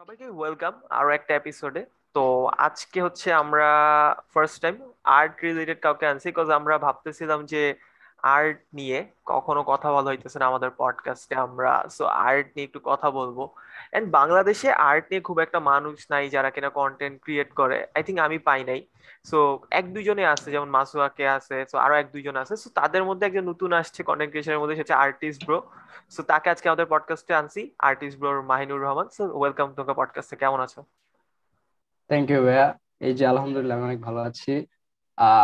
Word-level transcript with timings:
সবাইকে 0.00 0.26
ওয়েলকাম 0.30 0.74
আরও 0.90 1.10
একটা 1.14 1.32
এপিসোডে 1.34 1.82
তো 2.14 2.24
আজকে 2.58 2.98
হচ্ছে 3.02 3.28
আমরা 3.42 3.68
ফার্স্ট 4.32 4.56
টাইম 4.62 4.76
আর্ট 5.16 5.34
রিলেটেড 5.46 5.78
কাউকে 5.82 6.04
আনছি 6.06 6.26
বিকজ 6.30 6.48
আমরা 6.58 6.74
ভাবতেছিলাম 6.78 7.40
যে 7.46 7.62
আর্ট 8.22 8.58
নিয়ে 8.74 9.06
কখনো 9.26 9.62
কথা 9.62 9.92
বলা 9.92 10.10
হইতেছে 10.10 10.38
না 10.38 10.46
আমাদের 10.46 10.70
পডকাস্টে 10.76 11.34
আমরা। 11.34 11.84
সো 11.90 12.04
আর্ট 12.04 12.46
নিয়ে 12.56 12.64
একটু 12.64 12.80
কথা 12.84 13.10
বলব। 13.10 13.48
এন্ড 13.92 14.10
বাংলাদেশে 14.10 14.72
আর্ট 14.72 15.04
নিয়ে 15.10 15.20
খুব 15.20 15.38
একটা 15.38 15.60
মানুষ 15.60 16.06
নাই 16.10 16.28
যারা 16.28 16.50
কিনা 16.50 16.68
কন্টেন্ট 16.68 17.22
ক্রিয়েট 17.22 17.52
করে। 17.52 17.86
আই 17.94 18.02
থিঙ্ক 18.02 18.20
আমি 18.20 18.38
পাই 18.38 18.64
নাই। 18.64 18.86
সো 19.24 19.58
এক 19.70 19.94
দুইজনে 19.94 20.26
আছে, 20.26 20.50
যেমন 20.50 20.68
মাসুয়াকে 20.68 21.28
আছে 21.28 21.64
সো 21.66 21.78
আরও 21.78 21.94
এক 21.94 22.12
দুইজন 22.12 22.36
আছে। 22.36 22.56
সো 22.56 22.70
তাদের 22.70 23.04
মধ্যে 23.04 23.26
একজন 23.26 23.48
নতুন 23.48 23.72
আসছে 23.72 24.02
কন্টেন্ট 24.02 24.30
ক্রিয়েশনের 24.30 24.58
মধ্যে, 24.58 24.76
সেটা 24.76 24.98
আর্টিস্ট 24.98 25.44
ব্রো 25.46 25.62
সো 26.10 26.22
তাকে 26.22 26.50
আজকে 26.50 26.68
আমাদের 26.68 26.86
পডকাস্টে 26.88 27.34
আনছি 27.34 27.70
আর্টিস্ট 27.78 28.18
ব্রোর 28.18 28.42
মাহিনুর 28.42 28.82
রহমান। 28.82 29.08
সো 29.08 29.38
ওয়েলকাম 29.38 29.74
তোমাকে 29.74 29.92
পডকাস্টে 29.96 30.36
কেমন 30.36 30.60
আছো? 30.60 30.82
থ্যাংক 32.08 32.30
ইউ 32.30 32.44
ভাইয়া। 32.44 32.78
এই 33.00 33.14
যে 33.14 33.26
আলহামদুলিল্লাহ, 33.26 33.76
আমি 33.78 33.86
অনেক 33.86 34.00
ভালো 34.00 34.20
আছি। 34.20 34.66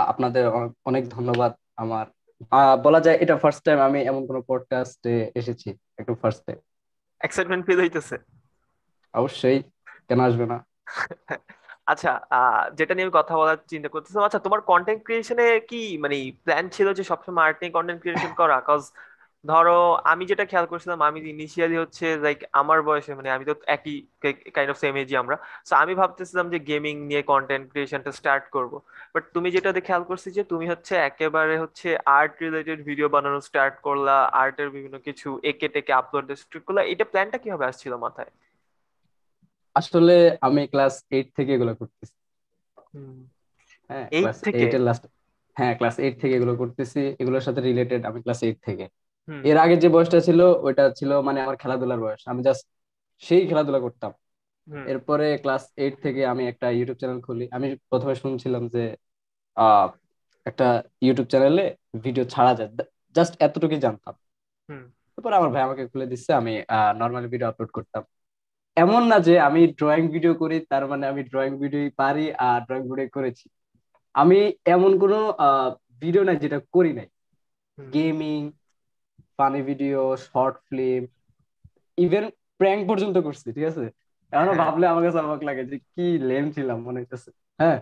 আপনাদের 0.07 0.49
অনেক 0.85 1.09
ধন্যবাদ 1.09 1.53
আমার 1.77 2.07
বলা 2.83 3.01
যায় 3.01 3.17
এটা 3.17 3.37
ফার্স্ট 3.37 3.65
টাইম 3.65 3.79
আমি 3.79 4.01
এমন 4.03 4.27
কোন 4.27 4.43
পডকাস্টে 4.43 5.33
এসেছি 5.35 5.69
একটু 5.99 6.15
ফার্স্ট 6.15 6.43
টাইম 6.47 6.59
এক্সাইটমেন্ট 7.21 7.67
ফিল 7.67 7.81
হইতেছে। 7.81 8.17
অবশ্যই 9.15 9.63
কেন 10.09 10.21
আসবে 10.21 10.47
না? 10.47 10.59
আচ্ছা 11.87 12.11
যেটা 12.75 12.95
নিয়ে 12.95 13.05
আমি 13.05 13.13
কথা 13.15 13.37
বলার 13.37 13.57
চিন্তা 13.69 13.89
করতেছিলাম 13.89 14.25
আচ্ছা 14.25 14.39
তোমার 14.39 14.61
কন্টেন্ট 14.61 15.01
ক্রিয়েশনে 15.05 15.61
কি 15.61 15.99
মানে 15.99 16.33
প্ল্যান 16.45 16.69
ছিল 16.69 16.93
যে 16.93 17.05
সবসময় 17.05 17.45
আর্ট 17.45 17.59
নিয়ে 17.61 17.73
কন্টেন্ট 17.73 18.01
ক্রিয়েশন 18.03 18.33
করা? 18.35 18.57
কজ 18.67 18.83
ধরো 19.47 19.77
আমি 20.13 20.25
যেটা 20.31 20.45
খেয়াল 20.51 20.67
করছিলাম 20.73 20.99
আমি 21.09 21.19
ইনিশিয়ালি 21.35 21.77
হচ্ছে 21.83 22.07
লাইক 22.25 22.39
আমার 22.61 22.79
বয়সে 22.89 23.13
মানে 23.19 23.29
আমি 23.37 23.45
তো 23.51 23.55
একই 23.77 23.95
কাইন্ড 24.57 24.71
অফ 24.73 24.79
সেম 24.85 24.95
এজই 25.03 25.17
আমরা 25.23 25.37
সো 25.69 25.73
আমি 25.83 25.93
ভাবতেছিলাম 26.01 26.47
যে 26.53 26.59
গেমিং 26.71 26.95
নিয়ে 27.09 27.23
কন্টেন্ট 27.33 27.65
ক্রিয়েশনটা 27.73 28.11
স্টার্ট 28.19 28.45
করব। 28.57 28.73
বাট 29.15 29.25
তুমি 29.35 29.49
যেটা 29.57 29.71
দেখে 29.71 29.87
খেয়াল 29.87 30.05
করছি 30.11 30.29
যে 30.37 30.43
তুমি 30.53 30.67
হচ্ছে 30.73 30.95
একেবারে 31.09 31.55
হচ্ছে 31.63 31.89
আর্ট 32.19 32.33
রিলেটেড 32.45 32.79
ভিডিও 32.89 33.09
বানানো 33.15 33.39
স্টার্ট 33.49 33.75
করলা 33.87 34.17
আর্টের 34.43 34.69
বিভিন্ন 34.71 34.97
কিছু 35.07 35.29
এঁকে 35.51 35.69
টেকে 35.75 35.93
আপলোড 36.01 36.27
স্টার্ট 36.43 36.65
করলা 36.69 36.83
এটা 36.93 37.05
প্ল্যানটা 37.13 37.39
কীভাবে 37.43 37.65
আসছিল 37.71 37.93
মাথায়? 38.05 38.31
আসলে 39.77 40.13
আমি 40.43 40.61
ক্লাস 40.73 40.95
এইট 41.11 41.27
থেকে 41.37 41.51
এগুলো 41.57 41.73
করতেছি। 41.81 42.15
হ্যাঁ 43.91 44.07
ক্লাস 44.19 44.39
এইট 44.57 44.73
এর 44.77 44.83
লাস্ট 44.89 45.05
হ্যাঁ 45.57 45.75
ক্লাস 45.79 45.97
এইট 46.05 46.15
থেকে 46.23 46.35
এগুলো 46.39 46.55
করতেছি 46.63 47.01
এগুলোর 47.21 47.45
সাথে 47.47 47.61
রিলেটেড 47.69 48.03
আমি 48.09 48.19
ক্লাস 48.25 48.41
এইট 48.47 48.59
থেকে। 48.69 48.85
এর 49.51 49.57
আগে 49.65 49.77
যে 49.83 49.89
বয়সটা 49.95 50.19
ছিল 50.29 50.41
ওইটা 50.67 50.85
ছিল 50.99 51.11
মানে 51.29 51.39
আমার 51.45 51.57
খেলাধুলার 51.63 52.01
বয়স। 52.05 52.23
আমি 52.33 52.41
জাস্ট 52.49 52.65
সেই 53.23 53.43
খেলাধুলা 53.51 53.81
করতাম। 53.87 54.13
এরপরে 54.93 55.27
ক্লাস 55.43 55.63
এইট 55.83 55.95
থেকে 56.05 56.21
আমি 56.33 56.43
একটা 56.53 56.67
ইউটিউব 56.79 56.99
চ্যানেল 57.01 57.21
খুলি। 57.27 57.45
আমি 57.57 57.67
প্রথমে 57.91 58.15
শুনছিলাম 58.23 58.63
যে 58.75 58.83
একটা 60.47 60.67
ইউটিউব 61.07 61.29
চ্যানেলে 61.33 61.65
ভিডিও 62.05 62.25
ছাড়া 62.35 62.53
যায়। 62.59 62.71
জাস্ট 63.17 63.33
এতটুকুই 63.47 63.81
জানতাম। 63.87 64.15
তারপর 65.15 65.33
আমার 65.39 65.51
ভাই 65.55 65.63
আমাকে 65.69 65.83
খুলে 65.93 66.07
দিচ্ছে 66.13 66.31
আমি 66.41 66.53
নর্মালি 67.01 67.29
ভিডিও 67.33 67.49
আপলোড 67.51 67.71
করতাম। 67.77 68.03
এমন 68.77 69.03
না 69.11 69.17
যে 69.29 69.35
আমি 69.49 69.61
ড্রয়িং 69.79 70.05
ভিডিও 70.15 70.33
করি 70.43 70.57
তার 70.71 70.85
মানে 70.91 71.05
আমি 71.13 71.23
ড্রয়িং 71.31 71.53
ভিডিও 71.63 71.83
পারি 72.01 72.27
আর 72.49 72.59
ড্রয়িং 72.67 72.85
ভিডিও 72.91 73.09
করেছি। 73.17 73.47
আমি 74.15 74.39
এমন 74.75 74.93
কোনো 75.03 75.19
ভিডিও 76.03 76.23
নাই 76.29 76.37
যেটা 76.45 76.59
করি 76.75 76.91
নাই। 76.99 77.09
Gaming 77.79 78.41
funny 79.39 79.61
video 79.69 80.01
short 80.27 80.55
film 80.67 81.03
even 81.99 82.25
prank 82.61 82.83
পর্যন্ত 82.91 83.17
করছি 83.27 83.47
ঠিক 83.49 83.67
আছে? 83.71 83.85
এখনও 84.33 84.47
হ্যাঁ। 84.49 84.61
ভাবলে 84.63 84.85
আমার 84.87 85.03
কাছে 85.07 85.19
অবাক 85.21 85.41
লাগে 85.49 85.63
যে 85.71 85.77
কি 85.87 86.07
লেম 86.29 86.45
ছিলাম 86.57 86.79
মনে 86.87 86.99
হইতেছে 87.01 87.31
হ্যাঁ? 87.59 87.79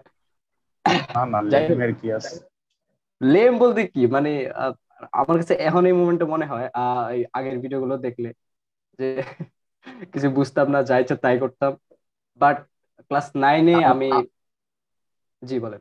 কি 2.00 2.08
আছে? 2.18 2.34
লেম 3.20 3.52
বলতে 3.58 3.80
কি? 3.92 4.02
মানে 4.14 4.30
আমার 5.12 5.36
কাছে 5.40 5.54
এখন 5.68 5.82
এই 5.86 5.94
মোমেন্টে 5.98 6.24
মনে 6.34 6.46
হয় 6.46 6.66
আহ, 6.74 7.04
আগের 7.32 7.56
ভিডিও 7.62 7.78
গুলো 7.80 7.94
দেখলে 8.06 8.28
যে 8.98 9.06
কিছু 10.12 10.28
বুঝতাম 10.38 10.66
না 10.70 10.78
যা 10.88 10.94
ইচ্ছা 11.02 11.16
তাই 11.24 11.36
করতাম। 11.42 11.72
বাট 12.40 12.56
ক্লাস 13.10 13.26
নাইনে 13.36 13.74
আমি 13.92 14.08
জি 15.42 15.56
বলেন। 15.64 15.80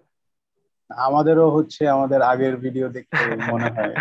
আমাদেরও 0.89 1.45
হচ্ছে 1.55 1.81
আমাদের 1.95 2.19
আগের 2.31 2.53
ভিডিও 2.63 2.87
দেখতে 2.95 3.17
মনে 3.51 3.69
হয় 3.75 3.93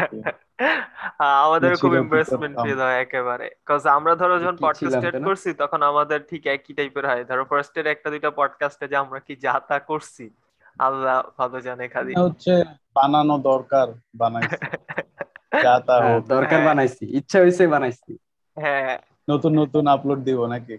আমাদেরও 1.45 1.77
খুব 1.77 1.95
ইমপ্রেসমেন্ট 1.95 2.55
ফিল 2.59 2.81
হয় 2.81 2.99
একেবারে। 3.01 3.51
কজ 3.67 3.87
আমরা 3.87 4.15
ধরো 4.15 4.39
যখন 4.39 4.57
পডকাস্ট 4.57 4.97
স্টার্ট 4.99 5.25
করছি 5.25 5.55
তখন 5.55 5.83
আমাদের 5.83 6.21
ঠিক 6.31 6.47
একই 6.47 6.73
টাইপের 6.75 7.07
হয়। 7.07 7.25
ধরো 7.25 7.45
ফার্স্টের 7.45 7.87
একটা 7.87 8.11
দুইটা 8.11 8.31
পডকাস্টে 8.31 8.89
যে 8.89 8.97
আমরা 8.97 9.21
কি 9.21 9.37
যা 9.37 9.61
তা 9.69 9.79
করছি 9.81 10.31
আল্লাহ 10.79 11.23
ভালো 11.39 11.61
জানে 11.61 11.89
খালি 11.89 12.13
হচ্ছে 12.15 12.53
বানানো 12.95 13.39
দরকার 13.39 13.87
বানাইছি। 14.15 14.57
যা 15.65 15.81
তা 15.81 15.95
হ্যাঁ 15.95 16.15
হোক। 16.15 16.27
দরকার 16.27 16.59
হ্যাঁ। 16.59 16.67
বানাইছি। 16.67 17.05
ইচ্ছা 17.11 17.39
হয়েছে 17.39 17.67
বানাইছি। 17.67 18.13
হ্যাঁ। 18.57 18.99
নতুন 19.31 19.53
নতুন 19.59 19.87
আপলোড 19.87 20.21
দিব 20.25 20.47
নাকি? 20.47 20.77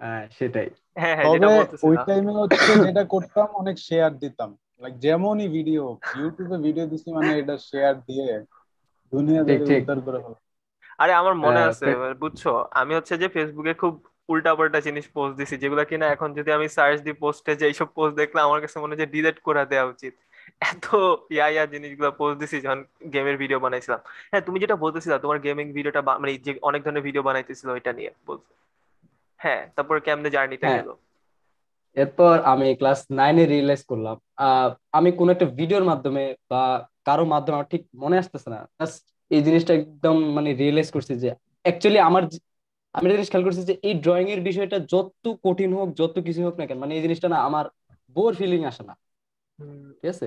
হ্যাঁ 0.00 0.28
সেটাই। 0.38 0.68
হ্যাঁ 0.96 1.14
হ্যাঁ 1.16 1.26
তবে 1.26 1.46
ওই 1.82 1.96
টাইমে 2.06 2.32
হচ্ছে 2.32 2.72
যেটা 2.84 3.04
করতাম 3.04 3.48
অনেক 3.52 3.76
শেয়ার 3.78 4.18
দিতাম। 4.18 4.50
লাইক 4.80 4.94
যেমনই 4.98 5.48
ভিডিও 5.48 5.98
ইউটিউবে 6.18 6.56
ভিডিও 6.58 6.86
দিছি 6.86 7.08
মানে 7.12 7.38
এটা 7.38 7.58
শেয়ার 7.58 7.94
দিয়ে 8.00 8.28
আরে 10.98 11.12
আমার 11.14 11.34
মনে 11.44 11.60
আহ, 11.60 11.68
আছে 11.70 11.86
বুঝছ? 12.22 12.42
আমি 12.80 12.92
হচ্ছে 12.94 13.14
যে 13.16 13.26
ফেসবুকে 13.34 13.74
খুব 13.82 13.94
উল্টা 14.28 14.52
পাল্টা 14.58 14.78
জিনিস 14.86 15.06
পোস্ট 15.14 15.34
দিছি 15.38 15.54
যেগুলো 15.62 15.82
কিনা 15.90 16.06
এখন 16.14 16.28
যদি 16.38 16.50
আমি 16.52 16.66
সার্চ 16.76 16.98
দিই 17.06 17.16
পোস্টে 17.22 17.52
যে 17.54 17.64
এইসব 17.70 17.88
পোস্ট 17.96 18.14
দেখলে 18.20 18.38
আমার 18.42 18.58
কাছে 18.62 18.76
মনে 18.78 18.92
হয় 18.92 19.00
যে 19.02 19.08
ডিলিট 19.14 19.36
করে 19.40 19.62
দেওয়া 19.72 19.86
উচিত। 19.92 20.14
এত 20.62 20.84
ইয়া 21.34 21.46
ইয়া 21.48 21.64
জিনিসগুলো 21.74 22.10
পোস্ট 22.20 22.36
দিছি 22.40 22.56
যখন 22.64 22.80
গেমের 23.14 23.36
ভিডিও 23.42 23.58
বানাইছিলাম। 23.64 24.00
হ্যাঁ 24.30 24.42
তুমি 24.46 24.58
যেটা 24.62 24.76
বলতেছিলা 24.84 25.16
তোমার 25.18 25.38
গেমিং 25.38 25.66
ভিডিওটা 25.72 26.00
মানে 26.14 26.32
যে 26.46 26.52
অনেক 26.62 26.80
ধরনের 26.84 27.04
ভিডিও 27.08 27.22
বানাইতেছিল 27.22 27.68
ওইটা 27.70 27.90
নিয়ে 27.92 28.10
বলতে 28.26 28.50
হ্যাঁ 29.40 29.62
তারপরে 29.76 29.98
কেমনে 30.00 30.28
জার্নিটা 30.30 30.66
হ্যাঁ। 30.66 30.78
গেল? 30.78 30.90
এরপর 31.96 32.34
আমি 32.52 32.66
ক্লাস 32.80 33.00
নাইনে 33.10 33.44
রিয়েলাইজ 33.44 33.82
করলাম 33.90 34.16
আহ, 34.38 34.68
আমি 34.92 35.10
কোন 35.12 35.28
একটা 35.30 35.46
ভিডিওর 35.58 35.84
মাধ্যমে 35.84 36.22
বা 36.50 36.62
কারও 37.08 37.24
মাধ্যমে 37.32 37.56
আমার 37.56 37.70
ঠিক 37.72 37.82
মনে 38.02 38.16
আসতেছে 38.22 38.48
না। 38.54 38.58
এই 39.30 39.40
জিনিসটা 39.46 39.72
একদম 39.78 40.16
মানে 40.36 40.50
রিয়েলাইজ 40.60 40.88
করছি 40.96 41.12
যে 41.22 41.28
অ্যাকচুয়ালি 41.64 42.00
আমার 42.08 42.22
আমি 42.94 43.04
একটা 43.06 43.16
জিনিস 43.16 43.30
খেয়াল 43.30 43.44
করছি 43.46 43.62
যে 43.70 43.74
এই 43.88 43.94
ড্রয়িং 44.04 44.26
এর 44.34 44.40
বিষয়টা 44.48 44.76
যত 44.92 45.24
কঠিন 45.44 45.70
হোক 45.78 45.88
যত 46.00 46.14
কিছু 46.26 46.40
হোক 46.46 46.54
না 46.60 46.64
কেন 46.68 46.78
মানে 46.82 46.92
এই 46.96 47.02
জিনিসটা 47.04 47.28
না 47.32 47.38
আমার 47.48 47.64
বোর 48.16 48.32
ফিলিং 48.40 48.60
আসে 48.70 48.82
না। 48.88 48.94
ঠিক 49.98 50.08
আছে? 50.14 50.26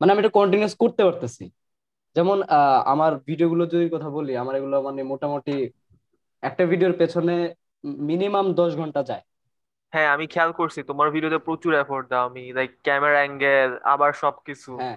মানে 0.00 0.10
আমি 0.12 0.20
এটা 0.22 0.32
কন্টিনিউস 0.38 0.74
করতে 0.82 1.02
পারতেছি। 1.06 1.44
যেমন 2.16 2.38
আমার 2.92 3.12
ভিডিওগুলো 3.28 3.62
যদি 3.72 3.86
কথা 3.94 4.08
বলি 4.16 4.32
আমার 4.42 4.54
এগুলো 4.60 4.76
মানে 4.88 5.00
মোটামুটি 5.12 5.54
একটা 6.42 6.62
ভিডিওর 6.72 6.94
পেছনে 7.00 7.34
মিনিমাম 8.08 8.46
দশ 8.60 8.70
ঘণ্টা 8.80 9.00
যায়। 9.10 9.24
হ্যাঁ 9.92 10.08
আমি 10.14 10.26
খেয়াল 10.34 10.50
করছি 10.60 10.80
তোমার 10.90 11.08
ভিডিওতে 11.14 11.38
প্রচুর 11.48 11.72
এফোর্ট 11.74 12.04
দাও 12.12 12.24
আমি 12.30 12.42
লাইক 12.56 12.70
ক্যামেরা 12.86 13.18
অ্যাঙ্গেল 13.22 13.70
আবার 13.92 14.10
সবকিছু। 14.22 14.70
হ্যাঁ। 14.80 14.96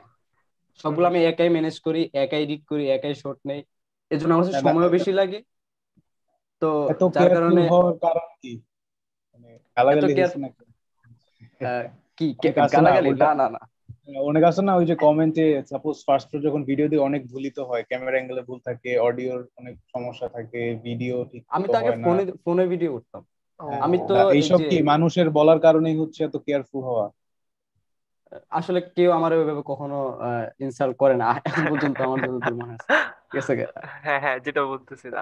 সবগুলো 0.79 1.05
আমি 1.07 1.19
একাই 1.31 1.49
ম্যানেজ 1.55 1.75
করি 1.85 2.01
একাই 2.23 2.41
এডিট 2.43 2.61
করি 2.71 2.83
একাই 2.95 3.13
শট 3.21 3.37
নেই। 3.45 3.59
এর 4.11 4.17
জন্য 4.19 4.31
আমার 4.33 4.45
কাছে 4.45 4.61
সময়ও 4.63 4.93
বেশি 4.95 5.11
লাগে। 5.19 5.39
তো 6.61 6.69
যার 7.13 7.29
কারণে 7.35 7.61
কি? 8.41 8.51
মানে 9.33 9.49
গালাগালি 12.73 13.09
না 13.15 13.29
না 13.31 13.45
না 13.45 13.47
না। 13.55 13.61
অনেক 14.29 14.43
আছে 14.49 14.61
না 14.61 14.73
ওই 14.75 14.85
যে 14.85 14.95
কমেন্টে 15.05 15.45
সাপোজ 15.71 15.95
ফার্স্ট 16.07 16.29
যখন 16.45 16.61
ভিডিও 16.69 16.87
দিয়ে 16.91 17.01
অনেক 17.01 17.21
ভুলিত 17.33 17.57
হয়। 17.69 17.83
ক্যামেরা 17.89 18.17
অ্যাঙ্গেলে 18.17 18.41
ভুল 18.41 18.59
থাকে 18.67 18.89
অডিওর 19.07 19.39
অনেক 19.59 19.75
সমস্যা 19.93 20.27
থাকে 20.35 20.61
ভিডিও 20.87 21.15
ঠিক 21.31 21.41
আমি 21.55 21.65
তো 21.67 21.77
আগে 21.81 21.91
ফোনে 22.03 22.23
ফোনে 22.45 22.63
ভিডিও 22.73 22.91
করতাম 22.95 23.21
হ্যাঁ, 23.59 23.79
আমি 23.85 23.97
তো 24.09 24.13
এই 24.19 24.27
এইসব 24.37 24.59
কি? 24.61 24.77
মানুষের 24.91 25.27
বলার 25.37 25.59
কারণেই 25.65 25.95
হচ্ছে 26.01 26.19
এত 26.23 26.35
কেয়ারফুল 26.45 26.81
হওয়া। 26.83 27.05
আসলে 28.49 28.79
কেউ 28.95 29.09
আমার 29.11 29.31
ওইভাবে 29.33 29.63
কখনো 29.65 29.97
ইনসাল্ট 30.59 30.95
করে 30.97 31.15
না। 31.15 31.27
এখন 31.45 31.63
পর্যন্ত 31.69 31.97
আমার 32.01 32.19
যতদূর 32.19 32.55
মনে 32.55 32.73
আছে 32.73 32.87
ঠিক 33.23 33.37
আছে? 33.41 33.53
হ্যাঁ 34.03 34.19
হ্যাঁ 34.19 34.37
যেটা 34.39 34.61
বলতেছিলা। 34.65 35.21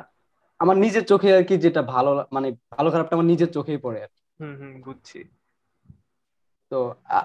আমার 0.59 0.75
নিজের 0.77 1.03
চোখে 1.05 1.29
আর 1.35 1.43
কি 1.43 1.55
যেটা 1.57 1.81
ভালো 1.87 2.09
মানে 2.31 2.47
ভালো 2.71 2.87
খারাপটা 2.91 3.13
আমার 3.13 3.25
নিজের 3.25 3.49
চোখেই 3.53 3.77
পড়ে 3.77 3.99
আর। 4.03 4.11
হুম 4.39 4.53
হুম 4.59 4.73
বুঝছি। 4.81 5.19
তো 6.71 6.77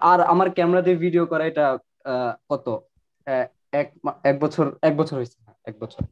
আর 0.03 0.21
আমার 0.23 0.49
ক্যামেরা 0.51 0.83
দিয়ে 0.83 0.97
ভিডিও 0.97 1.25
করা 1.27 1.45
এটা 1.47 1.65
আহ, 2.05 2.33
কত? 2.49 2.67
এক 3.73 3.89
এক 4.25 4.37
বছর 4.41 4.67
এক 4.83 4.95
বছর 4.97 5.15
হয়েছে। 5.17 5.39
এক 5.67 5.75
বছর। 5.81 6.03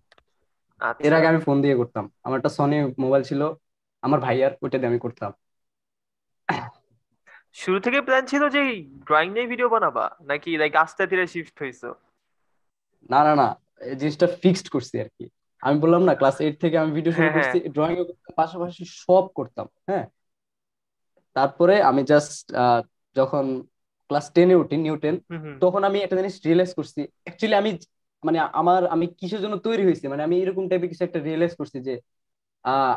এর 1.00 1.12
আচ্ছা। 1.12 1.14
আগে 1.14 1.26
আমি 1.26 1.40
ফোন 1.40 1.56
দিয়ে 1.62 1.76
করতাম। 1.76 2.04
আমার 2.22 2.36
একটা 2.36 2.48
সনি 2.48 2.76
মোবাইল 2.98 3.22
ছিল। 3.22 3.42
আমার 4.02 4.18
ভাইয়ার 4.20 4.52
ওইটা 4.62 4.76
দিয়ে 4.78 4.88
আমি 4.88 4.98
করতাম। 4.98 5.30
শুরু 7.56 7.78
থেকে 7.80 7.98
প্ল্যান 8.06 8.24
ছিল 8.26 8.42
যে 8.54 8.60
ড্রয়িং 9.06 9.28
নিয়ে 9.34 9.50
ভিডিও 9.52 9.68
বানাবা 9.68 10.04
নাকি 10.30 10.50
লাইক 10.60 10.74
আস্তে 10.76 11.02
ধীরে 11.06 11.24
শিফট 11.26 11.56
হয়েছো 11.62 11.88
না 13.10 13.20
না 13.26 13.32
না 13.40 13.48
এই 13.88 13.96
জিনিসটা 14.00 14.26
ফিক্সড 14.42 14.66
করছি 14.74 14.94
আর 15.02 15.08
কি। 15.16 15.24
আমি 15.62 15.76
বললাম 15.84 16.02
না 16.08 16.12
ক্লাস 16.14 16.36
এইট 16.44 16.56
থেকে 16.64 16.76
আমি 16.82 16.90
ভিডিও 16.98 17.12
শুরু 17.12 17.22
হ্যাঁ 17.22 17.34
হ্যাঁ। 17.36 17.46
করছি 17.46 17.58
ড্রয়িং 17.74 17.96
পাশাপাশি 18.38 18.82
সব 19.02 19.24
করতাম 19.38 19.66
হ্যাঁ। 19.88 20.04
তারপরে 21.36 21.74
আমি 21.90 22.02
জাস্ট 22.12 22.44
যখন 23.16 23.44
ক্লাস 24.10 24.26
টেনে 24.34 24.54
উঠি 24.62 24.76
নিউ 24.76 24.96
টেন 25.02 25.16
তখন 25.64 25.80
আমি 25.84 25.98
একটা 26.00 26.16
জিনিস 26.20 26.34
রিয়েলাইজ 26.46 26.70
করছি। 26.78 27.00
অ্যাকচুয়ালি 27.24 27.56
আমি 27.62 27.70
মানে 28.22 28.38
আমার 28.60 28.80
আমি 28.94 29.06
কিসের 29.18 29.40
জন্য 29.44 29.56
তৈরি 29.66 29.82
হয়েছি? 29.84 30.04
মানে 30.12 30.22
আমি 30.26 30.36
এরকম 30.42 30.64
টাইপের 30.70 30.90
কিছু 30.92 31.02
একটা 31.04 31.20
রিয়েলাইজ 31.20 31.52
করছি 31.60 31.78
যে 31.88 31.94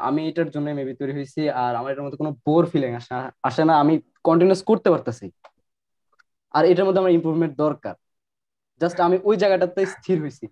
আমি 0.01 0.21
এটার 0.29 0.49
জন্য 0.49 0.67
মেবি 0.69 0.93
তৈরি 0.95 1.13
হয়েছি 1.13 1.41
আর 1.55 1.73
আমার 1.75 1.91
এটার 1.91 2.05
মধ্যে 2.05 2.17
কোনো 2.17 2.31
বোর 2.45 2.63
ফিলিং 2.65 2.91
আসে 2.95 3.13
আসে 3.43 3.63
না 3.65 3.73
আমি 3.79 3.93
কন্টিনিউস 4.23 4.61
করতে 4.63 4.87
পারতেছি। 4.89 5.25
আর 6.53 6.63
এটার 6.65 6.85
মধ্যে 6.85 7.01
আমার 7.01 7.15
ইমপ্রুভমেন্ট 7.17 7.53
দরকার। 7.57 7.95
জাস্ট 8.81 8.97
আমি 8.99 9.17
ওই 9.23 9.35
জায়গাটাতে 9.37 9.81
স্থির 9.93 10.17
হয়েছি। 10.21 10.45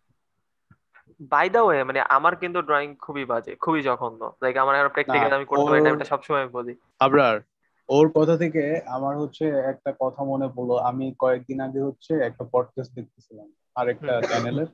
বাই 1.32 1.48
দা 1.50 1.62
ওয়ে 1.64 1.80
মানে 1.84 2.00
আমার 2.10 2.34
কিন্তু 2.36 2.60
ড্রয়িং 2.62 2.90
খুবই 3.00 3.24
বাজে 3.26 3.52
খুবই 3.56 3.82
জঘন্য। 3.82 4.22
লাইক 4.42 4.56
আমার 4.58 4.76
এখন 4.76 4.92
প্র্যাকটিক্যাল 4.96 5.32
আমি 5.34 5.46
করতে 5.46 5.70
পারি 5.72 5.82
না 5.84 5.90
এটা 5.92 6.12
সবসময় 6.12 6.46
বলি। 6.50 6.74
আবরার 7.02 7.38
ওর 7.90 8.08
কথা 8.16 8.36
থেকে 8.38 8.64
আমার 8.88 9.14
হচ্ছে 9.18 9.44
একটা 9.72 9.92
কথা 10.02 10.22
মনে 10.24 10.48
পড়ল। 10.56 10.72
আমি 10.90 11.06
কয়েকদিন 11.20 11.58
আগে 11.62 11.82
হচ্ছে 11.82 12.14
একটা 12.20 12.44
পডকাস্ট 12.54 12.92
দেখতেছিলাম 12.94 13.48
আর 13.76 13.86
একটা 13.94 14.14
হুম। 14.14 14.28
চ্যানেলের 14.30 14.70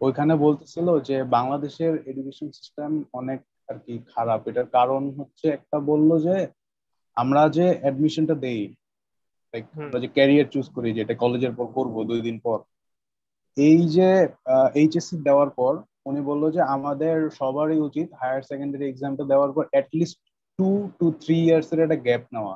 ওইখানে 0.00 0.34
বলতেছিল 0.36 0.86
যে 1.00 1.16
বাংলাদেশের 1.32 1.92
এডুকেশন 2.06 2.48
সিস্টেম 2.52 2.90
অনেক 3.12 3.38
আর 3.72 3.78
কি 3.84 3.94
খারাপ। 4.12 4.40
এটার 4.48 4.68
কারণ 4.76 5.02
হচ্ছে 5.18 5.46
একটা 5.48 5.76
বলল 5.90 6.10
যে 6.26 6.36
আমরা 7.16 7.42
যে 7.56 7.66
অ্যাডমিশনটা 7.82 8.34
দেই 8.44 8.62
আমরা 9.78 9.98
যে 10.00 10.08
ক্যারিয়ার 10.16 10.50
চুজ 10.52 10.66
করি 10.74 10.88
যে 10.92 11.00
এটা 11.02 11.14
কলেজের 11.14 11.52
পর 11.58 11.66
করব 11.74 11.94
দুই 12.10 12.20
দিন 12.20 12.36
পর 12.46 12.58
এই 13.56 13.80
যে 13.96 14.08
এইচএসসি 14.74 15.16
দেওয়ার 15.28 15.50
পর 15.50 15.72
উনি 16.06 16.20
বলল 16.20 16.44
যে 16.50 16.60
আমাদের 16.76 17.16
সবারই 17.30 17.80
উচিত 17.88 18.08
হায়ার 18.20 18.42
সেকেন্ডারি 18.42 18.84
এক্সামটা 18.86 19.24
দেওয়ার 19.24 19.50
পর 19.52 19.64
at least 19.72 20.18
two 20.58 20.68
two 20.98 21.06
three 21.22 21.36
years 21.46 21.68
এর 21.72 21.80
একটা 21.80 21.98
গ্যাপ 22.06 22.24
নেওয়া 22.34 22.54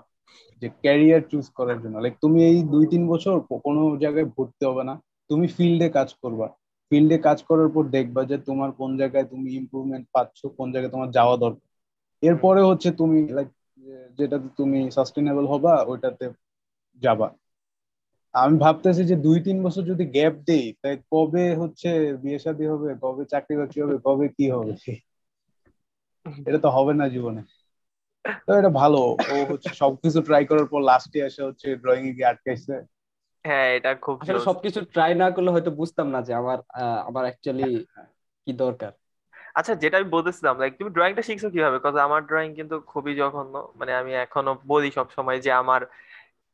যে 0.62 0.68
ক্যারিয়ার 0.82 1.22
চুজ 1.30 1.46
করার 1.58 1.78
জন্য। 1.82 1.96
লাইক 1.98 2.14
তুমি 2.20 2.38
এই 2.50 2.58
দুই 2.72 2.84
তিন 2.92 3.02
বছর 3.12 3.34
কোনো 3.66 3.82
জায়গায় 4.02 4.28
ভর্তি 4.36 4.62
হবে 4.70 4.84
না। 4.84 4.94
তুমি 5.30 5.46
ফিল্ডে 5.56 5.88
কাজ 5.88 6.08
করবা। 6.22 6.46
ফিল্ডে 6.90 7.16
কাজ 7.18 7.38
করার 7.48 7.68
পর 7.74 7.84
দেখবা 7.96 8.22
যে 8.30 8.36
তোমার 8.48 8.70
কোন 8.80 8.90
জায়গায় 9.00 9.26
তুমি 9.32 9.48
ইমপ্রুভমেন্ট 9.60 10.04
পাচ্ছ, 10.14 10.38
কোন 10.58 10.66
জায়গায় 10.72 10.92
তোমার 10.92 11.10
যাওয়া 11.10 11.36
দরকার। 11.36 11.66
এরপরে 12.22 12.60
হচ্ছে 12.70 12.88
তুমি 13.00 13.18
লাইক 13.36 13.48
যেটাতে 14.18 14.48
তুমি 14.56 14.78
সাস্টেনেবল 14.90 15.44
হবা, 15.46 15.74
ওইটাতে 15.90 16.24
যাবা। 17.02 17.28
আমি 18.34 18.56
ভাবতেছি 18.58 19.02
যে 19.04 19.16
দুই 19.16 19.38
তিন 19.40 19.56
বছর 19.64 19.82
যদি 19.92 20.04
গ্যাপ 20.16 20.34
দেই, 20.48 20.66
তাই 20.82 20.94
কবে 21.12 21.44
হচ্ছে 21.56 21.88
বিয়ে 22.22 22.38
শাদী 22.38 22.64
হবে, 22.72 22.88
কবে 23.02 23.22
চাকরি 23.32 23.54
বাকরি 23.60 23.78
হবে, 23.84 23.96
কবে 24.06 24.26
কি 24.36 24.46
হবে? 24.54 24.72
এটা 26.48 26.58
তো 26.64 26.68
হবে 26.76 26.92
না 27.00 27.06
জীবনে। 27.08 27.42
তো 28.46 28.50
এটা 28.60 28.70
ভালো। 28.82 29.00
ও 29.32 29.34
হচ্ছে 29.50 29.70
সবকিছু 29.82 30.18
ট্রাই 30.26 30.42
করার 30.50 30.66
পর 30.72 30.80
লাস্টে 30.90 31.18
এসে 31.28 31.42
হচ্ছে 31.48 31.68
ড্রয়িং 31.82 32.04
এ 32.10 32.12
গিয়ে 32.16 32.30
আটকাইছে 32.32 32.74
হ্যাঁ 33.46 33.68
এটা 33.78 33.90
খুব 34.04 34.16
আসলে। 34.22 34.40
সবকিছু 34.48 34.78
ট্রাই 34.94 35.12
না 35.22 35.26
করলে 35.30 35.50
হয়তো 35.50 35.70
বুঝতাম 35.80 36.06
না 36.14 36.18
যে 36.28 36.32
আমার 36.34 36.58
আমার 37.08 37.24
অ্যাকচুয়ালি 37.26 37.68
কি 38.46 38.52
দরকার। 38.64 38.92
আচ্ছা 39.58 39.72
যেটা 39.82 39.96
আমি 40.00 40.08
বলতেছিলাম 40.16 40.54
লাইক 40.60 40.72
তুমি 40.80 40.90
ড্রয়িংটা 40.96 41.22
শিখছো 41.28 41.48
কীভাবে? 41.54 41.76
বিকজ 41.76 41.94
আমার 42.06 42.20
ড্রয়িং 42.30 42.50
কিন্তু 42.58 42.76
খুবই 42.92 43.12
জঘন্য। 43.20 43.54
মানে 43.78 43.92
আমি 44.00 44.12
এখনও 44.24 44.52
বলি 44.72 44.88
সব 44.98 45.06
সময় 45.16 45.38
যে 45.46 45.50
আমার 45.62 45.82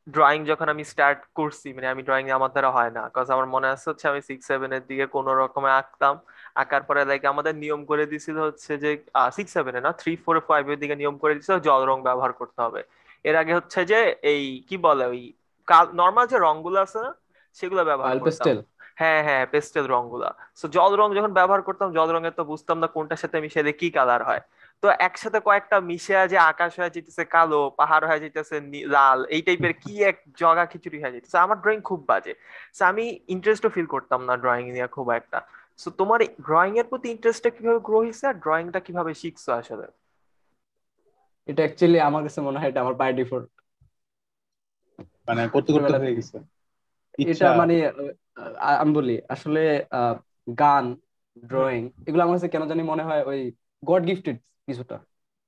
ড্রয়িং 0.06 0.40
যখন 0.50 0.66
আমি 0.74 0.84
স্টার্ট 0.92 1.20
করছি 1.38 1.68
মানে 1.76 1.86
আমি 1.92 2.02
ড্রয়িং 2.08 2.26
আমার 2.38 2.50
দ্বারা 2.54 2.70
হয় 2.76 2.92
না। 2.96 3.02
বিকজ 3.08 3.26
আমার 3.34 3.48
মনে 3.54 3.68
আছে 3.74 3.86
হচ্ছে 3.90 4.06
আমি 4.08 4.20
সিক্স 4.28 4.44
সেভেনের 4.50 4.82
দিকে 4.86 5.04
কোনো 5.16 5.30
রকমে 5.42 5.70
আঁকতাম। 5.80 6.14
আঁকার 6.54 6.82
পরে 6.88 7.00
লাইক 7.04 7.22
আমাদের 7.32 7.54
নিয়ম 7.54 7.80
করে 7.90 8.04
দিছিল 8.06 8.36
হচ্ছে 8.46 8.72
যে 8.84 8.90
সিক্স 9.36 9.50
সেভেনে 9.56 9.80
না 9.86 9.90
থ্রি 10.00 10.12
ফোর 10.24 10.36
ফাইভ 10.48 10.64
এর 10.72 10.78
দিকে 10.82 10.94
নিয়ম 10.96 11.16
করে 11.22 11.32
দিছিল 11.34 11.56
জল 11.68 11.80
রং 11.90 11.98
ব্যবহার 12.08 12.32
করতে 12.32 12.60
হবে। 12.62 12.80
এর 13.24 13.34
আগে 13.36 13.52
হচ্ছে 13.54 13.80
যে 13.84 13.98
এই 14.32 14.42
কি 14.68 14.76
বলে 14.86 15.04
ওই 15.06 15.22
নর্মাল 16.00 16.24
যে 16.32 16.36
রংগুলো 16.46 16.78
আছে 16.84 16.98
না 17.06 17.10
সেগুলো 17.56 17.82
ব্যবহার 17.90 18.14
করতাম। 18.18 18.46
হ্যাঁ 19.00 19.20
হ্যাঁ 19.26 19.44
পেস্টেল 19.52 19.86
রংগুলা 19.94 20.30
সো 20.60 20.66
জল 20.76 20.92
রং 21.00 21.08
যখন 21.18 21.32
ব্যবহার 21.38 21.62
করতাম 21.62 21.88
জল 21.98 22.08
রঙের 22.14 22.34
তো 22.38 22.42
বুঝতাম 22.44 22.76
না 22.82 22.86
কোনটার 22.86 23.20
সাথে 23.22 23.36
মিশালে 23.44 23.72
কি 23.80 23.88
কালার 23.90 24.22
হয়। 24.28 24.42
তো 24.82 24.86
একসাথে 25.06 25.38
কয়েকটা 25.40 25.76
মিশে 25.90 26.14
যে 26.32 26.38
আকাশ 26.52 26.72
হয়ে 26.78 26.94
যেতেছে 26.96 27.22
কালো 27.34 27.60
পাহাড় 27.80 28.04
হয়ে 28.08 28.22
যেতেছে 28.24 28.56
লাল 28.96 29.18
এই 29.36 29.42
টাইপের 29.46 29.72
কি 29.82 29.92
এক 30.10 30.16
জগা 30.42 30.64
খিচুড়ি 30.72 30.98
হয়ে 31.02 31.14
যেতেছে। 31.16 31.36
আমার 31.38 31.56
ড্রয়িং 31.62 31.80
খুব 31.80 32.00
বাজে। 32.10 32.32
সো 32.76 32.82
আমি 32.90 33.04
ইন্টারেস্টও 33.34 33.70
ফিল 33.74 33.88
করতাম 33.94 34.20
না 34.28 34.34
ড্রয়িং 34.36 34.64
নিয়ে 34.74 34.88
খুব 34.96 35.06
একটা। 35.20 35.38
সো 35.78 35.88
তোমার 36.00 36.20
ড্রয়িং 36.46 36.72
এর 36.80 36.86
প্রতি 36.90 37.08
ইন্টারেস্টটা 37.10 37.50
কীভাবে 37.56 37.80
গ্রো 37.88 37.98
হয়েছে 38.04 38.24
আর 38.30 38.36
ড্রয়িংটা 38.44 38.80
কীভাবে 38.86 39.12
শিখছো 39.22 39.50
আসলে? 39.60 39.86
এটা 41.48 41.62
অ্যাকচুয়ালি 41.64 41.98
আমার 42.08 42.22
কাছে 42.26 42.40
মনে 42.46 42.58
হয় 42.60 42.70
এটা 42.72 42.80
আমার 42.84 42.96
বাই 43.02 43.10
ডিফল্ট 43.20 43.48
মানে 45.28 45.42
করতে 45.48 45.70
করতে 45.74 45.92
হয়ে। 45.94 46.16
গেছে 46.16 46.36
এটা 47.24 47.48
মানে 47.56 47.74
আমি 48.74 48.92
বলি 48.92 49.14
আসলে 49.28 49.62
গান 50.58 50.84
ড্রয়িং 51.42 51.82
এগুলো 52.06 52.22
আমার 52.22 52.36
কাছে 52.36 52.48
কেন 52.48 52.62
জানি 52.70 52.82
মনে 52.84 53.02
হয় 53.02 53.22
ওই 53.22 53.40
গড 53.82 54.02
গিফটেড 54.06 54.36
কিছুটা 54.68 54.96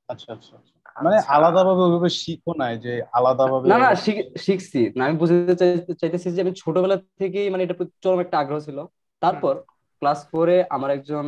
আচ্ছা 0.09 0.29
আচ্ছা 0.33 0.53
আচ্ছা। 0.59 0.75
মানে 0.97 1.17
আচ্ছা। 1.19 1.31
আলাদাভাবে 1.37 1.83
ওইভাবে 1.85 2.11
শিখো 2.21 2.53
নাই 2.63 2.75
যে 2.79 2.93
আলাদাভাবে 3.13 3.65
না 3.71 3.77
না 3.79 3.89
শিখ- 4.05 4.33
শিখছি 4.39 4.81
না 4.97 5.03
আমি 5.07 5.17
বুঝতে 5.21 5.55
চাইতেছি 6.01 6.29
যে 6.31 6.41
আমি 6.41 6.53
ছোটবেলা 6.63 6.97
থেকেই 7.21 7.47
মানে 7.51 7.63
এটা 7.65 7.75
চরম 8.05 8.21
একটা 8.21 8.37
আগ্রহ 8.39 8.59
ছিল 8.61 8.79
তারপর 9.23 9.55
ক্লাস 10.03 10.21
ফোরে 10.31 10.57
আমার 10.71 10.91
একজন 10.91 11.25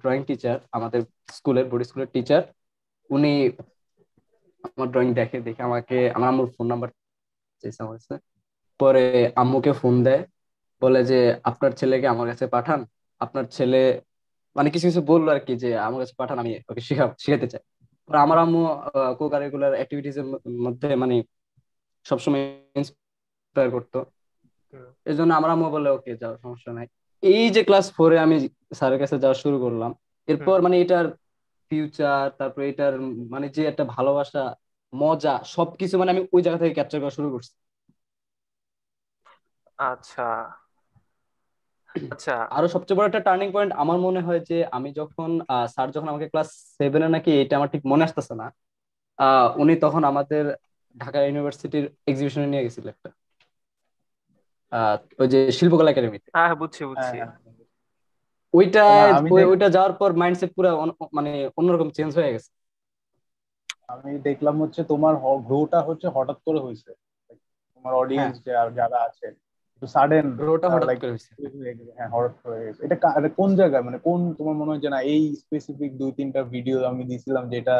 ড্রয়িং 0.00 0.22
টিচার 0.28 0.56
আমাদের 0.72 1.00
স্কুলের 1.28 1.66
বোর্ড 1.70 1.82
স্কুলের 1.82 2.10
টিচার 2.14 2.42
উনি 3.10 3.32
আমার 4.68 4.88
ড্রয়িং 4.88 5.10
দেখে 5.14 5.38
দেখে 5.40 5.62
আমাকে 5.62 5.96
আমার 6.16 6.28
আম্মুর 6.28 6.48
ফোন 6.54 6.66
নাম্বার 6.66 6.88
পরে 8.80 9.04
আম্মুকে 9.36 9.72
ফোন 9.72 9.94
দেয় 10.04 10.22
বলে 10.82 11.00
যে 11.04 11.18
আপনার 11.42 11.72
ছেলেকে 11.72 12.06
আমার 12.08 12.26
কাছে 12.26 12.46
পাঠান। 12.46 12.80
আপনার 13.20 13.44
ছেলে 13.56 13.80
মানে 14.56 14.68
কিছু 14.70 14.86
কিছু 14.86 15.02
বলল 15.02 15.26
আর 15.28 15.40
কি 15.46 15.54
যে 15.56 15.70
আমার 15.78 15.98
কাছে 16.00 16.14
পাঠান 16.16 16.36
আমি 16.38 16.50
ওকে 16.70 16.80
শিখা 16.80 17.04
শিখাতে 17.18 17.46
চাই। 17.46 17.62
আমার 18.08 18.38
আম্মু 18.38 18.60
কো 19.18 19.24
কারিকুলার 19.28 19.72
অ্যাক্টিভিটিস 19.74 20.16
এর 20.16 20.26
মধ্যে 20.60 20.88
মানে 20.96 21.14
সবসময় 22.06 22.42
ইন্সপায়ার 22.74 23.70
করতো। 23.70 23.98
এই 25.06 25.14
জন্য 25.14 25.30
আমার 25.34 25.50
আম্মু 25.50 25.66
বলে 25.70 25.88
ওকে 25.90 26.12
যাও 26.16 26.34
সমস্যা 26.36 26.70
নাই। 26.72 26.86
এই 27.22 27.44
যে 27.50 27.62
ক্লাস 27.64 27.86
ফোরে 27.92 28.16
আমি 28.18 28.36
স্যারের 28.74 28.98
কাছে 28.98 29.16
যাওয়া 29.18 29.34
শুরু 29.34 29.56
করলাম। 29.60 29.90
এরপর 30.28 30.56
মানে 30.62 30.76
এটার 30.80 31.06
ফিউচার 31.70 32.30
তারপর 32.30 32.60
এটার 32.62 32.94
মানে 33.30 33.46
যে 33.48 33.62
একটা 33.66 33.84
ভালোবাসা 33.84 34.42
মজা 34.92 35.34
সবকিছু 35.48 35.94
মানে 35.98 36.10
আমি 36.10 36.22
ওই 36.32 36.40
জায়গা 36.44 36.58
থেকে 36.58 36.74
ক্যাপচার 36.74 37.00
করা 37.00 37.16
শুরু 37.16 37.28
করছি। 37.34 37.52
আচ্ছা। 39.84 40.26
আচ্ছা। 42.10 42.34
আরও 42.56 42.66
সবচেয়ে 42.68 42.96
বড় 42.98 43.06
একটা 43.06 43.22
টার্নিং 43.24 43.48
পয়েন্ট 43.52 43.72
আমার 43.82 43.98
মনে 44.06 44.20
হয় 44.20 44.40
যে 44.40 44.56
আমি 44.72 44.88
যখন 45.00 45.30
স্যার 45.74 45.88
যখন 45.90 46.08
আমাকে 46.08 46.26
ক্লাস 46.28 46.48
সেভেনে 46.78 47.08
নাকি 47.08 47.30
এটা 47.42 47.54
আমার 47.56 47.70
ঠিক 47.74 47.82
মনে 47.84 48.02
আসতেছে 48.04 48.34
না 48.34 48.46
আহ, 49.18 49.46
উনি 49.56 49.74
তখন 49.84 50.02
আমাদের 50.04 50.44
ঢাকা 50.94 51.18
ইউনিভার্সিটির 51.22 51.84
এক্সিবিশনে 52.06 52.46
নিয়ে 52.46 52.64
গেছিল 52.66 52.86
একটা। 52.88 53.08
ওই 55.18 55.26
যে 55.32 55.38
শিল্পকলা 55.58 55.90
একাডেমিতে 55.90 56.28
হ্যাঁ 56.36 56.54
বুঝছি 56.60 56.80
হ্যাঁ, 56.80 56.90
বুঝছি। 56.90 57.16
হ্যাঁ। 57.18 57.32
ওইটা 58.54 58.84
আমি 59.18 59.28
ওইটা 59.52 59.66
যাওয়ার 59.76 59.92
পর 60.00 60.10
মাইন্ডসেট 60.12 60.50
পুরো 60.56 60.68
মানে 61.12 61.30
অন্যরকম 61.58 61.88
চেঞ্জ 61.90 62.10
হয়ে 62.18 62.32
গেছে। 62.34 62.50
আমি 63.88 64.10
দেখলাম 64.28 64.56
হচ্ছে 64.62 64.80
তোমার 64.92 65.14
গ্রোটা 65.48 65.78
হচ্ছে 65.88 66.06
হঠাৎ 66.16 66.38
করে 66.46 66.60
হয়েছে 66.64 66.90
তোমার 67.74 67.92
অডিয়েন্স 67.94 68.34
যে 68.44 68.52
আর 68.62 68.68
যারা 68.78 68.98
আছে 69.08 69.26
সাডেন 69.82 70.26
গ্রোটা 70.40 70.68
হঠাৎ 70.72 70.88
করে 70.94 71.12
হয়েছে 71.14 71.30
হ্যাঁ 71.96 72.10
হঠাৎ 72.14 72.34
করে 72.42 72.54
হয়ে 72.56 72.66
গেছে। 72.68 72.80
এটা 72.86 72.96
কোন 73.38 73.50
জায়গায়? 73.60 73.84
মানে 73.84 73.98
কোন 74.06 74.20
তোমার 74.38 74.54
মনে 74.60 74.70
হয় 74.70 74.82
যে 74.84 74.90
না 74.94 74.98
এই 75.14 75.22
স্পেসিফিক 75.42 75.90
দুই 76.00 76.10
তিনটা 76.18 76.40
ভিডিও 76.54 76.76
আমি 76.90 77.02
দিছিলাম 77.10 77.44
যেটা 77.54 77.76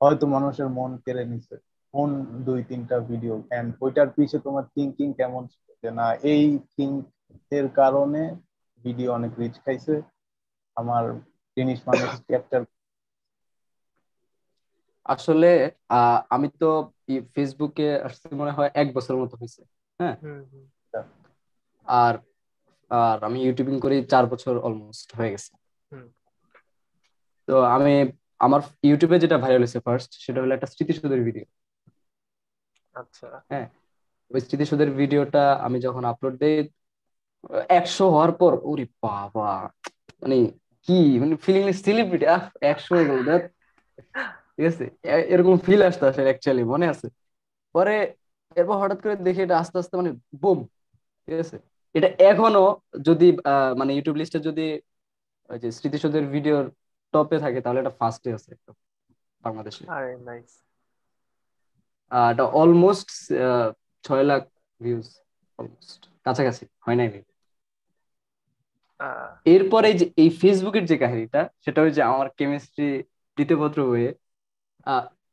হয়তো 0.00 0.24
মানুষের 0.26 0.68
মন 0.78 0.90
কেড়ে 1.04 1.24
নিছে? 1.24 1.54
কোন 1.94 2.10
দুই 2.46 2.60
তিনটা 2.70 2.96
ভিডিও 3.10 3.34
এন্ড 3.50 3.68
ওইটার 3.84 4.08
পিছে 4.16 4.36
তোমার 4.46 4.64
থিঙ্কিং 4.74 5.08
কেমন 5.20 5.42
ছিল? 5.52 5.66
যে 5.82 5.90
না 5.98 6.06
এই 6.32 6.44
থিঙ্ক 6.74 6.96
এর 7.52 7.66
কারণে 7.80 8.22
ভিডিও 8.84 9.08
অনেক 9.18 9.32
রিচ 9.40 9.54
খাইছে। 9.64 9.94
আমার 10.76 11.04
জিনিস 11.56 11.78
মানুষ 11.88 12.10
ক্যাপচার 12.28 12.62
আসলে 15.06 15.46
আমি 16.30 16.46
তো 16.56 16.66
ফেসবুকে 17.34 17.84
আসছে 18.06 18.26
মনে 18.40 18.52
হয় 18.56 18.68
এক 18.76 18.88
বছরের 18.96 19.20
মতো 19.22 19.34
হয়েছে 19.40 19.60
হুম 20.00 20.14
আর 21.88 22.14
আর 22.90 23.16
আমি 23.26 23.38
ইউটিউবিং 23.42 23.76
করি 23.84 23.96
চার 24.12 24.24
বছর 24.32 24.54
অলমোস্ট 24.66 25.08
হয়ে 25.18 25.32
গেছে। 25.34 25.52
তো 27.48 27.54
আমি 27.76 27.90
আমার 28.40 28.60
ইউটিউবে 28.84 29.16
যেটা 29.24 29.36
ভাইরাল 29.42 29.62
হয়েছে 29.62 29.80
ফার্স্ট 29.86 30.10
সেটা 30.24 30.38
হলো 30.42 30.52
একটা 30.54 30.68
স্মৃতিসৌধের 30.72 31.20
ভিডিও 31.26 31.44
আচ্ছা। 32.94 33.26
হ্যাঁ 33.50 33.66
ওই 34.30 34.40
স্মৃতিসৌধের 34.46 34.90
ভিডিওটা 34.98 35.42
আমি 35.66 35.78
যখন 35.86 36.02
আপলোড 36.12 36.34
দেই 36.38 36.56
একশো 37.78 38.04
হওয়ার 38.06 38.32
পর 38.40 38.52
ওরে 38.64 38.84
বাবা! 39.02 39.50
মানে 40.22 40.36
কি 40.88 40.92
মানে 41.22 41.34
ফিলিং 41.44 41.62
সেলিব্রিটি 41.80 42.26
আহ 42.28 42.42
একশো 42.70 42.90
হয়ে 42.94 43.06
গেল 43.10 43.20
ঠিক 44.58 44.66
আছে? 44.72 44.84
এরকম 45.34 45.54
ফিল 45.66 45.80
আসতে 45.88 46.04
আসে 46.10 46.20
অ্যাকচুয়ালি 46.28 46.62
মনে 46.72 46.86
আছে? 46.92 47.06
পরে 47.74 47.94
এরপর 48.56 48.76
হঠাৎ 48.82 48.98
করে 49.04 49.14
দেখি 49.26 49.40
এটা 49.46 49.56
আস্তে 49.62 49.76
আস্তে 49.82 49.94
মানে 50.00 50.10
বুম 50.42 50.58
ঠিক 51.24 51.38
আছে? 51.44 51.56
এটা 51.94 52.08
এখনও 52.30 52.64
যদি 53.08 53.28
মানে 53.80 53.90
ইউটিউব 53.96 54.16
লিস্টে 54.20 54.38
যদি 54.48 54.66
ওই 55.50 55.58
যে 55.62 55.68
স্মৃতিসৌধের 55.78 56.24
ভিডিওর 56.34 56.64
টপে 57.14 57.36
থাকে 57.44 57.58
তাহলে 57.64 57.78
এটা 57.82 57.92
ফার্স্টে 58.00 58.30
আছে 58.38 58.50
বাংলাদেশে। 59.42 59.84
এটা 62.32 62.44
অলমোস্ট 62.60 63.08
ছয় 64.04 64.24
লাখ 64.30 64.42
ভিউজ 64.80 65.06
অলমোস্ট 65.58 66.00
কাছাকাছি 66.26 66.64
হয় 66.84 66.96
নাই। 67.00 67.08
এরপরে 69.54 69.88
যে 70.00 70.06
এই 70.22 70.30
ফেসবুকের 70.40 70.84
যে 70.90 70.96
কাহিনীটা 71.02 71.40
সেটা 71.64 71.78
হচ্ছে 71.84 72.02
আমার 72.12 72.26
কেমিস্ট্রি 72.38 72.88
দ্বিতীয় 73.36 73.58
পত্র 73.62 73.78
বইয়ে 73.88 74.10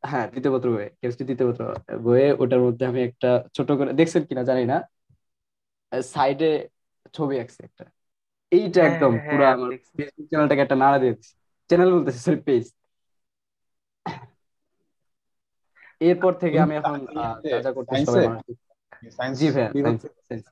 হ্যাঁ 0.04 0.26
দ্বিতীয় 0.32 0.52
পত্র 0.54 0.68
বইয়ে 0.74 0.90
কেমিস্ট্রি 1.00 1.26
দ্বিতীয় 1.26 1.48
পত্র 1.50 1.64
বইয়ে 2.04 2.30
ওটার 2.34 2.62
মধ্যে 2.66 2.84
আমি 2.86 3.00
একটা 3.02 3.30
ছোট 3.56 3.70
করে 3.72 3.92
দেখছেন 3.94 4.22
কিনা 4.30 4.44
জানি 4.44 4.64
না 4.66 4.78
সাইডে 6.12 6.52
ছবি 7.14 7.36
আঁকছি 7.40 7.60
একটা। 7.64 7.86
এইটা 8.52 8.80
হ্যাঁ, 8.80 8.90
একদম 8.90 9.12
হ্যাঁ, 9.14 9.26
পুরো 9.28 9.44
আমার 9.48 9.70
ফেসবুক 9.98 10.26
চ্যানেলটাকে 10.30 10.62
একটা 10.62 10.78
নাড়া 10.84 10.98
দিয়ে 11.00 11.14
দিচ্ছি। 11.14 11.32
চ্যানেল 11.70 11.90
বলতেছি 11.96 12.20
সরি 12.20 12.40
পেজ 12.48 12.64
এরপর 16.02 16.32
থেকে 16.34 16.58
আমি 16.60 16.74
এখন 16.76 16.98
যা 17.44 17.58
যা 17.66 17.72
করতে 17.72 17.92
সবাই? 18.08 18.26
সায়েন্স 19.12 19.36
জি 19.40 19.48
ভাইয়া 19.54 19.70
science, 19.76 20.04
science। 20.28 20.48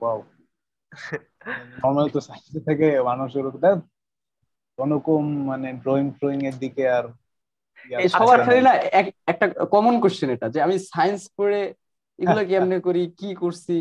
ওয়াও 0.00 0.18
নর্মাল 1.82 2.06
তো 2.14 2.20
সায়েন্স 2.20 2.46
থেকে 2.68 2.86
মানুষের 3.00 3.44
উপরে 3.50 3.70
কোনরকম 4.78 5.22
মানে 5.50 5.68
ড্রয়িং 5.82 6.06
ফ্রয়িং 6.18 6.40
এর 6.46 6.56
দিকে 6.58 6.84
আর 6.88 7.04
সবার 8.14 8.38
খালি 8.46 8.60
না 8.60 8.72
একটা 9.32 9.46
কমন 9.74 9.94
কোশ্চেন 10.02 10.28
এটা 10.34 10.46
যে 10.54 10.58
আমি 10.66 10.76
সায়েন্স 10.90 11.20
পড়ে 11.38 11.60
এগুলো 12.18 12.40
কেমনে 12.50 12.78
করি 12.86 13.02
কি 13.20 13.30
করছি? 13.42 13.76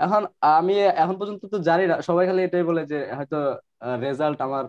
এখন 0.00 0.22
আমি 0.52 0.74
এখন 1.02 1.14
পর্যন্ত 1.20 1.42
তো 1.52 1.58
জানি 1.68 1.84
না 1.90 1.96
সবাই 2.08 2.24
খালি 2.28 2.40
এটাই 2.44 2.64
বলে 2.70 2.82
যে 2.92 2.98
হয়তো 3.18 3.38
রেজাল্ট 4.06 4.38
আমার 4.46 4.64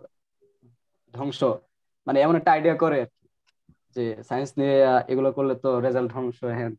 ধ্বংস। 1.14 1.40
মানে 2.08 2.18
এমন 2.22 2.36
একটা 2.40 2.52
আইডিয়া 2.56 2.76
করে 2.84 3.00
যে 3.96 4.04
সায়েন্স 4.30 4.50
নিয়ে 4.60 4.76
এগুলো 5.12 5.30
করলে 5.38 5.54
তো 5.64 5.70
রেজাল্ট 5.86 6.10
ধ্বংস 6.14 6.40
হ্যান 6.58 6.74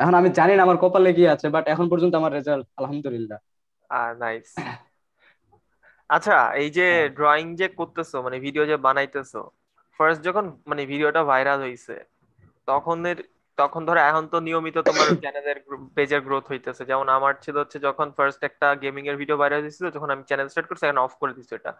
এখন 0.00 0.14
আমি 0.20 0.28
জানি 0.38 0.52
না 0.56 0.62
আমার 0.66 0.78
কপালে 0.82 1.10
কি 1.18 1.24
আছে 1.34 1.46
বাট 1.54 1.64
এখন 1.74 1.86
পর্যন্ত 1.92 2.14
আমার 2.20 2.32
রেজাল্ট 2.38 2.64
আলহামদুলিল্লাহ। 2.80 3.38
আর 3.90 4.10
নাইস 4.22 4.48
আচ্ছা 6.10 6.36
এই 6.60 6.68
যে 6.76 6.86
হ্যাঁ। 6.86 7.08
ড্রয়িং 7.18 7.46
যে 7.60 7.66
করতেছো 7.78 8.16
মানে 8.26 8.36
ভিডিও 8.46 8.64
যে 8.70 8.76
বানাইতেছো 8.86 9.40
ফার্স্ট 9.98 10.20
যখন 10.28 10.44
মানে 10.70 10.82
ভিডিওটা 10.92 11.22
ভাইরাল 11.30 11.58
হইছে 11.66 11.94
তখনের 12.70 13.18
তখন 13.58 13.82
ধরো 13.88 14.00
এখন 14.10 14.24
তো 14.32 14.36
নিয়মিত 14.46 14.76
তোমার 14.88 15.08
চ্যানেলের 15.22 15.58
পেজের 15.96 16.20
গ্রোথ 16.26 16.44
হইতেছে। 16.52 16.82
যেমন 16.90 17.06
আমার 17.16 17.34
ছিল 17.44 17.56
হচ্ছে 17.62 17.78
যখন 17.86 18.06
ফার্স্ট 18.16 18.40
একটা 18.48 18.66
গেমিং 18.82 19.02
এর 19.10 19.16
ভিডিও 19.20 19.36
ভাইরাল 19.42 19.60
হয়েছিল 19.64 19.86
যখন 19.96 20.08
আমি 20.14 20.22
চ্যানেল 20.28 20.48
স্টার্ট 20.52 20.66
করছি 20.70 20.84
এখন 20.86 21.00
অফ 21.04 21.12
করে 21.20 21.32
দিচ্ছি 21.38 21.54
এটা 21.58 21.72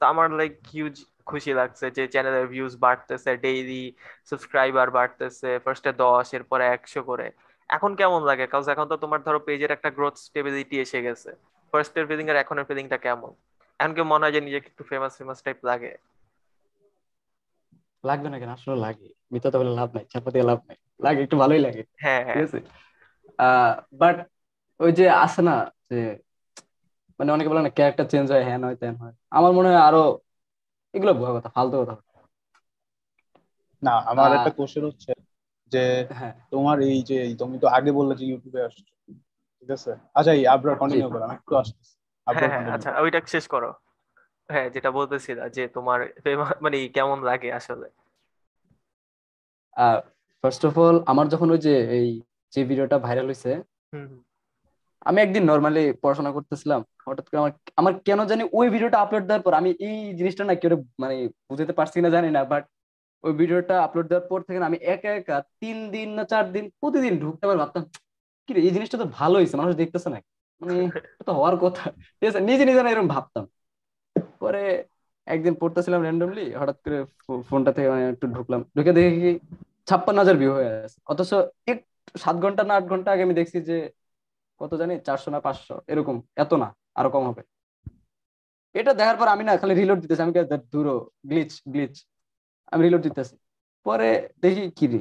তো 0.00 0.02
আমার 0.12 0.26
লাইক 0.38 0.54
হিউজ 0.72 0.96
খুশি 1.30 1.50
লাগছে 1.60 1.86
যে 1.96 2.04
চ্যানেলের 2.14 2.46
ভিউজ 2.54 2.72
বাড়তেছে 2.84 3.30
ডেইলি 3.44 3.84
সাবস্ক্রাইবার 4.28 4.88
বাড়তেছে 4.98 5.50
ফার্স্টে 5.64 5.90
দশ 6.04 6.26
এরপরে 6.38 6.64
একশো 6.76 7.00
করে। 7.10 7.26
এখন 7.70 7.90
কেমন 8.00 8.20
লাগে? 8.30 8.44
কারণ 8.52 8.64
এখন 8.74 8.86
তো 8.92 8.96
তোমার 9.04 9.20
ধরো 9.26 9.38
পেজের 9.48 9.70
একটা 9.76 9.90
গ্রোথ 9.96 10.16
স্টেবিলিটি 10.26 10.76
এসে 10.84 10.98
গেছে। 11.06 11.30
ফার্স্টের 11.72 12.04
ফিলিং 12.08 12.26
আর 12.32 12.36
এখনের 12.42 12.66
ফিলিংটা 12.68 12.98
কেমন? 13.06 13.30
এখন 13.80 13.92
কি 13.96 14.02
মনে 14.12 14.22
হয় 14.24 14.34
যে 14.36 14.40
নিজেকে 14.46 14.66
একটু 14.72 14.84
ফেমাস 14.90 15.12
ফেমাস 15.18 15.38
টাইপ 15.46 15.58
লাগে। 15.70 15.92
লাগবে 18.04 18.28
না 18.28 18.36
কেন? 18.40 18.50
আসলে 18.56 18.76
লাগে। 18.78 19.06
মিথ্যা 19.32 19.50
তো 19.52 19.56
বলে 19.58 19.72
লাভ 19.72 19.88
নাই 19.94 20.04
চাপা 20.12 20.28
দিয়ে 20.30 20.44
লাভ 20.44 20.58
নাই। 20.68 20.76
লাগে 21.00 21.20
একটু 21.22 21.36
ভালোই 21.42 21.60
লাগে। 21.60 21.82
হ্যাঁ 21.98 22.20
ঠিক 22.24 22.28
হ্যাঁ 22.28 22.42
আছে 22.44 22.58
বাট 24.00 24.16
ওই 24.80 24.90
যে 24.98 25.04
আছে 25.18 25.40
না 25.42 25.52
যে 25.88 25.96
মানে 27.20 27.30
অনেকে 27.34 27.48
বলে 27.50 27.62
না 27.62 27.70
ক্যারেক্টার 27.70 28.06
চেঞ্জ 28.12 28.26
হয় 28.32 28.44
হ্যান 28.48 28.60
হয় 28.64 28.76
ত্যান 28.80 28.94
হয়। 28.96 29.14
আমার 29.32 29.52
মনে 29.52 29.68
হয় 29.70 29.80
আরও 29.88 30.02
এগুলো 30.94 31.12
ভুয়া 31.14 31.32
কথা 31.36 31.48
ফালতু 31.56 31.76
কথা 31.82 31.94
না 33.82 33.94
আমার 34.10 34.30
একটা 34.32 34.50
কোশ্চেন 34.58 34.84
হচ্ছে 34.88 35.10
যে 35.72 35.82
হ্যাঁ। 36.10 36.34
তোমার 36.52 36.76
এই 36.86 36.98
যে 37.08 37.16
তুমি 37.40 37.56
তো 37.62 37.66
আগে 37.76 37.90
বললে 37.92 38.14
যে 38.16 38.24
ইউটিউবে 38.26 38.60
আসছো। 38.66 38.82
ঠিক 39.58 39.70
আছে? 39.70 39.90
আচ্ছা 40.14 40.32
এই 40.32 40.44
আবরার 40.54 40.76
কন্টিনিউ 40.80 41.08
করো 41.08 41.24
আমি 41.24 41.36
একটু 41.38 41.52
হ্যাঁ 42.26 42.50
হ্যাঁ 42.52 42.66
আচ্ছা 42.74 42.90
ওইটা 43.02 43.18
শেষ 43.26 43.44
করো। 43.48 43.70
হ্যাঁ 44.50 44.66
যেটা 44.74 44.90
বলতেছিলা 44.98 45.44
যে 45.56 45.62
তোমার 45.76 45.98
মানে 46.64 46.76
কেমন 46.96 47.18
লাগে 47.28 47.48
আসলে? 47.58 47.86
ফার্স্ট 50.44 50.62
অফ 50.68 50.74
অল 50.78 50.96
আমার 51.12 51.26
যখন 51.32 51.48
ওই 51.54 51.60
যে 51.66 51.74
এই 51.98 52.08
যে 52.52 52.60
ভিডিওটা 52.70 52.96
ভাইরাল 53.06 53.26
হয়েছে। 53.30 53.50
আমি 55.06 55.18
একদিন 55.22 55.42
নর্মালি 55.50 55.80
পড়াশোনা 56.02 56.30
করতেছিলাম 56.36 56.80
হঠাৎ 57.06 57.26
করে 57.28 57.38
আমার 57.42 57.52
আমার 57.80 57.92
কেন 58.06 58.20
জানি 58.30 58.42
ওই 58.58 58.66
ভিডিওটা 58.74 58.98
আপলোড 59.04 59.24
দেওয়ার 59.28 59.44
পর 59.46 59.52
আমি 59.60 59.70
এই 59.88 59.96
জিনিসটা 60.18 60.42
না 60.48 60.54
কেউ 60.62 60.72
মানে 61.02 61.14
বুঝতে 61.48 61.74
পারছি 61.78 61.98
না 62.04 62.10
জানি 62.16 62.28
না 62.36 62.40
বাট 62.52 62.64
ওই 63.24 63.32
ভিডিওটা 63.40 63.74
আপলোড 63.86 64.06
দেওয়ার 64.10 64.26
পর 64.30 64.40
থেকে 64.46 64.58
আমি 64.70 64.78
একা 64.94 65.10
একা 65.20 65.36
তিন 65.62 65.76
দিন 65.94 66.08
না 66.18 66.22
চার 66.32 66.44
দিন 66.54 66.64
প্রতিদিন 66.80 67.14
ঢুকতে 67.22 67.44
পার 67.48 67.58
ভাবতাম 67.62 67.82
কি 68.48 68.50
রে 68.54 68.60
এই 68.66 68.72
জিনিসটা 68.76 68.96
তো 69.02 69.06
ভালো 69.18 69.34
হয়েছে 69.38 69.56
মানুষ 69.60 69.72
দেখতেছে 69.82 70.08
না 70.14 70.18
মানে 70.62 70.74
তো 71.26 71.32
হওয়ার 71.38 71.56
কথা। 71.64 71.84
ঠিক 72.18 72.26
আছে 72.30 72.40
নিজে 72.48 72.64
নিজে 72.68 72.80
না 72.84 72.90
এরকম 72.92 73.08
ভাবতাম। 73.16 73.44
পরে 74.40 74.62
একদিন 75.26 75.54
পড়তেছিলাম 75.60 76.00
র্যান্ডমলি 76.02 76.44
হঠাৎ 76.60 76.78
করে 76.84 76.98
ফোনটা 77.48 77.70
থেকে 77.76 77.88
একটু 78.12 78.26
ঢুকলাম। 78.36 78.60
ঢুকে 78.76 78.92
দেখি 78.98 79.30
ছাপ্পান্ন 79.88 80.18
হাজার 80.22 80.36
ভিউ 80.40 80.52
হয়ে 80.56 80.70
আছে। 80.86 80.98
অথচ 81.12 81.30
এক, 81.72 81.78
সাত 82.22 82.36
ঘণ্টা 82.44 82.62
না 82.68 82.74
আট 82.78 82.84
ঘণ্টা 82.92 83.08
আগে 83.14 83.22
আমি 83.26 83.34
দেখছি 83.40 83.58
যে, 83.68 83.76
কত 84.60 84.72
জানি 84.80 84.94
চারশো 85.06 85.28
না 85.34 85.38
পাঁচশো, 85.46 85.74
এরকম। 85.92 86.16
এত 86.42 86.52
না, 86.62 86.68
আরও 86.98 87.10
কম 87.14 87.24
হবে। 87.30 87.42
এটা 88.74 88.92
দেখার 89.00 89.16
পর 89.20 89.28
আমি 89.34 89.44
না 89.44 89.52
খালি 89.56 89.74
রিলোড 89.74 89.98
দিতেছি। 90.02 90.22
আমি 90.22 90.32
দূর 90.72 90.86
গ্লিচ 91.30 91.52
গ্লিচ 91.72 91.94
আমি 92.72 92.80
রিলোড 92.86 93.02
দিতেছি। 93.02 93.34
পরে 93.86 94.08
দেখি 94.42 94.62
কি 94.78 94.86
রে? 94.92 95.00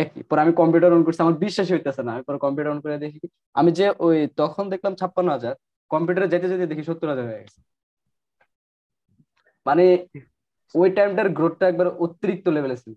একই। 0.00 0.20
পরে 0.28 0.40
আমি 0.44 0.52
কম্পিউটার 0.60 0.90
অন 0.96 1.02
করছি। 1.04 1.20
আমার 1.22 1.36
বিশ্বাসই 1.44 1.72
হইতেছে 1.74 2.02
না। 2.06 2.10
আমি 2.14 2.22
পরে 2.28 2.38
কম্পিউটার 2.44 2.72
অন 2.74 2.80
করে 2.84 2.96
দেখি 3.04 3.20
আমি 3.58 3.70
যে 3.78 3.86
ওই 4.06 4.18
তখন 4.40 4.64
দেখলাম 4.72 4.92
ছাপ্পান্ন 5.00 5.28
হাজার 5.36 5.54
কম্পিউটারে 5.90 6.28
যেতে 6.32 6.46
যেতে 6.52 6.66
দেখি 6.70 6.82
সত্তর 6.88 7.08
হাজার 7.12 7.26
হয়ে 7.30 7.42
গেছে। 7.44 7.60
মানে 9.66 9.84
ওই 10.74 10.88
টাইমটার 10.90 11.28
গ্রোথটা 11.28 11.64
একবার 11.68 11.88
অতিরিক্ত 11.98 12.46
লেভেলে 12.48 12.76
ছিল। 12.76 12.96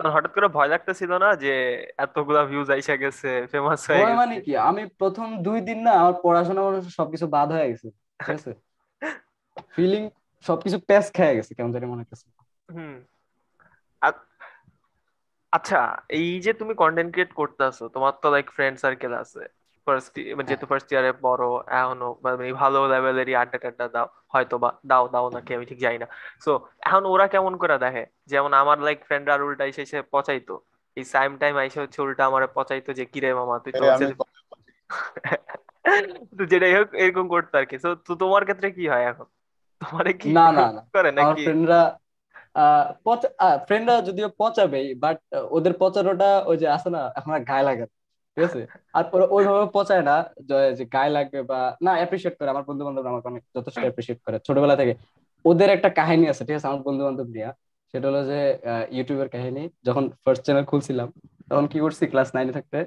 হঠাৎ 0.00 0.32
করে 0.34 0.48
ভয় 0.48 0.68
লাগতেছিল 0.68 1.12
না 1.18 1.28
যে 1.34 1.52
এতগুলা 1.98 2.40
ভিউজ 2.44 2.68
আইসা 2.70 2.94
গেছে 2.96 3.30
ফেমাস 3.52 3.80
হয়ে 3.88 4.02
ভয় 4.02 4.16
মানে 4.16 4.34
কি? 4.40 4.52
আমি 4.62 4.82
প্রথম 4.98 5.26
দুই 5.42 5.58
দিন 5.60 5.78
না 5.82 5.92
আমার 5.92 6.14
পড়াশোনা 6.22 6.60
মনে- 6.62 6.94
সবকিছু 6.98 7.26
বাদ 7.26 7.48
হয়ে 7.52 7.68
গেছে 7.70 7.88
ঠিক 8.20 8.28
আছে? 8.30 8.52
ফিলিং 9.74 10.02
সবকিছু 10.44 10.76
প্যাচ 10.80 11.06
খেয়ে 11.12 11.36
গেছে 11.36 11.52
কেমন 11.54 11.70
জানি 11.72 11.86
মনে 11.86 12.02
হচ্ছে 12.02 12.26
হুম। 12.68 12.94
আচ্ছা 15.52 15.80
এই 16.10 16.40
যে 16.40 16.52
তুমি 16.52 16.72
কন্টেন্ট 16.74 17.10
ক্রিয়েট 17.12 17.32
করতেছো 17.32 17.84
তোমার 17.88 18.12
তো 18.22 18.26
লাইক 18.30 18.46
ফ্রেন্ড 18.50 18.76
সার্কেল 18.78 19.12
আছে। 19.14 19.42
ফার্স্ট 19.86 20.12
যেহেতু 20.48 20.66
ফার্স্ট 20.70 20.88
ইয়ারে 20.92 21.10
বড় 21.26 21.44
এখনও 21.78 22.08
মানে 22.24 22.52
ভালো 22.62 22.78
লেভেলেরই 22.92 23.34
আড্ডা 23.42 23.58
টাড্ডা 23.64 23.86
দাও 23.94 24.06
হয়তো 24.34 24.54
বা 24.62 24.70
দাও 24.90 25.04
দাও 25.14 25.26
নাকি 25.36 25.50
আমি 25.56 25.64
ঠিক 25.70 25.78
জানি 25.84 25.98
না। 26.02 26.06
সো 26.44 26.50
এখন 26.86 27.02
ওরা 27.06 27.26
কেমন 27.34 27.52
করে 27.62 27.76
দেখে? 27.84 28.02
যেমন 28.32 28.52
আমার 28.62 28.78
লাইক 28.86 28.98
ফ্রেন্ডরা 29.08 29.34
আর 29.36 29.42
উল্টা 29.46 29.64
এসে 29.70 29.82
এসে 29.82 29.98
পচাইতো। 30.12 30.54
এই 30.96 31.04
সাইম 31.14 31.30
টাইম 31.42 31.54
আইসে 31.62 31.78
হচ্ছে 31.82 31.98
উল্টা 32.02 32.22
আমার 32.30 32.42
পচাইতো 32.56 32.90
যে 32.98 33.04
কিরে 33.12 33.30
মামা 33.38 33.56
তুই 33.64 33.72
তো 36.38 36.42
যেটাই 36.52 36.74
হোক 36.78 36.88
এরকম 37.02 37.26
করতো 37.34 37.54
আর 37.60 37.64
কি 37.70 37.76
তো 38.06 38.12
তোমার 38.22 38.42
ক্ষেত্রে 38.48 38.68
কি 38.76 38.84
হয় 38.92 39.04
এখন? 39.10 39.26
তোমার 39.80 40.06
কি 40.20 40.28
না 40.38 40.46
না 40.56 40.64
করে 40.94 41.10
নাকি? 41.18 41.42
ফ্রেন্ডরা 41.46 41.80
ফ্রেন্ডরা 43.66 43.94
যদিও 44.08 44.28
পচাবেই 44.40 44.88
বাট 45.02 45.16
ওদের 45.56 45.72
পচানোটা 45.80 46.28
ওই 46.50 46.56
যে 46.62 46.66
আছে 46.76 46.88
না 46.90 46.98
এখন 47.18 47.30
গায়ে 47.50 47.64
লাগে 47.68 47.82
না, 47.82 47.88
ঠিক 48.34 48.44
আছে? 48.48 48.60
আর 48.98 49.04
ওরা 49.14 49.26
ওইভাবে 49.36 49.66
পচায় 49.76 50.04
না, 50.10 50.16
যে 50.78 50.84
গায়ে 50.94 51.12
লাগবে 51.16 51.40
বা, 51.50 51.60
না 51.86 51.92
অ্যাপ্রিসিয়েট 52.00 52.34
করে। 52.38 52.48
আমার 52.54 52.64
বন্ধু 52.68 52.82
বান্ধব 52.86 53.04
আমাকে 53.12 53.26
অনেক 53.32 53.42
যথেষ্ট 53.56 53.82
অ্যাপ্রিসিয়েট 53.86 54.18
করে। 54.24 54.36
ছোটবেলা 54.46 54.74
থেকে। 54.80 54.92
ওদের 55.44 55.70
একটা 55.76 55.88
কাহিনী 55.98 56.24
আছে, 56.32 56.42
ঠিক 56.46 56.56
আছে? 56.58 56.68
আমার 56.70 56.82
বন্ধু 56.88 57.02
বান্ধব 57.06 57.28
নিয়ে 57.34 57.50
সেটা 57.90 58.06
হলো 58.10 58.20
যে 58.30 58.40
ইউটিউবের 58.96 59.28
কাহিনী। 59.34 59.62
যখন 59.86 60.04
ফার্স্ট 60.24 60.42
চ্যানেল 60.46 60.64
খুলছিলাম, 60.70 61.08
তখন 61.50 61.64
কি 61.72 61.78
করছি? 61.84 62.04
ক্লাস 62.12 62.28
নাইনে 62.36 62.52
থাকতে 62.58 62.78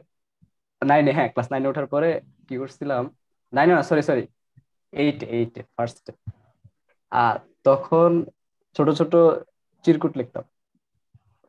নাইনে 0.82 1.12
হ্যাঁ 1.18 1.30
ক্লাস 1.34 1.48
নাইনে 1.51 1.68
ওঠার 1.72 1.88
পরে 1.94 2.10
কি 2.48 2.56
করছিলাম? 2.62 3.04
নাইনে 3.54 3.74
না 3.77 3.84
sorry 3.89 4.04
sorry 4.10 4.25
eight 4.94 5.20
eight 5.36 5.54
first 5.75 6.06
আর 7.12 7.36
তখন 7.68 8.12
ছোট 8.75 8.88
ছোট 9.00 9.13
চিরকুট 9.86 10.13
লিখতাম। 10.20 10.44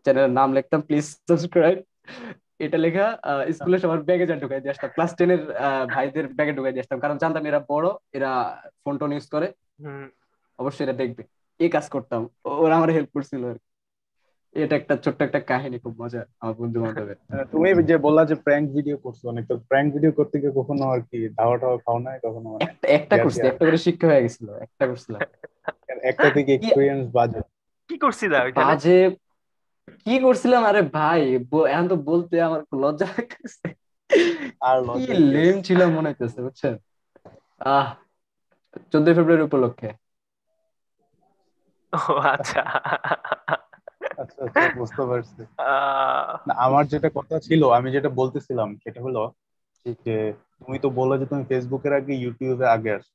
চ্যানেলের 0.05 0.33
নাম 0.39 0.49
লিখতাম 0.57 0.81
প্লিজ 0.87 1.07
সাবস্ক্রাইব 1.29 1.79
এটা 2.61 2.79
লেখা 2.79 3.07
আহ, 3.23 3.43
স্কুলে 3.53 3.79
সবার 3.79 4.01
ব্যাগে 4.03 4.27
যা 4.27 4.37
ঢুকাই 4.37 4.61
দিয়ে 4.61 4.73
আসতাম। 4.73 4.91
ক্লাস 4.95 5.11
টেনের 5.19 5.43
ভাইদের 5.95 6.27
ব্যাগে 6.29 6.53
ঢুকাই 6.53 6.73
দিয়ে 6.73 6.85
আসতাম। 6.85 6.99
কারণ 7.01 7.17
জানতাম 7.19 7.45
এরা 7.47 7.61
বড় 7.73 7.89
এরা 8.17 8.31
ফোন 8.83 8.95
টোন 9.01 9.11
ইউজ 9.13 9.27
করে। 9.35 9.47
অবশ্যই 10.59 10.85
এরা 10.85 10.95
দেখবে। 11.03 11.23
এই 11.61 11.71
কাজ 11.77 11.87
করতাম। 11.89 12.21
ওরা 12.65 12.75
আমার 12.77 12.91
হেল্প 12.91 13.11
করছিল 13.15 13.43
আর 13.45 13.59
কি। 13.59 13.67
এটা 14.55 14.75
একটা 14.77 14.95
ছোট্ট 14.97 15.19
একটা 15.23 15.41
কাহিনী 15.51 15.77
খুব 15.79 15.95
মজা 16.03 16.21
আমার 16.41 16.55
বন্ধু 16.55 16.79
বান্ধবের 16.85 17.17
তুমি 17.53 17.69
যে 17.91 17.97
বললা 18.07 18.23
যে 18.25 18.37
প্র্যাঙ্ক 18.45 18.67
ভিডিও 18.77 18.97
করছ 18.97 19.21
অনেক 19.27 19.45
তো 19.49 19.55
প্র্যাঙ্ক 19.69 19.89
ভিডিও 19.95 20.13
করতে 20.13 20.37
গিয়ে 20.41 20.55
কখনো 20.57 20.85
আর 20.95 21.01
কি 21.01 21.19
ধাওয়া 21.39 21.57
টাওয়া 21.57 21.79
খাও 21.79 21.99
নাই 21.99 22.17
কখনো? 22.27 22.49
মানে 22.51 22.65
একটা 22.67 22.87
একটা 22.99 23.15
করছি 23.25 23.41
একটা 23.43 23.65
করে 23.67 23.79
শিক্ষা 23.87 24.07
হয়ে 24.11 24.23
গেছিল 24.23 24.49
একটা 24.67 24.85
করছিলাম। 24.87 25.21
একটা 26.11 26.29
থেকে 26.31 26.51
এক্সপিরিয়েন্স 26.55 27.05
বাজে। 27.13 27.41
কি 27.91 27.97
করছিলা 27.99 28.39
ওইখানে? 28.43 28.65
বাজে 28.65 28.97
কি 29.97 30.19
করছিলাম? 30.19 30.65
আরে 30.65 30.83
ভাই 30.83 31.21
এখন 31.69 31.89
তো 31.89 31.97
বলতে 31.97 32.41
আমার 32.41 32.61
লজ্জা 32.75 33.07
লাগতেছে। 33.07 33.69
আর 34.61 34.77
কি 34.87 35.03
লজ্জা 35.03 35.19
লেম 35.33 35.63
ছিলাম 35.63 35.89
মনে 35.93 36.09
হইতেছে 36.09 36.43
বুঝছেন? 36.43 36.75
আহ 37.61 37.89
চোদ্দই 38.93 39.15
ফেব্রুয়ারি 39.15 39.43
উপলক্ষে। 39.43 39.89
ও 41.93 42.13
আচ্ছা। 42.13 42.63
আচ্ছা 44.19 44.41
আচ্ছা 44.45 44.69
বুঝতে 44.75 45.03
পারছি। 45.03 45.43
আহ, 45.59 46.33
আমার 46.57 46.85
যেটা 46.87 47.09
কথা 47.15 47.37
ছিল 47.39 47.63
আমি 47.69 47.91
যেটা 47.91 48.09
বলতেছিলাম 48.09 48.77
সেটা 48.77 49.01
হলো। 49.03 49.23
যে 49.87 50.33
তুমি 50.59 50.79
তো 50.79 50.91
বললে 50.91 51.19
যে 51.19 51.27
তুমি 51.27 51.45
ফেসবুকের 51.45 51.93
আগে 51.93 52.13
ইউটিউবে 52.15 52.67
আগে 52.67 52.91
আসো। 52.95 53.13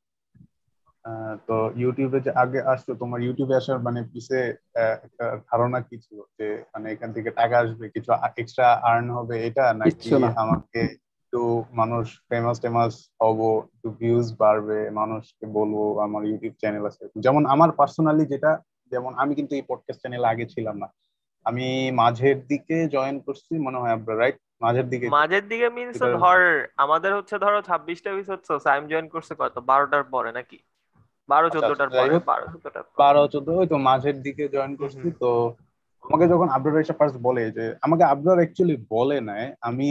তো 1.48 1.54
ইউটিউবে 1.76 2.20
যে 2.26 2.32
আগে 2.44 2.60
আসছো 2.74 2.92
তোমার 3.02 3.20
ইউটিউবে 3.22 3.56
আসার 3.56 3.80
মানে 3.88 4.00
পিছে 4.12 4.38
আহ, 4.76 4.96
একটা 5.06 5.26
ধারণা 5.50 5.80
কি 5.82 5.96
ছিল? 6.06 6.18
যে 6.38 6.48
মানে 6.74 6.88
এখান 6.92 7.10
থেকে 7.16 7.30
টাকা 7.32 7.56
আসবে 7.60 7.86
কিছু 7.96 8.10
এক্সট্রা 8.34 8.68
আর্ন 8.90 9.08
হবে 9.18 9.36
এটা 9.48 9.64
নাকি 9.74 10.08
না। 10.16 10.30
আমাকে 10.44 10.82
একটু 11.24 11.42
মানুষ 11.74 12.06
ফেমাস 12.30 12.58
টেমাস 12.64 12.94
হব 13.22 13.40
একটু 13.68 13.90
ভিউজ 14.00 14.28
বাড়বে 14.38 14.80
মানুষকে 14.92 15.46
বলব 15.58 15.76
আমার 16.00 16.22
ইউটিউব 16.26 16.54
চ্যানেল 16.60 16.84
আছে। 16.86 17.04
যেমন 17.16 17.44
আমার 17.54 17.70
পার্সোনালি 17.80 18.24
যেটা 18.26 18.52
যেমন 18.92 19.12
আমি 19.22 19.34
কিন্তু 19.36 19.54
এই 19.56 19.64
পডকাস্ট 19.70 20.00
চ্যানেল 20.02 20.24
আগে 20.26 20.46
ছিলাম 20.46 20.76
না। 20.84 20.88
আমি 21.46 21.68
মাঝের 22.02 22.38
দিকে 22.48 22.78
জয়েন 22.88 23.18
করছি 23.20 23.52
মনে 23.66 23.78
হয় 23.78 23.94
আপনার 23.94 24.16
রাইট 24.18 24.38
মাঝের 24.62 24.88
দিকে। 24.90 25.06
মাঝের 25.18 25.44
দিকে 25.48 25.68
মিনস 25.70 25.96
ধর 26.18 26.40
আমাদের 26.78 27.12
হচ্ছে 27.18 27.36
ধরো 27.38 27.60
ছাব্বিশটা 27.62 28.10
এপিসোড 28.12 28.40
সাইম 28.64 28.84
জয়েন 28.88 29.08
করছে 29.08 29.34
কত? 29.36 29.56
বারোটার 29.70 30.06
পরে 30.14 30.32
নাকি? 30.32 30.58
বারো 31.30 31.48
আচ্ছা, 31.48 31.60
চোদ্দটার 31.60 31.90
পরে 31.90 32.16
বারো 32.32 32.46
চোদ্দটার 32.54 32.84
বারো 32.98 33.22
চোদ্দ 33.28 33.48
ওই 33.62 33.68
তো 33.68 33.78
মাঝের 33.90 34.18
দিকে 34.26 34.44
জয়েন 34.54 34.74
করছি 34.76 35.08
তো 35.22 35.32
আমাকে 36.04 36.26
যখন 36.28 36.48
আবরার 36.50 36.84
এসে 36.84 36.96
ফার্স্ট 37.00 37.18
বলে 37.28 37.44
যে 37.58 37.66
আমাকে 37.82 38.04
অ্যাকচুয়ালি 38.04 38.76
বলে 38.96 39.18
নাই 39.30 39.44
আমি 39.62 39.86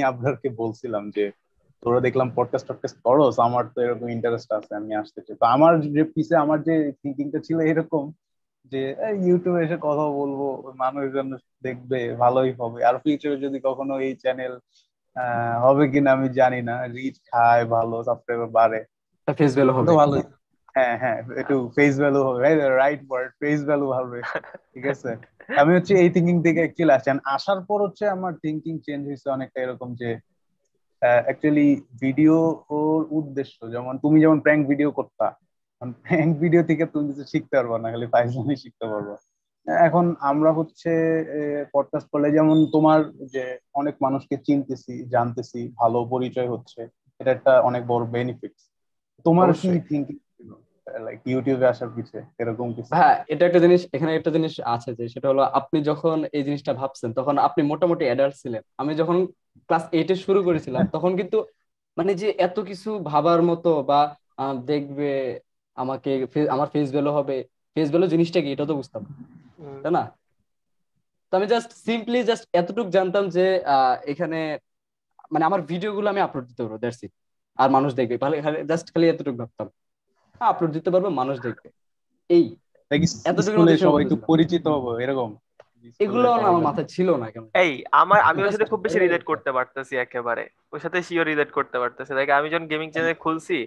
বলছিলাম 0.63 1.05
যে 1.17 1.25
তোরা 1.83 2.01
দেখলাম 2.01 2.29
পডকাস্ট 2.37 2.67
টডকাস্ট 2.69 2.99
করো 3.07 3.25
আমার 3.39 3.65
তো 3.75 3.79
এরকম 3.87 4.07
ইন্টারেস্ট 4.09 4.51
আছে 4.59 4.73
আমি 4.81 4.93
আসতে 4.95 5.21
চাই। 5.27 5.37
তো 5.41 5.45
আমার 5.47 5.73
যে 5.97 6.03
পিছে 6.15 6.35
আমার 6.45 6.59
যে 6.69 6.75
থিঙ্কিংটা 7.01 7.39
ছিল 7.47 7.59
এরকম 7.71 8.05
যে 8.73 8.83
ইউটিউবে 9.27 9.61
এসে 9.67 9.77
কথা 9.87 10.05
বলব 10.21 10.41
মানুষজন 10.83 11.29
দেখবে 11.63 12.01
ভালোই 12.15 12.51
হবে। 12.61 12.79
আর 12.89 12.95
ফিউচারে 13.05 13.37
যদি 13.37 13.59
কখনো 13.65 13.95
এই 14.07 14.13
চ্যানেল 14.15 14.53
হবে 15.65 15.85
কিনা 15.93 16.11
আমি 16.17 16.29
জানি 16.41 16.61
না। 16.69 16.75
রিচ 16.95 17.17
খায় 17.29 17.65
ভালো 17.75 17.97
সাবস্ক্রাইবার 18.09 18.51
বাড়ে। 18.59 18.81
ফেস 19.29 19.53
ভ্যালু 19.57 19.73
হবে। 19.77 19.89
ভালোই। 20.03 20.23
হ্যাঁ 20.75 20.95
হ্যাঁ 21.03 21.19
একটু 21.41 21.57
ফেস 21.77 21.95
ভ্যালু 22.01 22.21
হবে 22.27 22.39
রাইট 22.77 23.01
ওয়ার্ড 23.09 23.31
ফেস 23.41 23.59
ভ্যালু 23.65 23.87
হবে 23.93 24.19
ঠিক 24.73 24.85
আছে? 24.87 25.11
আমি 25.57 25.71
হচ্ছে 25.77 25.93
এই 25.95 26.11
থিঙ্কিং 26.15 26.37
থেকে 26.47 26.61
অ্যাকচুয়ালি 26.63 26.93
আসছি। 26.95 27.11
আসার 27.37 27.59
পর 27.69 27.79
হচ্ছে 27.87 28.05
আমার 28.09 28.33
থিঙ্কিং 28.43 28.75
চেঞ্জ 28.87 29.03
হয়েছে 29.09 29.27
অনেকটা 29.31 29.59
এরকম 29.63 29.89
যে 29.95 30.09
অ্যাকচুয়ালি 31.25 31.69
ভিডিও 32.01 32.37
ওর 32.71 33.01
উদ্দেশ্য 33.11 33.57
যেমন 33.71 33.95
তুমি 34.05 34.17
যেমন 34.21 34.39
প্র্যাঙ্ক 34.41 34.63
ভিডিও 34.69 34.91
করতা 34.93 35.27
প্র্যাঙ্ক 36.03 36.33
ভিডিও 36.41 36.63
থেকে 36.63 36.85
তুমি 36.93 37.05
কিছু 37.11 37.25
শিখতে 37.33 37.55
পারবে 37.57 37.77
না 37.79 37.89
খালি 37.91 38.07
ফাইজলামি 38.07 38.57
শিখতে 38.57 38.85
পারব। 38.87 39.09
এখন 39.85 40.05
আমরা 40.31 40.51
হচ্ছে 40.53 40.91
পডকাস্ট 41.75 42.09
করলে 42.13 42.29
যেমন 42.31 42.57
তোমার 42.73 43.01
যে 43.35 43.45
অনেক 43.75 43.95
মানুষকে 44.01 44.37
চিনতেছি 44.47 44.93
জানতেছি 45.09 45.61
ভালো 45.77 45.99
পরিচয় 46.11 46.49
হচ্ছে 46.49 46.81
এটা 47.21 47.31
একটা 47.31 47.53
অনেক 47.61 47.83
বড় 47.87 48.05
বেনিফিট 48.07 48.55
তোমার 49.27 49.49
কি 49.61 49.69
থিঙ্কিং 49.89 50.17
লাইক 50.87 51.19
ইউটিউবে 51.27 51.67
আসার 51.69 51.91
পিছে 51.97 52.19
এরকম 52.41 52.69
কিছু? 52.77 52.91
হ্যাঁ 52.93 53.17
এটা 53.33 53.43
একটা 53.47 53.61
জিনিস 53.65 53.81
এখানে 53.97 54.13
একটা 54.15 54.31
জিনিস 54.37 54.55
আছে 54.75 54.91
যে 54.99 55.05
সেটা 55.15 55.27
হলো 55.31 55.43
আপনি 55.61 55.79
যখন 55.91 56.17
এই 56.37 56.43
জিনিসটা 56.47 56.73
ভাবছেন 56.81 57.11
তখন 57.19 57.35
আপনি 57.49 57.61
মোটামুটি 57.73 58.05
অ্যাডাল্ট 58.09 58.35
ছিলেন। 58.43 58.63
আমি 58.81 58.93
যখন 59.01 59.17
ক্লাস 59.69 59.85
এইটে 59.99 60.15
শুরু 60.25 60.41
করেছিলাম 60.49 60.83
তখন 60.97 61.13
কিন্তু 61.21 61.39
মানে 61.97 62.13
যে 62.15 62.29
এত 62.47 62.57
কিছু 62.71 62.91
ভাবার 63.11 63.41
মতো 63.51 63.71
বা 63.91 64.01
দেখবে 64.71 65.11
আমাকে 65.77 66.11
আমার 66.55 66.69
ফেস 66.75 66.89
ভ্যালু 66.95 67.11
হবে 67.19 67.37
ফেস 67.77 67.89
ভ্যালু 67.93 68.07
জিনিসটা 68.15 68.39
কি 68.45 68.49
এটা 68.55 68.65
তো 68.71 68.75
বুঝতাম 68.81 69.03
তাই 69.83 69.93
না? 69.99 70.03
তো 71.33 71.39
আমি 71.39 71.47
জাস্ট 71.53 71.71
সিম্পলি 71.87 72.19
জাস্ট 72.31 72.45
এতটুকু 72.61 72.91
জানতাম 72.97 73.25
যে 73.37 73.45
আহ, 73.67 73.95
এখানে 74.13 74.39
মানে 75.33 75.45
আমার 75.45 75.61
ভিডিওগুলো 75.71 76.07
আমি 76.09 76.21
আপলোড 76.23 76.45
দিতে 76.51 76.61
পারব 76.65 76.75
দ্যাটস 76.83 77.01
ইট 77.07 77.13
আর 77.59 77.69
মানুষ 77.77 77.91
দেখবে 77.99 78.17
ভালো 78.25 78.35
জাস্ট 78.71 78.87
খালি 78.93 79.07
এতটুকু 79.09 79.39
ভাবতাম। 79.43 79.69
আপলোড 80.51 80.71
দিতে 80.77 80.89
পারব 80.91 81.07
মানুষ 81.21 81.37
দেখবে। 81.47 81.69
এই 82.31 82.45
সবাই 83.85 84.03
একটু 84.05 84.17
পরিচিত 84.31 84.65
হব 84.75 84.87
এরকম। 85.05 85.31
এগুলো 86.05 86.29
আমার 86.39 86.63
মাথায় 86.69 86.89
ছিল 86.95 87.09
না 87.23 87.29
কেন? 87.35 87.45
এই 87.65 87.73
আমার 88.03 88.21
আমি 88.29 88.39
ওর 88.43 88.53
সাথে 88.55 88.67
খুব 88.73 88.81
বেশি 88.87 88.99
রিলেট 88.99 89.25
করতে 89.31 89.51
পারতেছি 89.57 89.95
একেবারে। 90.05 90.45
ওর 90.73 90.81
সাথে 90.85 90.99
রিলেট 91.31 91.51
করতে 91.59 91.77
পারতেছি। 91.83 92.11
লাইক 92.19 92.29
আমি 92.39 92.49
যখন 92.53 92.67
গেমিং 92.73 92.89
চ্যানেল 92.95 93.17
খুলছি 93.25 93.59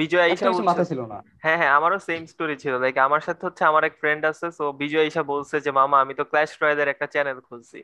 বিজয় 0.00 0.24
আইসা 0.26 0.46
মাথায় 0.68 0.88
ছিল 0.90 1.00
না। 1.12 1.18
হ্যাঁ 1.44 1.58
হ্যাঁ 1.60 1.72
আমারও 1.78 1.98
সেম 2.08 2.22
স্টোরি 2.32 2.56
ছিল। 2.62 2.74
লাইক 2.84 2.96
আমার 3.06 3.22
সাথে 3.26 3.42
হচ্ছে 3.46 3.62
আমার 3.70 3.82
এক 3.88 3.94
ফ্রেন্ড 4.00 4.22
আছে 4.30 4.46
সো 4.58 4.64
বিজয় 4.82 5.04
আইসা 5.06 5.22
বলছে 5.32 5.56
যে 5.64 5.70
মামা 5.78 5.96
আমি 6.04 6.14
তো 6.20 6.24
ক্ল্যাশ 6.30 6.50
রয়্যালের 6.62 6.88
একটা 6.94 7.06
চ্যানেল 7.14 7.38
খুলছি। 7.48 7.78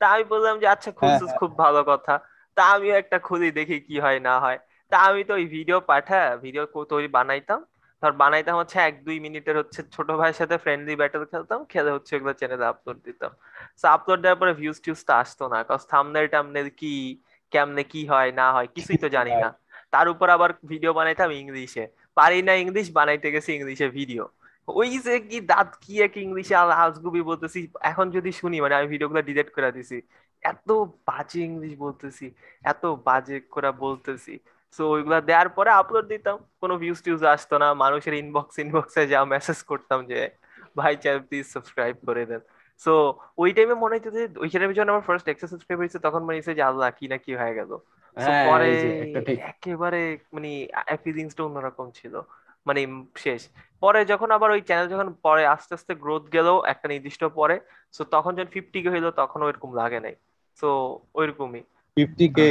তা 0.00 0.04
আমি 0.14 0.24
বললাম 0.32 0.54
যে 0.62 0.66
আচ্ছা 0.74 0.90
খুলছিস 0.98 1.30
হ্যাঁ। 1.30 1.38
খুব 1.40 1.50
ভালো 1.62 1.80
কথা। 1.90 2.14
তা 2.56 2.62
আমিও 2.74 2.94
একটা 3.02 3.18
খুলি 3.28 3.48
দেখি 3.58 3.76
কি 3.88 3.96
হয় 4.04 4.20
না 4.28 4.34
হয়। 4.44 4.58
তা 4.92 4.98
আমি 5.10 5.22
তো 5.28 5.32
ওই 5.40 5.46
ভিডিও 5.56 5.78
পাঠা 5.90 6.20
ভিডিও 6.44 6.64
তৈরি 6.92 7.08
বানাইতাম। 7.18 7.60
ধর 8.02 8.12
বানাইতাম 8.22 8.54
হচ্ছে 8.60 8.78
এক 8.88 8.94
দুই 9.06 9.16
মিনিটের 9.26 9.56
হচ্ছে 9.60 9.80
ছোট 9.94 10.08
ভাইয়ের 10.20 10.36
সাথে 10.40 10.56
ফ্রেন্ডলি 10.64 10.94
ব্যাটল 11.00 11.22
খেলতাম, 11.32 11.60
খেলে 11.72 11.90
হচ্ছে 11.96 12.12
এগুলো 12.16 12.32
চ্যানেলে 12.40 12.66
আপলোড 12.72 12.98
দিতাম। 13.06 13.32
সো 13.80 13.86
আপলোড 13.96 14.18
দেওয়ার 14.22 14.38
পরে 14.42 14.52
ভিউজ 14.60 14.78
টিউজ 14.84 15.00
তো 15.08 15.12
আসতো 15.22 15.44
না 15.52 15.58
কজ 15.70 15.82
থাম্বনেল 15.92 16.26
টামনেল 16.34 16.68
কি, 16.80 16.94
কেমনে 17.52 17.82
কি 17.92 18.02
হয়, 18.12 18.30
না 18.40 18.46
হয়, 18.54 18.68
কিছুই 18.74 18.98
তো 19.04 19.08
জানি 19.16 19.34
না। 19.42 19.48
তার 19.94 20.06
উপর 20.12 20.26
আবার 20.36 20.50
ভিডিও 20.72 20.92
বানাইতাম 20.98 21.28
ইংলিশে। 21.42 21.84
পারি 22.18 22.38
না 22.48 22.52
ইংলিশ, 22.64 22.86
বানাইতে 22.98 23.28
গেছি 23.34 23.50
ইংলিশে 23.58 23.86
ভিডিও 23.98 24.24
ওই 24.80 24.88
যে 25.06 25.14
কি 25.30 25.38
দাঁত, 25.52 25.70
কি 25.82 25.94
এক 26.06 26.14
ইংলিশে 26.26 26.54
আজগুবি 26.84 27.20
বলতেছি, 27.30 27.58
এখন 27.90 28.06
যদি 28.16 28.30
শুনি 28.40 28.56
মানে 28.64 28.74
আমি 28.78 28.86
ভিডিওগুলো 28.94 29.20
ডিলিট 29.28 29.48
করে 29.56 29.70
দিছি। 29.76 29.98
এত 30.42 30.68
বাজে 31.08 31.40
ইংলিশ 31.48 31.72
বলতেছি, 31.84 32.26
এত 32.72 32.82
বাজে 33.08 33.36
করে 33.54 33.70
বলতেছি। 33.84 34.34
সো 34.74 34.82
ওইগুলা 34.94 35.18
দেওয়ার 35.28 35.48
পরে 35.56 35.70
আপলোড 35.80 36.06
দিতাম। 36.12 36.36
কোনো 36.62 36.74
ভিউজ 36.82 36.98
টিউজ 37.04 37.22
আসতো 37.34 37.54
না। 37.62 37.68
মানুষের 37.84 38.14
ইনবক্স 38.22 38.54
ইনবক্সে 38.64 39.02
যা 39.12 39.20
মেসেজ 39.34 39.58
করতাম 39.70 39.98
যে 40.10 40.18
ভাই 40.78 40.92
চ্যানেল 41.02 41.22
প্লিজ 41.28 41.46
সাবস্ক্রাইব 41.54 41.96
করে 42.08 42.22
দেন। 42.30 42.42
সো 42.82 42.92
ওই 43.42 43.50
টাইমে 43.56 43.74
মনে 43.82 43.94
হইতো 43.96 44.10
যে 44.16 44.22
ওই 44.22 44.28
ওইখানে 44.44 44.64
যখন 44.78 44.90
আমার 44.92 45.04
ফার্স্ট 45.08 45.26
এক্সেস 45.28 45.48
সাবস্ক্রাইব 45.52 45.78
হয়েছে 45.82 45.98
তখন 46.06 46.20
মনে 46.26 46.36
হয়েছে 46.36 46.52
যে 46.58 46.62
আল্লাহ 46.70 46.88
কি 46.98 47.06
না 47.12 47.16
কি 47.24 47.32
হয়ে 47.40 47.54
গেল। 47.58 47.70
So 48.16 48.22
হ্যাঁ 48.22 48.44
পরে 48.50 48.70
একেবারে 49.50 50.02
মানে 50.34 50.50
ফিলিংসটা 51.04 51.42
অন্যরকম 51.48 51.86
ছিল। 51.98 52.14
মানে 52.66 52.80
শেষ। 53.24 53.40
পরে 53.82 54.00
যখন 54.12 54.28
আবার 54.36 54.48
ওই 54.56 54.62
চ্যানেল 54.68 54.86
যখন 54.94 55.08
পরে 55.26 55.42
আস্তে 55.54 55.72
আস্তে 55.78 55.92
গ্রোথ 56.04 56.24
গেল 56.36 56.48
একটা 56.72 56.86
নির্দিষ্ট 56.92 57.22
পরে 57.38 57.56
সো 57.94 58.02
তখন 58.14 58.32
যখন 58.36 58.50
ফিফটি 58.54 58.78
কে 58.84 58.88
হইল 58.94 59.06
তখন 59.20 59.40
ওইরকম 59.46 59.70
লাগে 59.80 59.98
নাই। 60.06 60.14
সো 60.58 60.68
ওইরকমই। 61.20 61.62
ফিফটি 61.96 62.26
কে? 62.36 62.48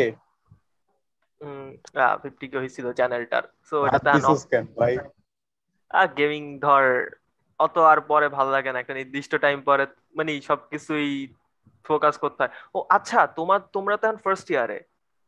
ফিফটি 2.23 2.45
কে 2.47 2.57
হয়েছিল 2.57 2.85
চ্যানেলটার 2.93 3.43
সো 3.71 3.75
এটা 3.85 3.99
গেমিং 6.17 6.59
ধর 6.59 6.83
অত 7.59 7.77
আর 7.77 7.99
পরে 8.01 8.29
ভালো 8.29 8.49
লাগে 8.51 8.69
না। 8.73 8.79
একটা 8.79 8.93
নির্দিষ্ট 8.93 9.35
টাইম 9.35 9.61
পরে 9.61 9.83
মানে 10.15 10.41
সবকিছুই 10.41 11.09
ফোকাস 11.85 12.17
করতে 12.17 12.43
হয়। 12.43 12.53
ও 12.75 12.85
আচ্ছা 12.89 13.27
তোমার 13.35 13.59
তোমরা 13.73 13.97
তো 13.97 14.07
এখন 14.07 14.17
ফার্স্ট 14.17 14.47
ইয়ারে 14.51 14.79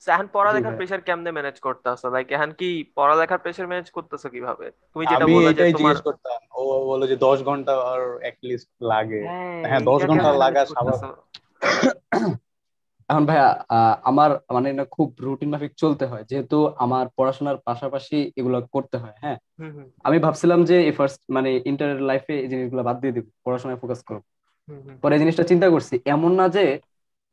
এখন 0.08 0.28
পড়ালেখার 0.28 0.72
ভাই। 0.72 0.78
প্রেশার 0.78 1.02
কেমনে 1.02 1.32
ম্যানেজ 1.32 1.60
করতেছো? 1.60 2.10
লাইক 2.10 2.28
এখন 2.32 2.52
কি 2.52 2.70
পড়ালেখার 2.96 3.38
প্রেশার 3.38 3.68
ম্যানেজ 3.68 3.88
করতেছো 3.92 4.28
কীভাবে? 4.30 4.66
তুমি 4.94 5.06
যেটা 5.06 5.26
বললে 5.26 5.52
যে 5.54 5.64
তোমার 5.72 5.96
করতাম। 6.02 6.40
ও 6.52 6.62
বলে 6.86 7.08
যে 7.08 7.16
দশ 7.16 7.44
ঘণ্টা 7.44 7.74
আর 7.84 8.02
লিস্ট 8.44 8.70
লাগে। 8.84 9.22
হ্যাঁ 9.22 9.64
হ্যাঁ, 9.64 9.82
দশ 9.82 10.00
এইটা 10.02 10.08
ঘণ্টা 10.08 10.32
লাগা 10.34 10.64
করতেছো? 10.66 11.08
এখন 13.10 13.24
ভাইয়া 13.26 13.48
আহ, 13.70 13.94
আমার 14.04 14.30
মানে 14.56 14.70
না 14.74 14.84
খুব 14.96 15.08
রুটিন 15.26 15.50
মাফিক 15.54 15.72
চলতে 15.78 16.06
হয় 16.06 16.24
যেহেতু 16.30 16.56
আমার 16.78 17.06
পড়াশোনার 17.18 17.58
পাশাপাশি 17.68 18.18
এগুলো 18.40 18.58
করতে 18.76 18.98
হয় 18.98 19.16
হ্যাঁ? 19.24 19.38
আমি 20.06 20.18
ভাবছিলাম 20.26 20.60
যে 20.70 20.76
এই 20.82 20.94
ফার্স্ট 20.98 21.20
মানে 21.30 21.50
ইন্টার 21.66 21.90
লাইফে 22.10 22.34
এই 22.44 22.50
জিনিসগুলো 22.52 22.82
বাদ 22.84 22.98
দিয়ে 23.02 23.14
দিব 23.16 23.26
পড়াশোনায় 23.46 23.80
ফোকাস 23.82 24.00
করব। 24.10 24.24
পরে 25.04 25.14
এই 25.16 25.22
জিনিসটা 25.24 25.44
চিন্তা 25.52 25.68
করছি 25.70 25.96
এমন 26.06 26.32
না 26.40 26.46
যে 26.56 26.64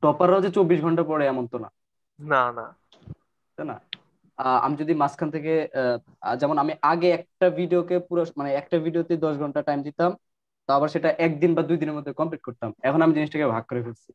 টপাররাও 0.03 0.41
যে 0.41 0.51
চব্বিশ 0.57 0.79
ঘণ্টা 0.83 1.03
পড়ে 1.03 1.25
এমন 1.27 1.45
তো 1.53 1.57
না। 1.59 1.69
না 2.19 2.43
না। 2.59 2.67
তাই 3.59 3.67
না? 3.67 3.77
আমি 4.59 4.75
যদি 4.77 4.93
মাঝখান 4.95 5.29
থেকে 5.31 5.53
যেমন 6.41 6.57
আমি 6.59 6.73
আগে 6.83 7.09
একটা 7.19 7.47
ভিডিওকে 7.59 7.97
পুরো 8.09 8.23
মানে 8.37 8.51
একটা 8.53 8.77
ভিডিওতে 8.79 9.15
দশ 9.17 9.35
ঘণ্টা 9.37 9.61
টাইম 9.63 9.81
দিতাম 9.83 10.11
তো 10.69 10.75
আবার 10.77 10.89
সেটা 10.89 11.09
একদিন 11.19 11.51
বা 11.57 11.63
দুই 11.63 11.79
দিনের 11.81 11.97
মধ্যে 11.97 12.13
কমপ্লিট 12.13 12.43
করতাম। 12.43 12.71
এখন 12.83 13.01
আমি 13.05 13.13
জিনিসটাকে 13.17 13.47
ভাগ 13.55 13.65
করে 13.67 13.81
ফেলছি। 13.83 14.11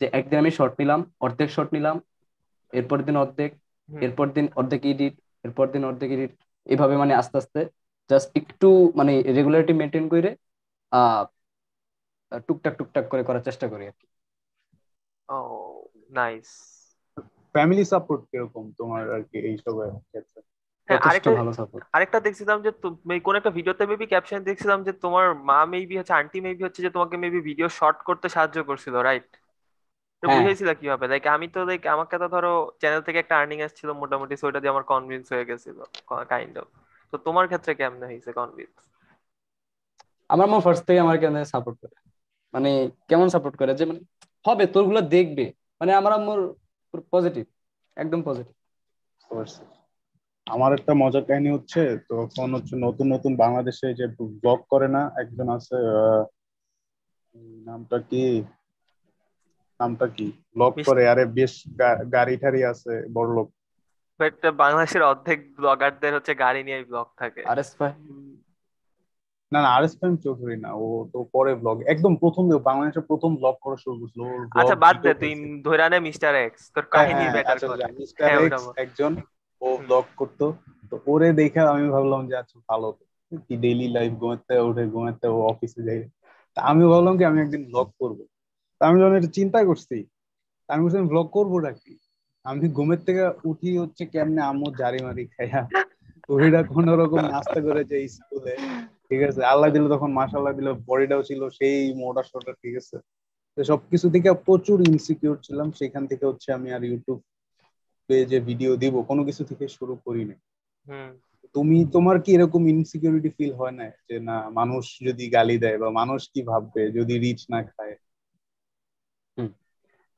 যে 0.00 0.06
একদিন 0.18 0.38
আমি 0.42 0.52
শর্ট 0.58 0.74
নিলাম 0.80 1.00
অর্ধেক 1.26 1.48
শর্ট 1.56 1.70
নিলাম 1.76 1.96
এরপর 2.72 2.98
দিন 3.06 3.16
অর্ধেক 3.16 3.50
এরপর 3.88 4.26
দিন 4.36 4.46
অর্ধেক 4.60 4.82
এডিট 4.90 5.14
এরপর 5.44 5.66
দিন 5.74 5.82
অর্ধেক 5.90 6.10
এডিট 6.12 6.32
এইভাবে 6.66 6.94
মানে 6.96 7.12
আস্তে 7.20 7.36
আস্তে 7.40 7.60
জাস্ট 8.10 8.28
একটু 8.40 8.68
মানে 8.98 9.12
রেগুলারিটি 9.36 9.74
মেনটেন 9.80 10.04
করে 10.12 10.30
আহ 10.92 11.22
টুকটাক 12.48 12.74
টুকটাক 12.80 13.04
করে 13.10 13.22
করার 13.28 13.46
চেষ্টা 13.48 13.66
করি 13.72 13.84
আর 13.86 13.94
কি। 13.94 14.06
ও 15.28 15.38
নাইস 16.12 16.48
ফ্যামিলি 17.54 17.84
সাপোর্ট 17.92 18.22
কীরকম 18.30 18.64
তোমার 18.78 19.02
আর 19.14 19.22
কি 19.28 19.36
এইসবের 19.48 19.90
ক্ষেত্রে? 20.04 20.40
হ্যাঁ 20.88 20.98
যথেষ্ট 20.98 21.08
আরেকটা 21.08 21.30
ভালো 21.38 21.52
সাপোর্ট 21.58 21.84
আরেকটা 21.94 22.18
দেখছিলাম 22.26 22.58
যে 22.66 22.70
তুমি 22.82 23.16
কোন 23.26 23.34
একটা 23.36 23.52
ভিডিওতে 23.58 23.84
মেবি 23.90 24.06
ক্যাপশন 24.08 24.40
দেখছিলাম 24.48 24.78
যে 24.86 24.92
তোমার 25.04 25.26
মা 25.48 25.58
মেবি 25.72 25.94
হচ্ছে 25.98 26.14
আন্টি 26.20 26.38
মেবি 26.46 26.62
হচ্ছে 26.66 26.80
যে 26.86 26.90
তোমাকে 26.96 27.16
মেবি 27.24 27.40
ভিডিও 27.48 27.68
শর্ট 27.78 27.98
করতে 28.08 28.26
সাহায্য 28.34 28.58
করছিল 28.68 28.94
রাইট 29.08 29.28
তো 30.22 30.24
হ্যাঁ। 30.24 30.34
বুঝাইছিল 30.36 30.70
কীভাবে? 30.80 31.04
লাইক 31.12 31.24
আমি 31.34 31.46
তো 31.54 31.60
লাইক 31.68 31.82
আমাকে 31.94 32.14
তো 32.18 32.26
ধরো 32.34 32.50
চ্যানেল 32.80 33.00
থেকে 33.06 33.18
একটা 33.20 33.34
আর্নিং 33.40 33.58
আসছিল 33.66 33.88
মোটামুটি 34.02 34.34
সো 34.36 34.44
ওটা 34.48 34.60
দিয়ে 34.62 34.72
আমার 34.74 34.84
কনভিন্স 34.92 35.26
হয়ে 35.32 35.48
গেছিল 35.50 35.78
কাইন্ড 36.30 36.54
অফ 36.62 36.68
তো 37.12 37.16
তোমার 37.26 37.44
ক্ষেত্রে 37.50 37.72
কেমনে 37.80 38.04
হয়েছে 38.10 38.30
কনভিন্স 38.32 38.74
আমার 40.30 40.46
মা 40.48 40.58
ফার্স্ট 40.64 40.82
থেকে 40.88 41.00
আমার 41.00 41.16
কেন 41.22 41.36
সাপোর্ট 41.52 41.76
করে? 41.82 41.94
মানে 42.54 42.70
কেমন 43.10 43.28
সাপোর্ট 43.34 43.54
করে? 43.56 43.72
যে 43.74 43.84
মানে 43.84 44.00
হবে 44.44 44.64
তোরগুলো 44.74 45.00
দেখবে। 45.16 45.44
মানে 45.80 45.92
আমার 45.94 46.12
আম্মুর 46.12 46.40
পজিটিভ 47.12 47.44
একদম 47.96 48.20
পজিটিভ 48.22 48.54
আমার 50.46 50.70
একটা 50.78 50.92
মজার 51.02 51.24
কাহিনী 51.28 51.50
হচ্ছে 51.56 51.80
তখন 52.10 52.48
হচ্ছে 52.56 52.74
নতুন 52.86 53.06
নতুন 53.14 53.32
বাংলাদেশে 53.36 53.86
যে 53.98 54.06
ব্লগ 54.36 54.58
করে 54.72 54.88
না 54.88 55.02
একজন 55.22 55.46
আছে 55.56 55.76
আহ, 55.98 56.22
নামটা 57.66 57.96
কি? 58.08 58.24
নামটা 59.80 60.06
কি? 60.06 60.32
ব্লগ 60.54 60.72
মিস- 60.76 60.86
করে 60.86 61.08
আরে 61.08 61.24
বেশ 61.26 61.52
গা- 61.78 62.10
গাড়ি 62.10 62.36
টাড়ি 62.36 62.64
আছে 62.64 62.92
বড় 63.12 63.34
লোক। 63.34 63.48
বাট 64.20 64.46
বাংলাদেশের 64.46 65.02
অর্ধেক 65.02 65.56
ব্লগারদের 65.56 66.14
হচ্ছে 66.14 66.34
গাড়ি 66.34 66.64
নিয়ে 66.64 66.84
ব্লগ 66.84 67.06
থাকে। 67.16 67.42
আর 67.46 67.58
এস 67.58 67.76
ভাই 67.78 67.92
না 69.52 69.62
না 69.62 69.68
আর 69.68 69.84
এস 69.84 69.94
চৌধুরী 70.24 70.56
না। 70.56 70.70
ও 70.72 71.08
তো 71.12 71.24
পরে 71.32 71.54
ব্লগ 71.54 71.82
একদম 71.86 72.16
প্রথম 72.16 72.58
বাংলাদেশের 72.58 73.02
প্রথম 73.02 73.36
ব্লগ 73.36 73.54
করা 73.60 73.76
শুরু 73.76 73.96
করছিল 74.00 74.22
আচ্ছা 74.60 74.74
বাদ 74.74 74.96
দে 75.02 75.14
তুই 75.14 75.32
নে 75.90 76.00
মিস্টার 76.00 76.34
এক্স 76.36 76.62
তোর 76.74 76.82
হ্যাঁ, 76.82 77.04
কাহিনী 77.04 77.20
হ্যাঁ, 77.20 77.32
বেটার 77.32 77.52
আচ্ছা, 77.52 77.66
করে। 77.66 77.84
আচ্ছা, 77.84 77.98
মিস্টার 77.98 78.28
হ্যাঁ, 78.28 78.40
এক্স 78.40 78.46
ওটা 78.46 78.58
বল। 78.58 78.72
একজন 78.76 79.12
ও। 79.60 79.76
ব্লগ 79.76 80.04
করতো। 80.16 80.46
তো 80.90 81.00
ওরে 81.06 81.32
দেখে 81.32 81.60
আমি 81.60 81.88
ভাবলাম 81.88 82.28
যে 82.28 82.36
আচ্ছা 82.36 82.60
ভালো 82.68 82.88
কি 83.48 83.56
ডেইলি 83.56 83.88
লাইফ 83.88 84.12
ঘুমাতে 84.12 84.58
উঠে 84.58 84.86
ঘুমাতে 84.86 85.26
ও 85.28 85.38
অফিসে 85.42 85.82
যাই। 85.82 86.00
তা 86.56 86.62
আমি 86.62 86.84
ভাবলাম 86.84 87.18
কি 87.18 87.24
আমি 87.24 87.38
একদিন 87.40 87.64
ব্লগ 87.64 87.90
করব। 87.98 88.18
আমি 88.80 88.96
যখন 89.00 89.14
এটা 89.16 89.30
চিন্তা 89.38 89.60
করছি 89.68 89.96
আমি 90.68 90.80
বলছি 90.84 90.98
ব্লগ 91.12 91.26
করব 91.36 91.52
নাকি? 91.66 91.92
আমি 92.44 92.66
ঘুমের 92.76 93.00
থেকে 93.06 93.22
উঠি 93.50 93.70
হচ্ছে 93.82 94.02
কেমনে 94.12 94.40
আম্মু 94.42 94.66
জারি 94.80 95.00
মারি 95.06 95.24
খাইয়া। 95.34 95.62
ওইটা 96.28 96.60
কোন 96.72 96.86
রকম 97.00 97.20
নাস্তা 97.32 97.60
করেছে 97.66 97.94
স্কুলে 98.08 98.54
ঠিক 99.08 99.20
আছে 99.28 99.40
আল্লাহ 99.52 99.68
দিল 99.74 99.84
তখন 99.94 100.10
মাশাল্লাহ 100.18 100.52
দিল 100.58 100.68
বডিটাও 100.88 101.22
ছিল 101.22 101.40
সেই 101.58 101.78
মোটা 102.00 102.22
সোটা 102.30 102.52
ঠিক 102.62 102.74
আছে। 102.80 102.96
তো 103.58 103.64
সবকিছু 103.64 104.06
থেকে 104.14 104.28
প্রচুর 104.46 104.78
ইনসিকিউর 104.88 105.36
ছিলাম 105.46 105.68
সেখান 105.80 106.02
থেকে 106.10 106.24
হচ্ছে 106.26 106.48
আমি 106.56 106.68
আর 106.76 106.82
ইউটিউব 106.84 107.18
পেজে 108.10 108.38
ভিডিও 108.48 108.72
দিব 108.76 108.94
কোনো 109.10 109.22
কিছু 109.28 109.42
থেকে 109.50 109.64
শুরু 109.76 109.94
করিনি 110.04 110.36
হুম। 110.88 111.10
তুমি 111.54 111.76
তোমার 111.94 112.16
কি 112.24 112.30
এরকম 112.36 112.62
ইনসিকিউরিটি 112.74 113.30
ফিল 113.36 113.52
হয় 113.54 113.74
না 113.78 113.84
যে 114.08 114.16
না 114.28 114.36
মানুষ 114.58 114.84
যদি 115.06 115.24
গালি 115.36 115.56
দেয় 115.64 115.78
বা 115.82 115.88
মানুষ 116.00 116.20
কি 116.32 116.40
ভাববে 116.50 116.82
যদি 116.98 117.14
রিচ 117.24 117.40
না 117.52 117.60
খায়? 117.68 117.94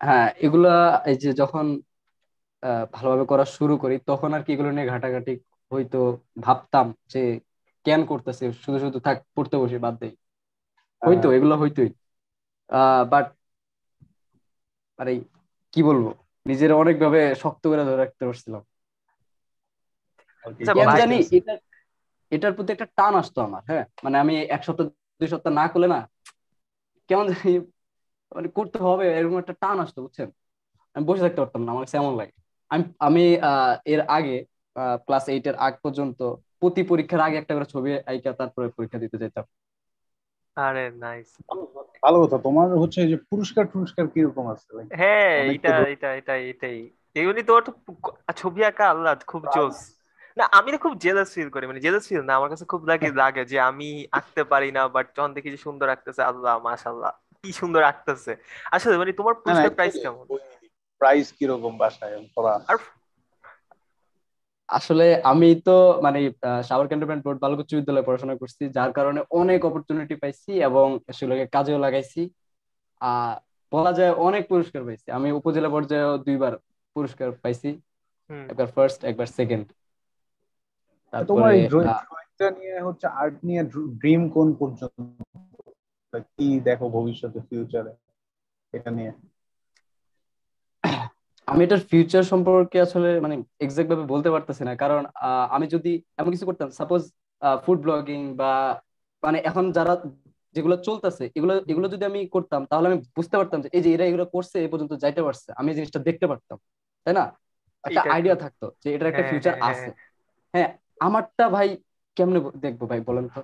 হ্যাঁ 0.03 0.27
এগুলা 0.45 0.73
এই 1.07 1.17
যে 1.23 1.31
যখন 1.41 1.67
ভালোভাবে 2.95 3.25
করা 3.29 3.45
শুরু 3.57 3.75
করি 3.83 3.97
তখন 4.09 4.31
আর 4.35 4.43
কি 4.45 4.51
এগুলো 4.53 4.71
নিয়ে 4.73 4.91
ঘাটাঘাটি 4.93 5.33
হয়তো 5.73 5.99
ভাবতাম 6.45 6.87
যে 7.13 7.21
কেন 7.87 8.01
করতেছে 8.11 8.45
শুধু 8.63 8.79
শুধু 8.85 8.99
থাক 9.07 9.17
পড়তে 9.35 9.57
বসে 9.63 9.79
বাদ 9.85 9.95
দেই। 10.03 10.13
হয়তো 11.03 11.27
এগুলো 11.37 11.55
হইতোই 11.63 11.91
আহ 12.71 13.03
বাট 13.13 13.27
আরে 14.99 15.13
কি 15.73 15.81
বলব 15.89 16.05
নিজের 16.47 16.71
অনেকভাবে 16.81 17.21
শক্ত 17.43 17.63
করে 17.71 17.83
ধরে 17.85 18.01
রাখতে 18.01 18.23
পারছিলাম। 18.29 18.63
আচ্ছা, 20.45 20.73
জানি 20.99 21.17
এটা 21.37 21.53
এটার 22.33 22.53
প্রতি 22.57 22.71
একটা 22.73 22.89
টান 22.99 23.13
আসতো 23.21 23.39
আমার 23.43 23.63
হ্যাঁ? 23.69 23.85
মানে 24.05 24.17
আমি 24.19 24.33
এক 24.57 24.63
সপ্তাহ 24.67 24.87
দুই 25.21 25.29
সপ্তাহ 25.33 25.53
না 25.61 25.65
করলে 25.73 25.89
না 25.89 25.99
কেমন 27.11 27.27
জানি 27.33 27.53
মানে 28.33 28.49
করতে 28.57 28.79
হবে 28.87 29.05
এরকম 29.13 29.37
একটা 29.43 29.55
টান 29.63 29.77
আসতো 29.85 29.99
বুঝছেন? 30.05 30.29
আমি 30.97 31.05
বসে 31.09 31.23
থাকতে 31.25 31.41
পারতাম 31.43 31.61
না 31.65 31.71
আমার 31.73 31.85
কাছে 31.85 31.97
এমন 31.99 32.15
লাগে। 32.21 32.35
আমি 32.71 32.85
আমি 33.07 33.21
আহ, 33.43 33.73
এর 33.87 34.01
আগে 34.17 34.37
ক্লাস 35.07 35.25
এইট 35.33 35.45
এর 35.47 35.57
আগ 35.67 35.75
পর্যন্ত 35.85 36.19
প্রতি 36.63 36.83
পরীক্ষার 36.91 37.23
আগে 37.27 37.37
একটা 37.39 37.53
করে 37.57 37.67
ছবি 37.75 37.91
আইকা 38.11 38.31
তারপরে 38.41 38.67
পরীক্ষা 38.77 38.99
দিতে 39.05 39.17
যেতাম। 39.23 39.45
আরে 40.57 40.85
নাইস 41.03 41.31
ভালো 42.03 42.19
কথা 42.23 42.37
তোমার 42.47 42.67
হচ্ছে 42.83 43.01
যে 43.11 43.17
পুরস্কার 43.31 43.65
টুরস্কার 43.73 44.07
কীরকম 44.15 44.45
আছে? 44.55 44.67
হ্যাঁ 44.93 45.33
অনেক 45.41 45.57
এটা 45.57 45.71
এটা 45.93 46.09
এটা 46.21 46.35
এটাই 46.51 46.79
এগুলি 47.17 47.41
তোর 47.49 47.61
তো 47.67 47.71
ছবি 48.41 48.61
আঁকা 48.69 48.85
আল্লাহ 48.93 49.13
খুব 49.31 49.43
জোস। 49.55 49.77
না 50.37 50.45
আমি 50.59 50.69
না 50.73 50.79
খুব 50.85 50.95
জেলাস 51.05 51.29
ফিল 51.35 51.49
করি 51.55 51.65
মানে 51.71 51.81
জেলাস 51.87 52.05
ফিল 52.11 52.23
না 52.27 52.33
আমার 52.39 52.51
কাছে 52.53 52.65
খুব 52.73 52.83
লাগে 52.91 53.09
লাগে 53.23 53.43
যে 53.53 53.57
আমি 53.71 53.89
আঁকতে 54.19 54.43
পারি 54.53 54.69
না 54.77 54.83
বাট 54.95 55.07
যখন 55.17 55.31
দেখি 55.37 55.49
যে 55.55 55.61
সুন্দর 55.67 55.87
আঁকতেছে 55.95 56.23
আল্লাহ 56.31 56.55
মাশাল্লাহ 56.67 57.13
কি 57.45 57.51
সুন্দর 57.61 57.83
আঁকতেছে। 57.83 58.33
আসলে 58.73 58.95
মানে 58.99 59.13
তোমার 59.21 59.35
পুরস্কার 59.43 59.71
প্রাইস 59.77 59.95
কেমন? 60.05 60.25
প্রাইস 61.01 61.27
কীরকম 61.39 61.73
বাসায়? 61.79 62.17
পড়া। 62.37 62.55
আর 62.69 62.77
আসলে 64.69 65.05
আমি 65.25 65.49
তো 65.65 65.71
মানে 66.03 66.19
সাভার 66.69 66.87
ক্যান্টনমেন্ট 66.89 67.23
বোর্ড 67.25 67.39
বালক 67.41 67.59
উচ্চ 67.59 67.73
বিদ্যালয়ে 67.75 68.07
পড়াশোনা 68.09 68.35
করছি 68.37 68.63
যার 68.77 68.91
কারণে 68.93 69.21
অনেক 69.41 69.61
অপরচুনিটি 69.65 70.15
পাইছি 70.23 70.51
এবং 70.69 70.87
সেগুলোকে 71.09 71.45
কাজেও 71.55 71.79
লাগাইছি। 71.79 72.21
আহ 73.01 73.35
বলা 73.73 73.93
যায় 73.93 74.13
অনেক 74.27 74.43
পুরস্কার 74.49 74.83
পাইছি। 74.85 75.07
আমি 75.11 75.29
উপজেলা 75.39 75.69
পর্যায়ে 75.69 76.07
দুইবার 76.27 76.53
পুরস্কার 76.97 77.29
পাইছি। 77.43 77.69
একবার 78.51 78.69
ফার্স্ট 78.75 79.01
একবার 79.05 79.29
সেকেন্ড 79.33 79.67
তোমার 81.13 81.51
নিয়ে 82.57 82.77
হচ্ছে 82.87 83.07
আর্ট 83.21 83.37
নিয়ে 83.45 83.63
ড্রিম 84.01 84.23
কোন 84.35 84.49
পর্যন্ত? 84.61 84.99
কি 86.29 86.47
দেখো 86.65 86.87
ভবিষ্যতে 86.89 87.39
ফিউচারে 87.49 87.93
এটা 88.73 88.91
নিয়ে। 88.91 89.13
আমি 91.49 91.61
এটার 91.65 91.83
ফিউচার 91.91 92.25
সম্পর্কে 92.25 92.79
আসলে 92.81 93.09
মানে 93.21 93.35
এক্সাক্ট 93.61 93.89
ভাবে 93.91 94.05
বলতে 94.05 94.29
পারতেছি 94.31 94.63
না। 94.65 94.73
কারণ 94.75 95.03
আমি 95.51 95.67
যদি 95.67 95.91
এমন 96.19 96.31
কিছু 96.31 96.47
করতাম 96.47 96.69
সাপোজ 96.73 97.03
ফুড 97.65 97.79
ব্লগিং 97.81 98.21
বা 98.37 98.53
মানে 99.23 99.39
এখন 99.41 99.65
যারা 99.73 99.95
যেগুলো 100.57 100.77
চলতেছে 100.79 101.25
এগুলো 101.37 101.53
এগুলো 101.69 101.87
যদি 101.89 102.05
আমি 102.05 102.21
করতাম 102.35 102.61
তাহলে 102.71 102.87
আমি 102.91 102.99
বুঝতে 103.17 103.37
পারতাম 103.39 103.59
যে 103.61 103.69
এই 103.73 103.83
যে 103.85 103.91
এরা 103.95 104.05
এগুলো 104.05 104.25
করছে 104.35 104.57
এই 104.59 104.71
পর্যন্ত 104.73 104.93
যাইতে 105.05 105.21
পারছে। 105.23 105.49
আমি 105.59 105.69
এই 105.71 105.77
জিনিসটা 105.79 106.01
দেখতে 106.09 106.27
পারতাম 106.27 106.57
তাই 107.07 107.15
না? 107.15 107.25
একটা 107.85 108.01
আইডিয়া 108.15 108.37
থাকতো 108.37 108.67
যে 108.83 108.89
এটার 108.95 109.09
একটা 109.09 109.23
হ্যাঁ, 109.23 109.31
ফিউচার 109.31 109.55
হ্যাঁ, 109.55 109.67
আছে। 109.71 109.91
হ্যাঁ 110.55 110.69
আমারটা 111.01 111.45
ভাই 111.49 111.69
কেমনে 112.17 112.39
দেখব 112.65 112.81
ভাই 112.91 113.01
বলেন 113.09 113.25
তো? 113.35 113.41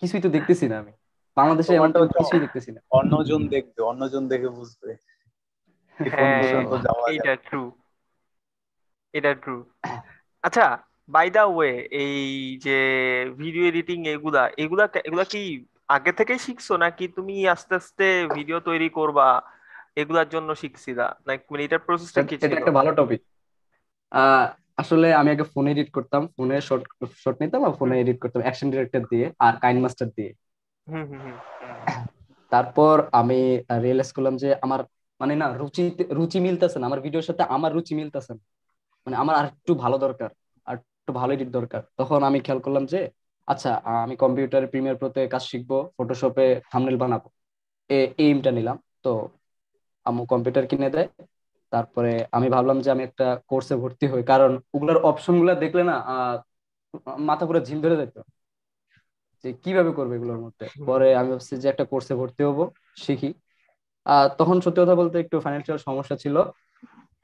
কিছুই 0.00 0.20
তো 0.20 0.28
দেখতেছি 0.36 0.66
না 0.68 0.76
আমি। 0.78 0.92
বাংলাদেশে 1.40 1.72
এমন 1.74 1.90
তোমারটা 1.94 2.16
কিছুই 2.20 2.42
দেখতেছি 2.44 2.70
না। 2.74 2.80
অন্যজন 2.98 3.40
দেখবে 3.54 3.80
অন্যজন 3.90 4.22
দেখে 4.32 4.48
বুঝবে। 4.58 4.90
এটা 7.14 7.34
ট্রু 7.46 7.62
এটা 9.14 9.32
ট্রু 9.42 9.56
আচ্ছা 10.44 10.66
বাই 11.08 11.28
দা 11.30 11.42
ওয়ে 11.48 11.72
এই 12.02 12.20
যে 12.64 12.78
ভিডিও 13.40 13.64
এডিটিং 13.70 13.98
এগুলা 14.14 14.42
এগুলা 14.62 14.84
এগুলা 15.08 15.24
কি 15.32 15.42
আগে 15.88 16.12
থেকেই 16.18 16.40
শিখছো 16.46 16.74
নাকি 16.84 17.04
তুমি 17.16 17.34
আস্তে 17.54 17.74
আস্তে 17.80 18.06
ভিডিও 18.36 18.58
তৈরি 18.68 18.88
করবা? 18.98 19.28
এগুলার 20.00 20.28
জন্য 20.34 20.48
শিখছিলা? 20.62 21.06
নাকি 21.26 21.44
মানে 21.50 21.62
এটার 21.66 21.82
প্রসেসটা 21.86 22.20
কি 22.22 22.34
এটা 22.36 22.56
একটা 22.60 22.74
ভালো 22.78 22.90
টপিক 22.98 23.20
আহ 24.12 24.46
আসলে 24.82 25.08
আমি 25.20 25.28
আগে 25.34 25.44
ফোনে 25.52 25.70
এডিট 25.72 25.90
করতাম 25.96 26.22
ফোনে 26.36 26.56
শর্ট 26.68 26.84
শর্ট 27.22 27.36
নিতাম 27.42 27.60
আর 27.66 27.72
ফোনে 27.78 27.94
এডিট 27.98 28.18
করতাম 28.22 28.40
অ্যাকশন 28.44 28.68
ডিরেক্টর 28.72 29.02
দিয়ে 29.12 29.26
আর 29.38 29.54
কাইন 29.62 29.76
মাস্টার 29.84 30.08
দিয়ে। 30.16 30.30
তারপর 32.52 32.96
আমি 33.20 33.38
রিয়েলাইজ 33.84 34.10
করলাম 34.16 34.34
যে 34.42 34.48
আমার 34.64 34.80
মানে 35.20 35.34
না, 35.42 35.46
রুচি 35.60 35.82
রুচি 36.18 36.38
মিলতেছে 36.46 36.76
না। 36.78 36.84
আমার 36.88 37.00
ভিডিওর 37.06 37.26
সাথে 37.28 37.42
আমার 37.56 37.70
রুচি 37.76 37.92
মিলতেছে 38.00 38.32
না। 38.36 38.42
মানে 39.06 39.16
আমার 39.22 39.34
আর 39.40 39.46
একটু 39.52 39.72
ভালো 39.84 39.96
দরকার, 40.04 40.30
আর 40.66 40.74
একটু 41.00 41.12
ভালো 41.20 41.30
এডিট 41.36 41.50
দরকার। 41.58 41.82
তখন 41.98 42.20
আমি 42.28 42.38
খেয়াল 42.46 42.60
করলাম 42.66 42.84
যে 42.92 43.00
আচ্ছা 43.48 43.70
আমি 44.04 44.14
কম্পিউটারে 44.22 44.66
প্রিমিয়ার 44.72 44.98
প্রোতে 45.00 45.20
কাজ 45.34 45.42
শিখব 45.50 45.70
ফটোশপে 45.96 46.46
থাম্বনেল 46.70 46.96
বানাবো। 47.02 47.28
এই 47.90 48.04
এইমটা 48.24 48.50
নিলাম। 48.58 48.76
তো 49.04 49.12
আম্মু 50.06 50.22
কম্পিউটার 50.32 50.64
কিনে 50.70 50.88
দেয়। 50.96 51.08
তারপরে 51.72 52.12
আমি 52.36 52.48
ভাবলাম 52.54 52.78
যে 52.84 52.88
আমি 52.94 53.02
একটা 53.08 53.26
কোর্সে 53.50 53.74
ভর্তি 53.82 54.06
হই। 54.12 54.22
কারণ 54.32 54.50
ওগুলোর 54.74 54.98
অপশনগুলা 55.10 55.54
দেখলে 55.64 55.82
না 55.90 55.94
মাথা 57.28 57.44
পুরো 57.48 57.60
ঝিম 57.68 57.78
ধরে 57.84 57.96
যেত 58.00 58.16
যে 59.44 59.52
কীভাবে 59.52 59.92
করবে 59.92 60.16
এগুলোর 60.16 60.38
মধ্যে? 60.38 60.66
পরে 60.86 61.14
আমি 61.14 61.30
ভাবছি 61.30 61.56
যে 61.56 61.68
একটা 61.68 61.84
কোর্সে 61.84 62.14
ভর্তি 62.14 62.42
হব 62.44 62.70
শিখি। 62.96 63.34
আহ 64.06 64.28
তখন 64.38 64.60
সত্যি 64.60 64.82
কথা 64.82 64.94
বলতে 64.94 65.20
একটু 65.20 65.40
ফাইন্যান্সিয়াল 65.40 65.78
সমস্যা 65.78 66.16
ছিল। 66.16 66.36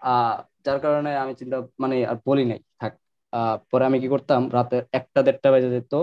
আহ 0.02 0.42
যার 0.64 0.80
কারণে 0.80 1.16
আমি 1.16 1.34
চিন্তা 1.34 1.56
মানে 1.78 2.06
আর 2.06 2.16
বলি 2.26 2.44
নাই 2.44 2.58
থাক। 2.80 2.92
আহ 3.32 3.56
পরে 3.70 3.84
আমি 3.84 4.00
কি 4.00 4.08
করতাম 4.08 4.50
রাতে 4.52 4.82
একটা 4.92 5.22
দেড়টা 5.22 5.50
বেজে 5.50 5.70
যেত। 5.70 5.94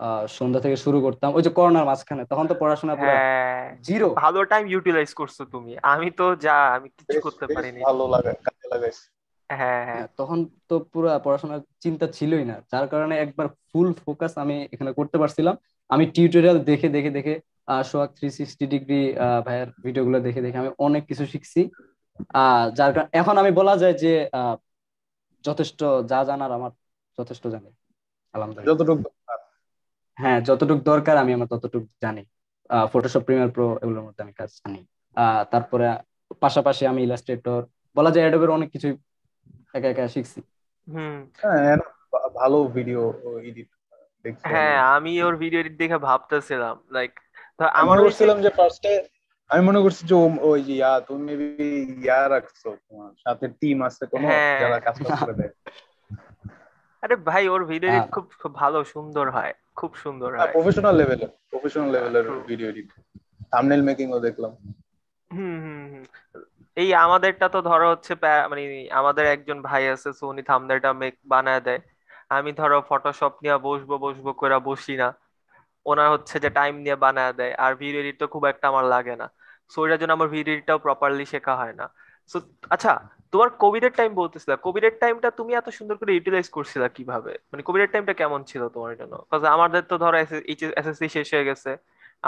আহ 0.00 0.26
সন্ধ্যা 0.26 0.60
থেকে 0.60 0.76
শুরু 0.76 1.00
করতাম। 1.00 1.34
ওই 1.34 1.42
যে 1.42 1.50
করোনার 1.50 1.84
মাঝখানে 1.84 2.24
তখন 2.24 2.46
তো 2.46 2.54
পড়াশোনা 2.54 2.94
পুরো 2.94 3.10
হ্যাঁ। 3.10 3.76
জিরো 3.82 4.14
ভালো 4.14 4.44
টাইম 4.44 4.66
ইউটিলাইজ 4.66 5.14
করছ 5.14 5.42
তুমি। 5.42 5.76
আমি 5.82 6.10
তো 6.10 6.34
যা 6.36 6.74
আমি 6.74 6.88
কিছু 6.88 7.20
করতে 7.20 7.46
বেশ 7.46 7.56
পারিনি। 7.56 7.80
ভালো 7.80 8.08
লাগে 8.08 8.32
কাজে 8.44 8.66
লাগাইছে। 8.68 8.82
হ্যাঁ 8.84 8.92
হ্যাঁ 8.92 9.02
হ্যাঁ, 9.02 9.13
তখন 10.18 10.38
তো 10.68 10.74
পুরো 10.92 11.08
পড়াশোনার 11.24 11.60
চিন্তা 11.84 12.06
ছিলই 12.16 12.44
না। 12.44 12.56
যার 12.72 12.86
কারণে 12.92 13.14
একবার 13.24 13.46
ফুল 13.68 13.88
ফোকাস 14.02 14.32
আমি 14.38 14.56
এখানে 14.74 14.90
করতে 14.98 15.16
পারছিলাম। 15.22 15.54
আমি 15.90 16.04
টিউটোরিয়াল 16.14 16.58
দেখে 16.70 16.88
দেখে 16.96 17.10
দেখে 17.10 17.34
ah 17.68 17.82
Sohag 17.90 18.10
three 18.16 18.28
sixty 18.38 18.64
degree 18.74 19.00
ভাইয়ের 19.46 19.68
ভিডিও 19.84 20.02
গুলো 20.06 20.18
দেখে 20.26 20.40
দেখে 20.44 20.58
আমি 20.58 20.70
অনেক 20.78 21.02
কিছু 21.10 21.24
শিখছি। 21.32 21.60
আহ 22.34 22.64
যার 22.78 22.90
কারণে 22.94 23.10
এখন 23.20 23.34
আমি 23.42 23.50
বলা 23.60 23.74
যায় 23.82 23.96
যে 24.02 24.12
আহ 24.32 24.54
যথেষ্ট 25.44 25.80
যা 26.10 26.18
জানার 26.28 26.52
আমার 26.58 26.72
যথেষ্ট 27.18 27.44
জানি। 27.54 27.68
আলহামদুলিল্লাহ। 28.34 28.68
যতটুকু 28.70 29.02
হ্যাঁ 30.18 30.38
যতটুকু 30.48 30.80
দরকার 30.84 31.16
আমি 31.16 31.32
আমার 31.36 31.48
ততটুকু 31.52 31.88
জানি। 32.04 32.22
ফটোশপ 32.92 33.22
প্রিমিয়ার 33.26 33.50
প্রো 33.56 33.66
এগুলোর 33.82 34.04
মধ্যে 34.06 34.22
আমি 34.24 34.32
কাজ 34.32 34.50
জানি। 34.58 34.80
আহ 35.16 35.42
তারপরে 35.52 35.86
পাশাপাশি 36.42 36.82
আমি 36.92 37.00
ইলাস্ট্রেটর 37.02 37.60
বলা 37.96 38.10
যায় 38.10 38.24
অ্যাডোবের 38.24 38.50
অনেক 38.50 38.68
কিছুই 38.74 38.94
একা 39.74 39.88
একা 39.88 40.04
শিখছি। 40.08 40.40
হুম। 40.88 41.16
হ্যাঁ 41.42 41.76
ভালো 42.36 42.58
ভিডিও 42.76 43.02
এডিট 43.40 43.68
দেখছি 44.24 44.44
হ্যাঁ 44.48 44.76
আমি। 44.94 45.12
ওর 45.22 45.34
ভিডিও 45.36 45.58
এডিট 45.60 45.76
দেখে 45.78 45.98
ভাবতেছিলাম 46.00 46.76
লাইক 46.90 47.12
আমি 47.60 47.68
আমার 47.82 47.96
ওই 47.98 48.10
যে- 48.42 48.56
ফার্স্টে 48.58 48.92
আমি 49.50 49.62
মনে 49.68 49.80
করছি 49.80 50.02
যে 50.06 50.14
ওই 50.42 50.60
যে 50.62 50.74
ইয়া 50.74 50.92
তুমি 51.00 51.22
মেবি 51.28 51.68
ইয়া 52.02 52.20
রাখছো 52.28 52.68
তোমার 52.86 53.12
সাথে 53.24 53.46
টিম 53.60 53.78
আছে 53.82 54.02
কোনো 54.06 54.26
হ্যাঁ। 54.26 54.56
যারা 54.60 54.78
কাজ 54.80 54.96
করে 55.20 55.34
দেয়। 55.34 55.52
আরে 57.02 57.14
ভাই 57.26 57.44
ওর 57.48 57.62
ভিডিও 57.64 57.90
হ্যাঁ। 57.92 58.06
খুব 58.10 58.24
খুব 58.42 58.52
ভালো 58.54 58.78
সুন্দর 58.84 59.26
হয় 59.30 59.52
খুব 59.76 59.90
সুন্দর 59.96 60.30
হয়। 60.38 60.50
প্রফেশনাল 60.52 60.94
লেভেলের 60.96 61.30
প্রফেশনাল 61.50 61.88
লেভেলের 61.90 62.26
ভিডিও 62.48 62.66
এডিট 62.68 62.88
থাম্বনেল 63.52 63.82
মেকিং 63.82 64.06
ও 64.12 64.18
দেখলাম। 64.20 64.52
হুম 65.30 65.56
হুম 65.64 65.82
হুম। 65.92 66.04
এই 66.76 66.88
আমাদেরটা 67.04 67.46
তো 67.54 67.58
ধরো 67.68 67.86
হচ্ছে 67.92 68.12
মানে 68.50 68.62
আমাদের 69.00 69.24
একজন 69.34 69.58
ভাই 69.68 69.82
আছে 69.94 70.08
সো 70.18 70.24
উনি 70.32 70.42
থাম্বনেলটা 70.50 70.90
মেক 71.02 71.14
বানায় 71.32 71.60
দেয়। 71.66 71.80
আমি 72.30 72.50
ধরো 72.60 72.76
ফটোশপ 72.90 73.32
নিয়ে 73.42 73.56
বসবো 73.66 73.94
বসবো 74.04 74.30
করে 74.40 74.56
বসি 74.68 74.94
না। 75.02 75.08
ওনার 75.86 76.08
হচ্ছে 76.14 76.36
যে 76.44 76.48
টাইম 76.58 76.74
নিয়ে 76.84 76.96
বানায় 77.04 77.32
দেয়। 77.40 77.52
আর 77.64 77.72
ভিডিও 77.80 78.00
এডিট 78.02 78.16
তো 78.22 78.26
খুব 78.34 78.42
একটা 78.52 78.66
আমার 78.72 78.84
লাগে 78.94 79.14
না। 79.22 79.26
সো 79.72 79.78
এটার 79.86 79.98
জন্য 80.00 80.12
আমার 80.18 80.28
ভিডিও 80.34 80.52
এডিটটাও 80.54 80.78
প্রপারলি 80.86 81.24
শেখা 81.34 81.54
হয় 81.60 81.74
না। 81.80 81.86
সো 82.30 82.36
আচ্ছা 82.74 82.92
তোমার 83.32 83.48
কোভিড 83.62 83.82
এর 83.88 83.94
টাইম 84.00 84.10
বলতেছিলা। 84.20 84.54
কোভিড 84.66 84.84
এর 84.88 84.94
টাইমটা 85.02 85.28
তুমি 85.38 85.52
এত 85.60 85.68
সুন্দর 85.78 85.96
করে 86.00 86.10
ইউটিলাইজ 86.16 86.46
করছিলা 86.56 86.86
কীভাবে? 86.96 87.32
মানে 87.50 87.62
কোভিড 87.68 87.82
এর 87.84 87.90
টাইমটা 87.94 88.14
কেমন 88.20 88.40
ছিল 88.50 88.62
তোমার 88.74 88.92
জন্য? 89.00 89.14
কারণ 89.30 89.46
আমাদের 89.56 89.82
তো 89.90 89.94
ধরো 90.02 90.16
এসএসসি 90.80 91.06
শেষ 91.16 91.28
হয়ে 91.34 91.46
গেছে। 91.50 91.70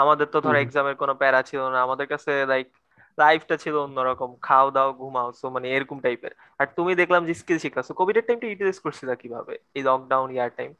আমাদের 0.01 0.27
তো 0.33 0.37
ধরো 0.45 0.57
এক্সামের 0.63 0.95
কোনো 1.01 1.13
প্যারা 1.21 1.41
ছিল 1.49 1.61
না। 1.73 1.77
আমাদের 1.85 2.07
কাছে 2.13 2.31
লাইক 2.51 2.67
লাইফটা 3.17 3.55
ছিল 3.63 3.75
অন্যরকম 3.79 4.29
খাও 4.41 4.67
দাও 4.71 4.89
ঘুমাও 4.99 5.29
সো 5.39 5.45
মানে 5.55 5.67
এরকম 5.75 5.97
টাইপের 6.01 6.31
আর 6.59 6.67
তুমি 6.77 6.91
দেখলাম 7.01 7.21
যে 7.27 7.33
স্কিল 7.41 7.57
শিখতেছো 7.63 7.91
কোভিড 7.99 8.15
এর 8.19 8.25
টাইমটা 8.27 8.47
ইউটিলাইজ 8.47 8.77
করছিলা 8.85 9.13
কীভাবে? 9.21 9.53
এই 9.75 9.83
লকডাউন 9.87 10.29
ইয়ার 10.35 10.49
টাইম 10.57 10.71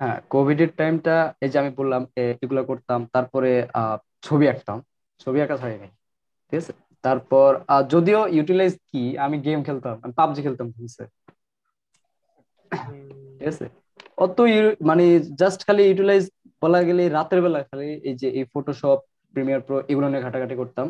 হ্যাঁ 0.00 0.18
কোভিড 0.30 0.58
এর 0.60 0.70
টাইমটা 0.78 1.14
এই 1.42 1.50
যে 1.52 1.56
আমি 1.62 1.70
বললাম 1.80 2.02
এগুলো 2.22 2.62
করতাম। 2.70 3.00
তারপরে 3.14 3.50
ছবি 4.26 4.44
আঁকতাম। 4.52 4.78
ছবি 5.20 5.38
আঁকা 5.44 5.56
ছাড়ি 5.62 5.76
নাই 5.82 5.90
ঠিক 6.46 6.58
আছে? 6.62 6.72
তারপর 7.04 7.50
যদিও 7.90 8.20
ইউটিলাইজ 8.36 8.74
কি 8.88 9.02
আমি 9.24 9.36
গেম 9.46 9.60
খেলতাম 9.66 9.94
আমি 10.04 10.12
পাবজি 10.20 10.40
খেলতাম 10.46 10.66
ঠিক 10.74 10.84
আছে 10.88 11.04
ঠিক 13.38 13.48
আছে? 13.48 13.66
অত 14.24 14.38
মানে 14.88 15.04
জাস্ট 15.40 15.60
খালি 15.66 15.82
ইউটিলাইজ 15.84 16.24
বলা 16.62 16.80
গেলে 16.88 17.02
রাতের 17.16 17.40
বেলা 17.44 17.60
খালি 17.68 17.88
এই 18.08 18.14
যে 18.20 18.28
এই 18.38 18.44
ফটোশপ 18.52 18.98
প্রিমিয়ার 19.34 19.60
প্রো 19.66 19.76
এগুলো 19.90 20.06
নিয়ে 20.08 20.24
ঘাটাঘাটি 20.26 20.54
করতাম। 20.60 20.86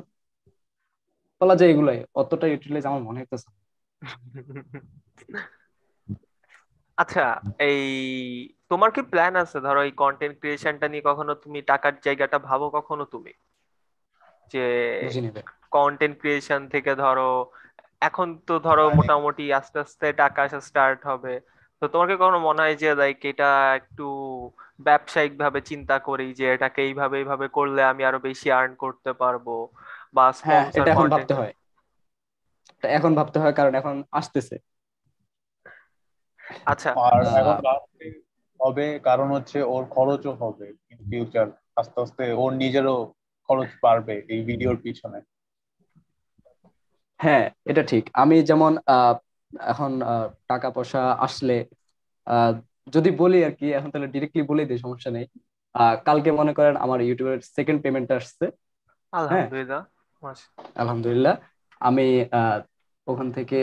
বলা 1.40 1.54
যায় 1.58 1.70
এগুলাই। 1.70 1.98
অতটা 2.20 2.46
ইউটিলাইজ 2.48 2.84
আমার 2.86 3.02
মনে 3.04 3.18
হইতেছে 3.20 3.48
আচ্ছা 6.98 7.22
এই 7.62 7.80
তোমার 8.70 8.90
কি 8.94 9.00
প্ল্যান 9.10 9.32
আছে? 9.42 9.56
ধরো 9.62 9.80
এই 9.82 9.92
কন্টেন্ট 9.98 10.34
ক্রিয়েশনটা 10.40 10.86
নিয়ে 10.88 11.06
কখনো 11.06 11.32
তুমি 11.42 11.58
টাকার 11.70 11.94
জায়গাটা 12.04 12.38
ভাবো 12.48 12.66
কখনো 12.76 13.04
তুমি? 13.08 13.30
যে 14.52 14.58
কন্টেন্ট 15.72 16.14
ক্রিয়েশন 16.20 16.60
থেকে 16.74 16.92
ধরো 16.96 17.28
এখন 18.02 18.28
তো 18.46 18.54
ধরো 18.60 18.82
মানে- 18.86 18.96
মোটামুটি 18.98 19.44
আস্তে 19.58 19.78
আস্তে 19.84 20.06
টাকা 20.18 20.40
আসা 20.44 20.58
স্টার্ট 20.68 21.00
হবে। 21.10 21.34
তো 21.82 21.92
তোমার 21.92 22.06
কি 22.10 22.16
কখনো 22.16 22.38
মনে 22.42 22.60
হয় 22.60 22.76
যে 22.78 22.88
লাইক 22.96 23.18
এটা 23.30 23.48
একটু 23.78 24.04
ব্যবসায়িক 24.86 25.32
ভাবে 25.38 25.60
চিন্তা 25.70 25.96
করি 26.04 26.26
যে 26.34 26.44
এটাকে 26.54 26.80
এইভাবে 26.88 27.16
এইভাবে 27.18 27.46
করলে 27.56 27.80
আমি 27.84 28.02
আরও 28.04 28.18
বেশি 28.28 28.48
আর্ন 28.52 28.72
করতে 28.84 29.10
পারব? 29.14 29.46
বা 30.14 30.32
হ্যাঁ 30.36 30.60
স্পন্সর 30.60 30.82
এটা 30.82 30.90
এখন 30.90 31.02
কন্টেন্ট 31.02 31.32
ভাবতে 31.32 31.34
হয়। 31.34 31.52
এখন 32.82 33.14
ভাবতে 33.14 33.38
হয় 33.38 33.52
কারণ 33.52 33.74
এখন 33.74 34.04
আসতেছে। 34.12 34.58
আচ্ছা। 36.64 36.90
আর 36.90 37.22
এখন 37.22 37.84
হবে 38.60 38.98
কারণ 38.98 39.30
হচ্ছে 39.30 39.62
ওর 39.62 39.84
খরচও 39.84 40.32
হবে 40.32 40.68
ইন 40.90 40.98
ফিউচার 40.98 41.46
আস্তে 41.76 42.00
আস্তে 42.00 42.32
ওর 42.32 42.52
নিজেরও 42.52 43.14
খরচ 43.46 43.68
বাড়বে 43.82 44.22
এই 44.28 44.44
ভিডিওর 44.44 44.76
পিছনে। 44.76 45.20
হ্যাঁ 47.16 47.50
এটা 47.64 47.82
ঠিক। 47.82 48.10
আমি 48.12 48.42
যেমন 48.42 48.78
আহ, 48.86 49.16
এখন 49.60 50.02
আহ, 50.02 50.28
টাকা 50.48 50.70
পয়সা 50.70 51.12
আসলে 51.12 51.66
আহ, 52.26 52.60
যদি 52.88 53.10
বলি 53.10 53.44
আর 53.44 53.52
কি 53.52 53.72
এখন 53.72 53.90
তাহলে 53.90 54.06
ডিরেক্টলি 54.06 54.42
বলে 54.42 54.64
দিই 54.64 54.78
সমস্যা 54.78 55.10
নেই। 55.10 55.26
আহ, 55.74 55.96
কালকে 56.04 56.32
মনে 56.32 56.54
করেন 56.54 56.76
আমার 56.76 57.00
ইউটিউবের 57.00 57.40
সেকেন্ড 57.40 57.82
পেমেন্ট 57.82 58.10
আসছে। 58.10 58.50
আলহামদুলিল্লাহ। 59.12 59.78
মাস- 59.78 59.97
আলহামদুলিল্লাহ। 60.74 61.34
আমি 61.80 62.06
আহ, 62.32 62.58
ওখান 63.06 63.28
থেকে 63.32 63.58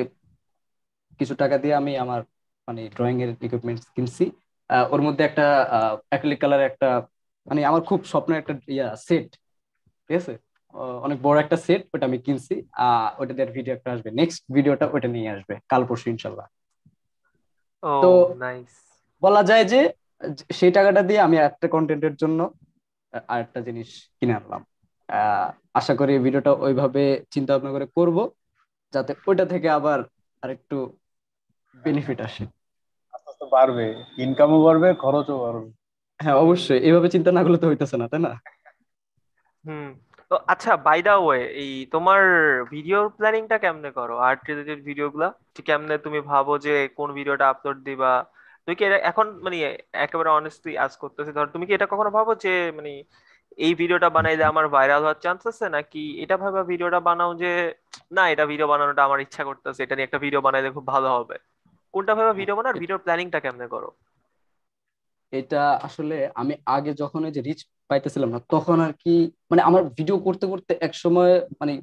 কিছু 1.19 1.35
টাকা 1.35 1.55
দিয়ে 1.57 1.75
আমি 1.75 1.97
আমার 1.97 2.21
মানে 2.67 2.81
ড্রয়িং 2.89 3.17
এর 3.23 3.29
ইকুইপমেন্ট 3.41 3.81
কিনছি। 3.95 4.23
ওর 4.91 5.01
মধ্যে 5.01 5.23
একটা 5.23 5.45
অ্যাক্রিলিক 6.09 6.39
কালারের 6.41 6.65
একটা 6.65 6.89
মানে 7.47 7.65
আমার 7.65 7.81
খুব 7.81 7.99
স্বপ্নের 8.03 8.39
একটা 8.39 8.53
ইয়া 8.67 8.87
সেট 8.97 9.29
ঠিক 10.09 10.17
আছে? 10.17 10.33
অনেক 11.05 11.17
বড় 11.21 11.37
একটা 11.39 11.57
সেট 11.57 11.81
ওটা 11.93 12.05
আমি 12.05 12.17
কিনছি। 12.17 12.55
আহ 12.85 13.21
ওটা 13.21 13.33
দিয়ে 13.33 13.47
ভিডিও 13.57 13.73
একটা 13.75 13.89
আসবে। 13.91 14.09
নেক্সট 14.11 14.41
ভিডিওটা 14.53 14.85
ওটা 14.93 15.07
নিয়ে 15.07 15.29
আসবে 15.29 15.53
কাল 15.69 15.81
পরশু 15.85 16.07
ইনশাল্লাহ 16.09 16.47
তো 18.03 18.09
নাইস 18.39 18.71
বলা 19.23 19.41
যায় 19.43 19.65
যে 19.65 19.79
সেই 20.51 20.71
টাকাটা 20.71 21.01
দিয়ে 21.01 21.19
আমি 21.19 21.35
একটা 21.37 21.67
কন্টেন্টের 21.67 22.15
জন্য 22.15 22.39
আ- 23.13 23.25
আরেকটা 23.27 23.59
জিনিস 23.61 23.89
কিনে 24.19 24.33
আনলাম। 24.33 24.61
আশা 25.79 25.93
করি 25.99 26.13
ভিডিওটা 26.25 26.51
ওইভাবে 26.65 27.01
চিন্তা 27.33 27.51
ভাবনা 27.53 27.71
করে 27.75 27.85
করব 27.97 28.17
যাতে 28.93 29.11
ওইটা 29.29 29.45
থেকে 29.53 29.67
আবার 29.77 29.99
আরেকটু 30.43 30.75
বেনিফিট 31.75 32.19
আসে। 32.27 32.43
আস্তে 33.13 33.29
আস্তে 33.31 33.45
বাড়বে 33.55 33.85
ইনকামও 34.23 34.59
বাড়বে 34.65 34.89
খরচও 35.03 35.37
বাড়বে। 35.43 35.69
হ্যাঁ 36.19 36.37
অবশ্যই 36.43 36.79
এইভাবে 36.87 37.07
চিন্তা 37.15 37.29
না 37.33 37.41
করলে 37.43 37.57
তো 37.61 37.65
হইতেছে 37.69 37.95
না 38.01 38.05
তাই 38.11 38.21
না? 38.25 38.31
হুম 39.65 39.85
তো 40.31 40.35
আচ্ছা 40.53 40.71
বাই 40.87 40.99
দা 41.07 41.13
ওয়ে 41.19 41.39
এই 41.61 41.71
তোমার 41.93 42.21
ভিডিও 42.73 42.99
প্ল্যানিংটা 43.17 43.57
কেমনে 43.63 43.89
করো? 43.97 44.13
আর্ট 44.27 44.39
রিলেটেড 44.49 44.79
ভিডিও 44.89 45.07
গুলা 45.13 45.27
যে 45.55 45.61
কেমনে 45.69 45.95
তুমি 46.05 46.19
ভাবো 46.31 46.53
যে 46.65 46.71
কোন 46.97 47.09
ভিডিওটা 47.17 47.45
আপলোড 47.53 47.77
দিবা? 47.87 48.11
তুমি 48.63 48.75
কি 48.77 48.83
এটা 48.87 48.97
এখন 49.11 49.25
মানে 49.45 49.57
একেবারে 50.05 50.29
অনেস্টলি 50.39 50.71
আজ 50.85 50.93
করতেছি। 51.03 51.31
ধর 51.37 51.47
তুমি 51.53 51.63
কি 51.67 51.73
এটা 51.77 51.87
কখনো 51.93 52.09
ভাবো 52.17 52.31
যে 52.43 52.49
মানে 52.77 52.91
এই 53.57 53.73
ভিডিওটা 53.81 54.09
বানাইলে 54.15 54.43
আমার 54.51 54.65
ভাইরাল 54.75 55.01
হওয়ার 55.05 55.19
চান্স 55.23 55.41
আছে 55.51 55.65
নাকি 55.77 56.03
এটা 56.23 56.35
ভাবে 56.43 56.61
ভিডিওটা 56.71 56.99
বানাও 57.07 57.31
যে 57.41 57.51
না 58.15 58.23
এটা 58.33 58.43
ভিডিও 58.51 58.67
বানানোটা 58.71 59.01
আমার 59.07 59.19
ইচ্ছা 59.25 59.43
করতেছে 59.49 59.79
এটা 59.83 59.95
নিয়ে 59.95 60.07
একটা 60.07 60.19
ভিডিও 60.25 60.41
বানাইলে 60.45 60.69
খুব 60.75 60.85
ভালো 60.93 61.09
হবে। 61.17 61.35
কোনটা 61.93 62.13
ভাবে 62.17 62.31
ভিডিও 62.39 62.55
বানাও 62.57 62.71
আর 62.73 62.79
ভিডিওর 62.83 63.01
প্ল্যানিংটা 63.05 63.39
কেমনে 63.45 63.67
করো? 63.73 63.89
এটা 65.33 65.61
আসলে 65.87 66.17
আমি 66.41 66.53
আগে 66.75 66.91
যখন 67.01 67.21
ওই 67.27 67.33
যে 67.37 67.41
রিচ 67.47 67.59
পাইতেছিলাম 67.89 68.29
না 68.35 68.39
তখন 68.53 68.77
আর 68.85 68.93
কি 69.03 69.13
মানে 69.49 69.61
আমার 69.69 69.81
ভিডিও 69.99 70.17
করতে 70.27 70.45
করতে 70.51 70.71
এক 70.87 70.93
সময় 71.03 71.33
মানে 71.61 71.73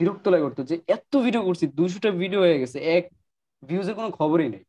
বিরক্ত 0.00 0.24
লাগে 0.32 0.44
করতো 0.46 0.60
যে 0.70 0.76
এত 0.96 1.12
ভিডিও 1.26 1.42
করছি 1.48 1.64
দুশোটা 1.78 2.10
ভিডিও 2.22 2.40
হয়ে 2.44 2.60
গেছে 2.62 2.78
এক 2.96 3.04
ভিউজের 3.62 3.94
কোনো 3.98 4.10
খবরই 4.18 4.48
নেই। 4.54 4.64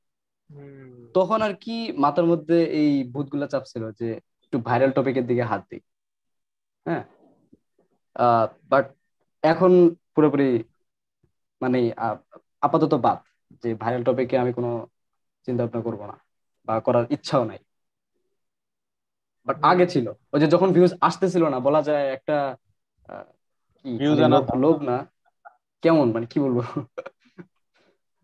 তখন 1.18 1.40
আর 1.48 1.54
কি 1.64 1.76
মাথার 2.04 2.26
মধ্যে 2.32 2.58
এই 2.82 2.92
ভূতগুলা 3.14 3.48
চাপছিল 3.54 3.84
যে 4.00 4.08
একটু 4.46 4.58
ভাইরাল 4.68 4.92
টপিকের 4.98 5.26
দিকে 5.30 5.44
হাত 5.52 5.62
দিই। 5.70 5.82
হ্যাঁ। 6.86 7.04
বাট 8.72 8.86
এখন 9.44 9.72
পুরোপুরি 10.16 10.50
মানে 11.62 11.80
আপাতত 12.66 12.94
বাদ 13.06 13.20
যে 13.64 13.70
ভাইরাল 13.82 14.04
টপিকে 14.08 14.36
আমি 14.38 14.52
কোনো 14.58 14.70
চিন্তা 15.48 15.62
ভাবনা 15.64 15.82
করব 15.88 16.02
না 16.12 16.16
বা 16.68 16.74
করার 16.86 17.06
ইচ্ছাও 17.16 17.44
নাই। 17.52 17.60
বাট 19.48 19.58
আগে 19.72 19.86
ছিল। 19.94 20.06
ওই 20.34 20.40
যে 20.42 20.48
যখন 20.54 20.70
ভিউজ 20.76 20.92
আসতেছিল 21.08 21.44
না 21.54 21.58
বলা 21.68 21.82
যায় 21.88 22.06
একটা 22.18 22.36
কি 23.86 23.90
মানে 24.16 24.38
লোভ 24.64 24.78
না? 24.90 24.98
কেমন? 25.84 26.08
মানে 26.16 26.26
কি 26.32 26.38
বলব? 26.46 26.58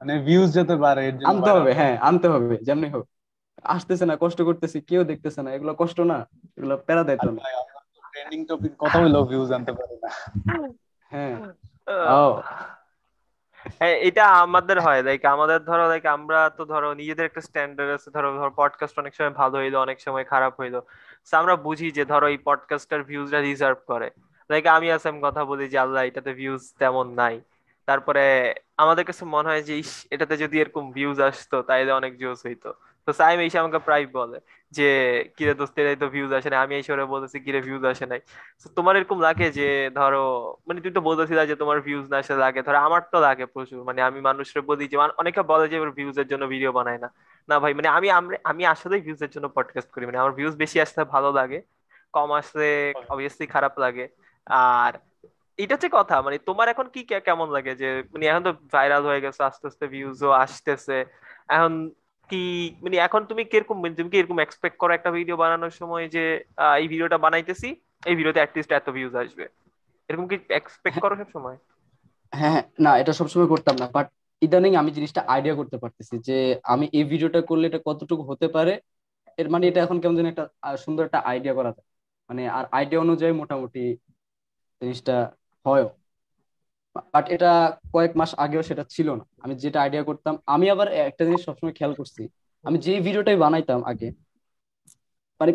মানে 0.01 0.13
ভিউজ 0.27 0.49
যেতে 0.57 0.75
পারে 0.83 1.03
আনতে 1.29 1.49
হবে 1.55 1.71
হ্যাঁ 1.79 1.95
আনতে 2.07 2.27
হবে 2.33 2.55
যেমনি 2.67 2.87
হোক। 2.93 3.05
আসতেছে 3.65 4.05
না 4.09 4.15
কষ্ট 4.23 4.39
করতেছি 4.49 4.77
কেউ 4.89 5.01
দেখতেছে 5.11 5.39
না 5.45 5.49
এগুলো 5.55 5.71
কষ্ট 5.81 5.97
না 6.11 6.17
এগুলো 6.57 6.73
প্যারা 6.87 7.03
দেয় 7.07 7.19
না। 7.19 7.31
ট্রেন্ডিং 8.27 8.41
টপিক 8.51 8.73
কথা 8.79 8.97
হইল 9.03 9.15
ভিউজ 9.23 9.49
আনতে 9.51 9.71
পারে 9.79 9.95
না। 10.03 10.09
হ্যাঁ। 11.11 11.35
ও 12.19 12.23
হ্যাঁ 13.79 13.95
এটা 14.07 14.23
আমাদের 14.43 14.77
হয় 14.79 15.01
লাইক 15.03 15.21
আমাদের 15.25 15.59
ধরো 15.59 15.85
লাইক 15.87 16.03
আমরা 16.07 16.39
তো 16.57 16.63
ধরো 16.65 16.89
নিজেদের 16.93 17.25
একটা 17.25 17.41
স্ট্যান্ডার্ড 17.41 17.91
আছে 17.91 18.09
ধরো 18.15 18.29
ধরো 18.39 18.51
পডকাস্ট 18.55 18.95
অনেক 18.99 19.13
সময় 19.15 19.33
ভালো 19.41 19.55
হইল 19.57 19.75
অনেক 19.75 19.97
সময় 20.01 20.25
খারাপ 20.25 20.53
হইল। 20.61 20.75
আমরা 21.33 21.55
বুঝি 21.55 21.87
যে 21.91 22.03
ধরো 22.05 22.27
এই 22.27 22.37
পডকাস্টার 22.45 22.99
ভিউজটা 23.03 23.39
রিজার্ভ 23.39 23.79
করে। 23.87 24.07
লাইক 24.49 24.65
আমি 24.67 24.87
আসাম 24.91 25.15
কথা 25.21 25.41
বলি 25.45 25.65
যে 25.69 25.77
আল্লাহ 25.79 26.01
এটাতে 26.03 26.31
ভিউজ 26.33 26.63
তেমন 26.79 27.07
নাই। 27.21 27.35
তারপরে 27.87 28.23
আমাদের 28.77 29.03
কাছে 29.05 29.23
মনে 29.25 29.47
হয় 29.49 29.63
যে 29.63 29.73
ইস 29.77 29.91
এটাতে 30.11 30.35
যদি 30.37 30.55
এরকম 30.59 30.83
ভিউজ 30.91 31.17
আসতো 31.21 31.57
তাইলে 31.61 31.91
অনেক 31.91 32.13
জোস 32.19 32.39
হইতো। 32.45 32.69
তো 33.07 33.09
সাইম 33.13 33.37
এসে 33.39 33.57
আমাকে 33.59 33.79
প্রায় 33.79 34.05
বলে। 34.13 34.37
যে 34.71 34.84
কিরে 35.36 35.53
দোস্ত 35.60 35.75
এটাই 35.75 35.97
তো 35.97 36.08
ভিউজ 36.13 36.32
আসে 36.34 36.49
না 36.49 36.58
আমি 36.63 36.73
এই 36.77 36.84
ওরা 36.88 37.06
বলতেছি 37.08 37.38
কিরে 37.45 37.60
ভিউজ 37.67 37.84
আসে 37.91 38.06
নাই। 38.06 38.19
তো 38.62 38.67
তোমার 38.77 38.93
এরকম 38.97 39.17
লাগে 39.27 39.45
যে 39.51 39.63
ধরো 39.95 40.17
মানে 40.67 40.80
তুই 40.84 40.91
তো 40.91 41.01
বলতেছিলা 41.01 41.43
যে 41.49 41.56
তোমার 41.62 41.77
ভিউজ 41.82 42.06
না 42.12 42.17
আসে 42.19 42.34
লাগে। 42.43 42.60
ধরো 42.67 42.80
আমার 42.80 43.01
তো 43.13 43.17
লাগে 43.19 43.45
প্রচুর। 43.47 43.80
মানে 43.89 43.99
আমি 44.08 44.19
মানুষের 44.21 44.62
বলি 44.69 44.84
যে 44.91 44.95
অনেকে 45.21 45.41
বলে 45.51 45.65
যে 45.67 45.77
ভিউজ 45.97 46.15
এর 46.19 46.27
জন্য 46.32 46.43
ভিডিও 46.53 46.71
বানায় 46.73 46.99
না। 46.99 47.08
না 47.49 47.56
ভাই 47.60 47.71
মানে 47.73 47.89
আমি 47.97 48.08
আমি 48.45 48.63
আসলেই 48.73 49.01
ভিউজ 49.06 49.19
এর 49.23 49.32
জন্য 49.36 49.47
পডকাস্ট 49.58 49.89
করি। 49.93 50.03
মানে 50.06 50.19
আমার 50.19 50.34
ভিউজ 50.34 50.53
বেশি 50.63 50.77
আসতে 50.86 51.01
ভালো 51.15 51.30
লাগে 51.32 51.58
কম 52.13 52.30
আসলে 52.39 52.65
অবভিয়াসলি 53.12 53.45
খারাপ 53.56 53.73
লাগে। 53.80 54.03
আর 54.47 54.91
এটা 55.60 55.73
হচ্ছে 55.75 55.89
কথা 55.93 56.15
মানে 56.25 56.38
তোমার 56.47 56.67
এখন 56.73 56.88
কি 56.93 56.99
কেমন 57.27 57.47
লাগে? 57.56 57.71
যে 57.82 57.86
মানে 58.13 58.25
এখন 58.27 58.43
তো 58.47 58.51
ভাইরাল 58.73 59.03
হয়ে 59.10 59.21
গেছে 59.25 59.41
আস্তে 59.49 59.65
আস্তে 59.69 59.86
ভিউজও 59.93 60.30
আসতেছে। 60.43 60.93
এখন 61.49 61.71
কি 62.29 62.41
মানে 62.83 62.95
এখন 62.97 63.21
তুমি 63.29 63.43
কীরকম 63.51 63.77
মানে 63.81 63.95
তুমি 63.95 64.09
কি 64.11 64.17
এরকম 64.19 64.37
এক্সপেক্ট 64.41 64.77
করো 64.79 64.91
একটা 64.95 65.09
ভিডিও 65.11 65.35
বানানোর 65.37 65.73
সময় 65.81 66.05
যে 66.15 66.23
এই 66.79 66.87
ভিডিওটা 66.87 67.17
বানাইতেছি 67.17 67.67
এই 68.03 68.15
ভিডিওতে 68.15 68.39
অ্যাটলিস্ট 68.41 68.71
এত 68.73 68.87
ভিউজ 68.89 69.13
আসবে? 69.15 69.45
এরকম 70.09 70.25
কি 70.31 70.35
এক্সপেক্ট 70.51 70.97
করো 70.99 71.15
সব 71.21 71.29
সময় 71.35 71.57
হ্যাঁ 72.33 72.51
হ্যাঁ, 72.53 72.65
না 72.79 72.91
এটা 73.01 73.13
সবসময় 73.19 73.49
করতাম 73.53 73.75
না 73.81 73.85
বাট 73.95 74.07
ইদানিং 74.41 74.71
আমি 74.81 74.91
জিনিসটা 74.97 75.21
আইডিয়া 75.27 75.55
করতে 75.55 75.77
পারতেছি 75.83 76.15
যে 76.27 76.37
আমি 76.65 76.85
এই 76.93 77.05
ভিডিওটা 77.11 77.39
করলে 77.49 77.65
এটা 77.67 77.79
কতটুকু 77.87 78.23
হতে 78.31 78.47
পারে 78.55 78.73
এর 79.37 79.47
মানে 79.49 79.63
এটা 79.67 79.79
এখন 79.85 79.97
কেমন 80.01 80.15
যেন 80.19 80.27
একটা 80.29 80.45
সুন্দর 80.77 81.03
একটা 81.05 81.19
আইডিয়া 81.31 81.53
করা 81.53 81.71
মানে 82.29 82.41
আর 82.57 82.65
আইডিয়া 82.71 82.99
অনুযায়ী 83.05 83.33
মোটামুটি 83.41 83.79
জিনিসটা 84.81 85.15
হয় 85.65 85.83
বাট 87.13 87.25
এটা 87.36 87.51
কয়েক 87.93 88.12
মাস 88.15 88.31
আগেও 88.38 88.63
সেটা 88.63 88.83
ছিল 88.89 89.07
না। 89.19 89.23
আমি 89.43 89.53
যেটা 89.63 89.77
আইডিয়া 89.81 90.03
করতাম 90.03 90.33
আমি 90.45 90.65
আবার 90.69 90.88
একটা 91.01 91.23
জিনিস 91.25 91.41
সবসময় 91.45 91.73
খেয়াল 91.77 91.93
করছি। 91.99 92.21
আমি 92.65 92.77
যে 92.77 92.93
ভিডিওটাই 92.99 93.38
বানাইতাম 93.43 93.79
আগে 93.91 94.07
মানে 95.41 95.51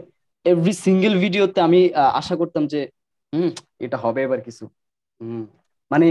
এভরি 0.46 0.72
সিঙ্গেল 0.84 1.14
ভিডিওতে 1.18 1.58
আমি 1.60 1.80
আশা 2.20 2.34
করতাম 2.36 2.62
যে 2.66 2.80
হুম 3.32 3.50
এটা 3.80 3.96
হবে 3.96 4.20
এবার 4.22 4.40
কিছু। 4.40 4.64
হুম 5.20 5.42
মানে 5.90 6.08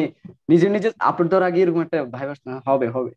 নিজে 0.50 0.67
নিজে 0.70 0.89
আপলোড 1.10 1.28
দেওয়ার 1.30 1.46
আগে 1.50 1.60
এরকম 1.62 1.82
একটা 1.82 1.98
ভাই 2.15 2.26
না 2.48 2.54
হবে 2.67 2.88
হবে। 2.96 3.12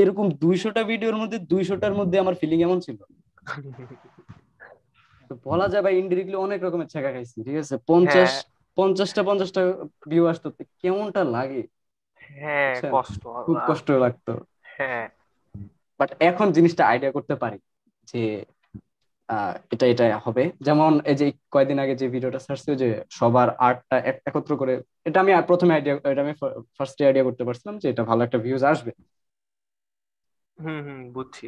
এরকম 0.00 0.26
দুইশোটা 0.42 0.82
ভিডিওর 0.82 1.16
মধ্যে 1.16 1.38
দুইশোটার 1.52 1.94
মধ্যে 1.94 2.16
আমার 2.18 2.34
ফিলিং 2.40 2.58
এমন 2.62 2.78
ছিল। 2.80 2.98
তো 5.30 5.32
বলা 5.44 5.66
যায় 5.68 5.82
ভাই 5.82 5.94
ইনডিরেক্টলি 5.98 6.36
অনেক 6.36 6.58
রকমের 6.62 6.88
ছেঁকা 6.88 7.10
খাইছি 7.12 7.38
ঠিক 7.46 7.56
আছে? 7.62 7.74
পঞ্চাশ 7.88 8.30
পঞ্চাশটা 8.76 9.20
পঞ্চাশটা 9.26 9.60
ভিউ 10.06 10.24
আসতো 10.32 10.48
কেমনটা 10.80 11.20
লাগে? 11.34 11.62
হ্যাঁ 12.30 12.74
বুঝছেন? 12.74 12.94
কষ্ট 12.94 13.22
খুব 13.38 13.56
আল্লাহ। 13.56 13.68
কষ্ট 13.68 13.88
লাগতো। 14.02 14.32
হ্যাঁ। 14.70 15.06
বাট 16.00 16.10
এখন 16.28 16.46
জিনিসটা 16.56 16.82
আইডিয়া 16.86 17.12
করতে 17.16 17.34
পারি 17.42 17.58
যে 18.08 18.20
এটা 19.74 19.84
এটা 19.92 20.04
হবে। 20.26 20.42
যেমন 20.60 20.92
এই 21.10 21.16
যে 21.20 21.24
কয়দিন 21.52 21.78
আগে 21.80 21.94
যে 21.96 22.06
ভিডিওটা 22.14 22.40
ছাড়ছে 22.46 22.70
যে 22.82 22.88
সবার 23.18 23.48
আর্টটা 23.60 23.96
একত্র 24.28 24.52
করে 24.60 24.72
এটা 25.06 25.18
আমি 25.22 25.32
আর 25.34 25.44
প্রথমে 25.50 25.72
আইডিয়া 25.74 25.94
এটা 26.06 26.22
আমি 26.22 26.34
ফার্স্টে 26.76 27.02
আইডিয়া 27.08 27.26
করতে 27.28 27.42
পারছিলাম 27.46 27.74
যে 27.78 27.92
এটা 27.92 28.02
ভালো 28.10 28.20
একটা 28.24 28.38
ভিউজ 28.44 28.62
আসবে। 28.72 28.90
হুম 30.58 30.78
হুম 30.84 31.00
বুঝছি। 31.14 31.46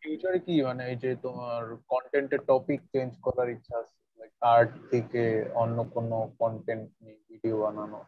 ফিউচারে 0.00 0.38
কি 0.40 0.54
মানে 0.66 0.82
এই 0.88 0.96
যে 1.02 1.10
তোমার 1.24 1.62
কন্টেন্টের 1.90 2.40
টপিক 2.48 2.80
চেঞ্জ 2.90 3.12
করার 3.24 3.48
ইচ্ছা 3.54 3.74
আছে? 3.82 3.96
আর্ট 4.50 4.70
থেকে 4.90 5.22
অন্য 5.54 5.76
কোনো 5.94 6.16
কন্টেন্ট 6.38 6.86
নিয়ে 7.02 7.18
ভিডিও 7.28 7.56
বানানো? 7.62 7.98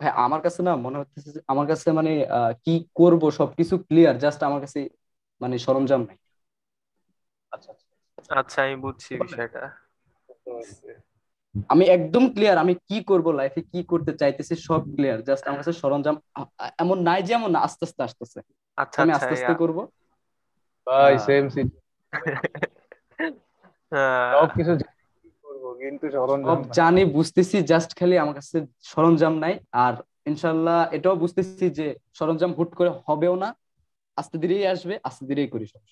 ভাই 0.00 0.10
আমার 0.24 0.40
কাছে 0.40 0.60
না 0.62 0.72
মনে 0.76 0.96
হচ্ছে 1.00 1.18
আমার 1.48 1.66
কাছে 1.66 1.88
মানে 1.98 2.12
আহ, 2.30 2.52
কি 2.64 2.74
করব 2.94 3.22
সবকিছু 3.30 3.74
ক্লিয়ার 3.88 4.16
জাস্ট 4.18 4.40
আমার 4.42 4.60
কাছে 4.60 4.80
মানে 5.40 5.54
সরঞ্জাম 5.58 6.00
নাই। 6.08 6.18
আচ্ছা 7.52 7.70
আচ্ছা। 7.72 7.86
আচ্ছা 8.36 8.58
আমি 8.64 8.76
বুঝছি 8.84 9.12
বিষয়টা। 9.22 9.62
আমি 11.72 11.84
একদম 11.96 12.24
ক্লিয়ার 12.34 12.56
আমি 12.58 12.74
কি 12.88 12.96
করব 13.10 13.26
লাইফে 13.32 13.60
কি 13.72 13.80
করতে 13.90 14.12
চাইতেছি 14.20 14.54
সব 14.68 14.82
ক্লিয়ার 14.94 15.18
জাস্ট 15.28 15.44
আমার 15.48 15.60
কাছে 15.62 15.74
সরঞ্জাম 15.82 16.16
এমন 16.78 16.98
নাই 17.08 17.20
যে 17.26 17.32
এমন 17.34 17.52
আস্তে 17.66 17.82
আস্তে 17.84 18.00
আসতেছে 18.02 18.38
আচ্ছা 18.78 18.98
আমি 19.02 19.12
আচ্ছা 19.12 19.26
আস্তে 19.26 19.34
আস্তে। 19.36 19.52
করব। 19.62 19.78
ভাই 20.86 21.14
সেম 21.26 21.44
হ্যাঁ, 23.92 24.30
সব 24.34 24.48
কিছু 24.58 24.72
করব 24.72 24.93
কিন্তু 25.84 26.04
সরঞ্জাম 26.16 26.58
জানি 26.78 27.02
বুঝতেছি 27.16 27.56
জাস্ট 27.72 27.90
খালি 27.98 28.14
আমার 28.22 28.34
কাছে 28.38 28.56
সরঞ্জাম 28.92 29.34
নাই। 29.44 29.54
আর 29.84 29.94
ইনশাল্লাহ 30.30 30.78
এটাও 30.96 31.14
বুঝতেছি 31.22 31.64
যে 31.78 31.86
সরঞ্জাম 32.18 32.50
হুট 32.58 32.70
করে 32.78 32.90
হবেও 33.06 33.34
না 33.42 33.48
আস্তে 34.16 34.36
ধীরেই 34.42 34.64
আসবে 34.74 34.94
আস্তে 35.08 35.22
ধীরেই 35.28 35.48
করি 35.54 35.64
সব 35.72 35.82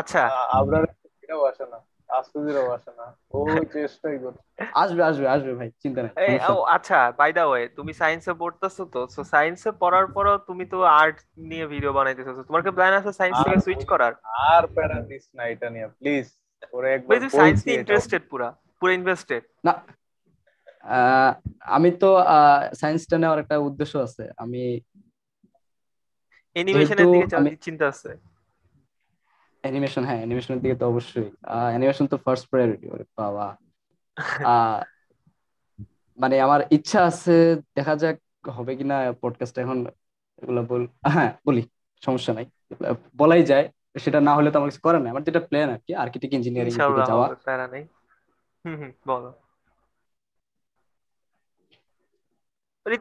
আচ্ছা। 0.00 0.20
আপনার 0.58 0.82
এটাও 1.24 1.42
আসে 1.50 1.64
না 1.72 1.78
আস্তে 2.10 2.38
ধীরেও 2.46 2.68
আসে 2.76 2.90
না। 2.98 3.06
ও 3.34 3.38
চেষ্টাই 3.74 4.16
করছে। 4.24 4.42
আসবে 4.82 5.02
আসবে 5.10 5.26
আসবে 5.34 5.52
ভাই 5.58 5.68
চিন্তা 5.82 6.00
নাই 6.04 6.12
ও 6.52 6.56
আচ্ছা 6.76 6.98
বাই 7.20 7.30
দা 7.36 7.44
ওয়ে 7.50 7.62
তুমি 7.78 7.92
সায়েন্সে 8.00 8.32
পড়তেছো 8.42 8.82
তো 8.94 9.00
সো 9.14 9.20
সায়েন্সে 9.32 9.70
পড়ার 9.82 10.06
পরও 10.16 10.34
তুমি 10.48 10.64
তো 10.72 10.78
আর্ট 11.00 11.16
নিয়ে 11.50 11.66
ভিডিও 11.72 11.92
বানাইতেছো 11.98 12.32
তোমার 12.48 12.62
কি 12.64 12.70
প্ল্যান 12.76 12.92
আছে 13.00 13.10
সায়েন্স 13.18 13.36
থেকে 13.44 13.58
সুইচ 13.66 13.82
করার? 13.92 14.12
আর 14.48 14.62
প্যারা 14.76 14.98
দিস 15.10 15.24
না 15.36 15.42
এটা 15.52 15.66
নিয়ে 15.74 15.86
প্লিজ 16.00 16.26
ওরে 16.74 16.88
একবার 16.96 17.16
সায়েন্স 17.38 17.58
নিয়ে 17.66 17.78
ইন্টারেস্টেড 17.80 18.24
পুরা। 18.32 18.48
পুরো 18.80 18.92
ইনভেস্টেড 18.98 19.42
না 19.66 19.72
আমি 21.76 21.90
তো 22.02 22.10
সায়েন্সটা 22.80 23.16
নেওয়ার 23.22 23.42
একটা 23.42 23.56
উদ্দেশ্য 23.68 23.94
আছে। 24.06 24.24
আমি 24.42 24.62
অ্যানিমেশনের 26.56 27.06
দিকে 27.14 27.26
চিন্তা 27.66 27.84
আছে? 27.92 28.10
অ্যানিমেশন 29.64 30.02
হ্যাঁ 30.08 30.20
অ্যানিমেশনের 30.22 30.60
দিকে 30.62 30.76
তো 30.80 30.84
অবশ্যই। 30.92 31.28
অ্যানিমেশন 31.72 32.06
তো 32.12 32.16
ফার্স্ট 32.24 32.44
প্রায়োরিটি 32.50 32.86
ওরে 32.94 33.04
বাবা। 33.20 33.46
মানে 36.18 36.36
আমার 36.46 36.60
ইচ্ছা 36.76 37.00
আছে 37.10 37.34
দেখা 37.76 37.94
যাক 38.02 38.16
হবে 38.56 38.72
কিনা 38.78 38.96
পডকাস্ট 39.22 39.54
এখন 39.64 39.78
এগুলো 40.42 40.60
বল 40.70 40.82
হ্যাঁ 41.14 41.30
বলি 41.46 41.62
সমস্যা 42.02 42.32
নাই। 42.38 42.46
বলাই 43.20 43.42
যায় 43.50 43.66
সেটা 44.04 44.18
না 44.28 44.32
হলে 44.36 44.48
তো 44.52 44.56
আমার 44.58 44.70
কিছু 44.70 44.82
করার 44.86 45.00
নাই। 45.02 45.10
আমার 45.12 45.24
যেটা 45.28 45.40
প্ল্যান 45.50 45.68
আর 45.74 45.80
কি 45.86 45.92
আর্কিটেক্ট 46.04 46.32
ইঞ্জিনিয়ারিং 46.38 46.74
যাওয়া। 47.10 47.26
হুম 48.68 48.80
হুম 48.80 48.92
বলো। 49.06 49.30
মানে 52.86 52.96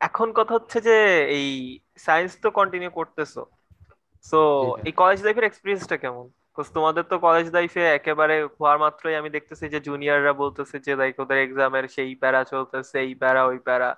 এখন 0.00 0.28
কথা 0.32 0.52
হচ্ছে 0.54 0.78
যে 0.80 0.92
এই 1.30 1.46
সায়েন্স 1.96 2.32
তো 2.42 2.48
কন্টিনিউ 2.50 2.90
করতেছো। 2.90 3.40
সো। 4.24 4.36
এই 4.84 4.92
কলেজ 4.92 5.18
লাইফের 5.24 5.44
এক্সপিরিয়েন্সটা 5.44 5.96
কেমন? 5.96 6.26
Because 6.48 6.70
তোমাদের 6.74 7.02
তো 7.02 7.16
কলেজ 7.18 7.46
লাইফে 7.52 7.82
একেবারে 7.88 8.34
হওয়ার 8.52 8.78
মাত্রই 8.78 9.14
আমি 9.14 9.30
দেখতেছি 9.30 9.64
যে 9.68 9.78
জুনিয়ররা 9.80 10.32
বলতেছে 10.32 10.76
যে 10.78 10.92
লাইক 10.96 11.14
ওদের 11.18 11.38
এক্সামের 11.38 11.84
সেই 11.88 12.10
প্যারা 12.14 12.40
চলতেছে 12.44 12.96
এই 12.98 13.12
প্যারা 13.14 13.42
ওই 13.44 13.58
প্যারা। 13.58 13.90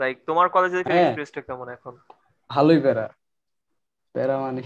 লাইক 0.00 0.16
তোমার 0.26 0.46
কলেজ 0.48 0.72
লাইফের 0.74 0.92
হ্যাঁ। 0.92 1.02
এক্সপিরিয়েন্সটা 1.02 1.40
কেমন 1.40 1.66
এখন? 1.68 1.94
ভালোই 2.50 2.80
প্যারা। 2.80 3.06
প্যারা 4.14 4.38
মানে 4.38 4.62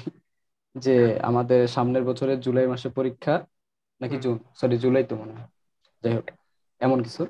যে 0.74 0.90
আমাদের 1.22 1.68
সামনের 1.68 2.04
বছরের 2.04 2.40
জুলাই 2.40 2.66
মাসে 2.66 2.88
পরীক্ষা 2.88 3.34
নাকি। 4.00 4.16
জুন? 4.18 4.36
সরি 4.54 4.76
জুলাই 4.78 5.04
তো 5.04 5.14
মনে 5.16 5.32
হয়। 5.32 5.48
যাই 6.04 6.14
হোক 6.16 6.26
এমন 6.80 6.98
কিছু। 7.06 7.22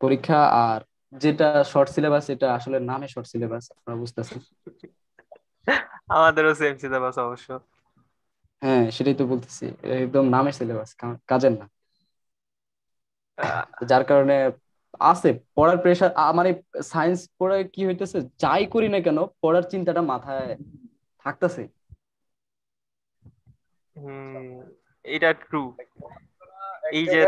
পরীক্ষা 0.00 0.38
আর 0.64 0.80
যেটা 1.12 1.48
শর্ট 1.72 1.88
সিলেবাস 1.94 2.24
এটা 2.30 2.46
আসলে 2.58 2.78
নামে 2.84 3.06
শর্ট 3.10 3.28
সিলেবাস 3.32 3.64
আপনারা 3.72 3.96
বুঝতেছেন। 4.02 4.40
আমাদেরও 6.14 6.52
সেম 6.56 6.74
সিলেবাস 6.82 7.16
অবশ্য। 7.24 7.48
হ্যাঁ 8.62 8.84
সেটাই 8.96 9.16
তো 9.16 9.24
বলতেছি 9.32 9.64
একদম 9.98 10.24
নামে 10.34 10.50
সিলেবাস 10.54 10.90
কাজের 11.30 11.52
না। 11.54 11.66
যার 13.90 14.04
কারণে 14.06 14.34
আছে 15.04 15.28
পড়ার 15.56 15.78
প্রেশার 15.82 16.10
মানে 16.38 16.50
সায়েন্স 16.86 17.20
পড়ে 17.38 17.58
কি 17.74 17.80
হইতেছে 17.88 18.18
যাই 18.42 18.62
করি 18.74 18.88
না 18.90 19.00
কেন 19.06 19.18
পড়ার 19.42 19.64
চিন্তাটা 19.72 20.02
মাথায় 20.10 20.48
থাকতেছে। 21.24 21.62
হুম 23.96 24.46
এটা 25.04 25.30
ট্রু 25.42 25.62
এই 26.84 27.04
যে 27.06 27.20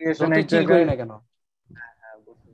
ক্রিয়েশন 0.00 0.28
যতই 0.28 0.40
এক 0.40 0.46
চিল 0.48 0.64
করি 0.66 0.84
না 0.84 0.94
কেন 0.96 1.12
হ্যাঁ, 1.66 2.16
পেরেছি। 2.18 2.50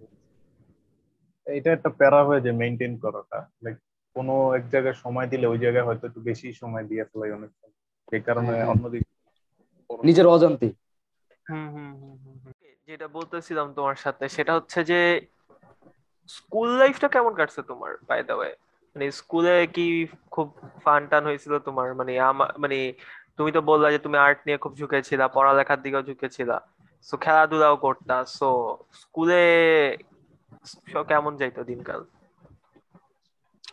এটা 1.47 1.71
একটা 1.73 1.91
প্যারা 1.99 2.21
হয়ে 2.25 2.41
যে 2.41 2.51
মেনটেন 2.53 2.93
করাটা 2.99 3.39
লাইক 3.63 3.77
কোনো 4.17 4.35
এক 4.55 4.65
জায়গায় 4.69 4.97
সময় 5.05 5.27
দিলে 5.27 5.47
ওই 5.47 5.59
জায়গায় 5.59 5.87
হয়তো 5.87 6.05
একটু 6.07 6.21
বেশি 6.21 6.49
সময় 6.53 6.85
দিয়ে 6.85 7.05
ফেলাই 7.05 7.33
অনেক। 7.33 7.51
সেই 8.09 8.23
কারণে 8.23 8.47
হ্যাঁ, 8.49 8.59
হ্যাঁ। 8.59 8.71
অন্যদিকে 8.73 9.11
নিজের 10.01 10.27
অজান্তে। 10.27 10.69
যেটা 12.89 13.07
বলতেছিলাম 13.09 13.67
তোমার 13.75 13.97
সাথে 13.97 14.25
সেটা 14.29 14.53
হচ্ছে 14.55 14.81
যে 14.85 15.01
স্কুল 16.31 16.69
লাইফটা 16.79 17.09
কেমন 17.09 17.33
কাটছে 17.35 17.61
তোমার 17.63 17.91
বাই 18.09 18.21
দ্য 18.23 18.35
ওয়ে 18.35 18.51
মানে 18.97 19.07
স্কুলে 19.11 19.67
কি 19.67 19.87
খুব 20.31 20.47
ফান 20.85 21.03
টান 21.07 21.23
হয়েছিল 21.25 21.53
তোমার 21.59 21.89
মানে 21.95 22.13
মানে 22.59 22.79
তুমি 23.39 23.51
তো 23.53 23.61
বললা 23.63 23.89
যে 23.91 23.99
তুমি 23.99 24.17
আর্ট 24.19 24.39
নিয়ে 24.47 24.59
খুব 24.59 24.73
ঝুঁকেছিলা 24.77 25.25
পড়ালেখার 25.29 25.79
দিকেও 25.83 26.03
ঝুঁকেছিলা। 26.03 26.57
সো 27.09 27.15
খেলাধুলাও 27.17 27.77
করতা 27.77 28.17
সো 28.39 28.49
স্কুলে 28.93 29.43
কেমন 31.09 31.33
যাইতো 31.37 31.61
দিনকাল? 31.65 32.01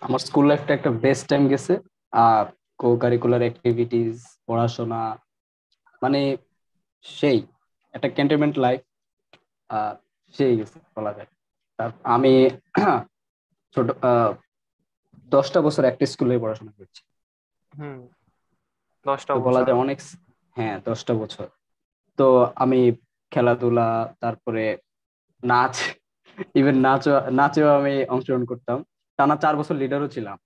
আমার 0.01 0.19
স্কুল 0.19 0.45
লাইফটা 0.47 0.71
একটা 0.73 0.91
বেস্ট 1.03 1.23
টাইম 1.29 1.43
গেছে। 1.47 1.73
আর 2.13 2.45
কো 2.79 2.87
কারিকুলার 2.97 3.41
অ্যাক্টিভিটিস 3.41 4.15
পড়াশোনা 4.47 5.01
মানে 6.01 6.19
সেই 7.05 7.37
একটা 7.93 8.07
ক্যান্টনমেন্ট 8.09 8.55
লাইফ 8.59 8.81
আর 9.69 9.93
সেই 10.35 10.53
গেছে 10.57 10.77
বলা 10.95 11.11
যায়। 11.13 11.29
তার 11.79 11.89
আমি 12.15 12.33
ছোট 13.75 13.87
দশটা 15.31 15.59
বছর 15.61 15.83
একটা 15.85 16.05
স্কুলে 16.05 16.35
পড়াশোনা 16.39 16.71
করছি। 16.71 17.01
হুম। 17.73 17.99
দশটা 19.05 19.33
বলা 19.45 19.61
যায় 19.61 19.77
অনেক 19.83 19.97
হ্যাঁ 20.55 20.75
দশটা 20.85 21.13
বছর। 21.13 21.47
তো 22.19 22.27
আমি 22.55 22.79
খেলাধুলা 23.31 23.87
তারপরে 24.19 24.63
নাচ 25.43 25.75
ইভেন 26.59 26.77
নাচও 26.79 27.13
নাচেও 27.31 27.69
আমি 27.79 27.93
অংশগ্রহণ 28.05 28.43
করতাম। 28.45 28.77
টানা 29.19 29.35
চার 29.35 29.53
বছর 29.57 29.75
লিডারও 29.75 30.07
ছিলাম। 30.07 30.37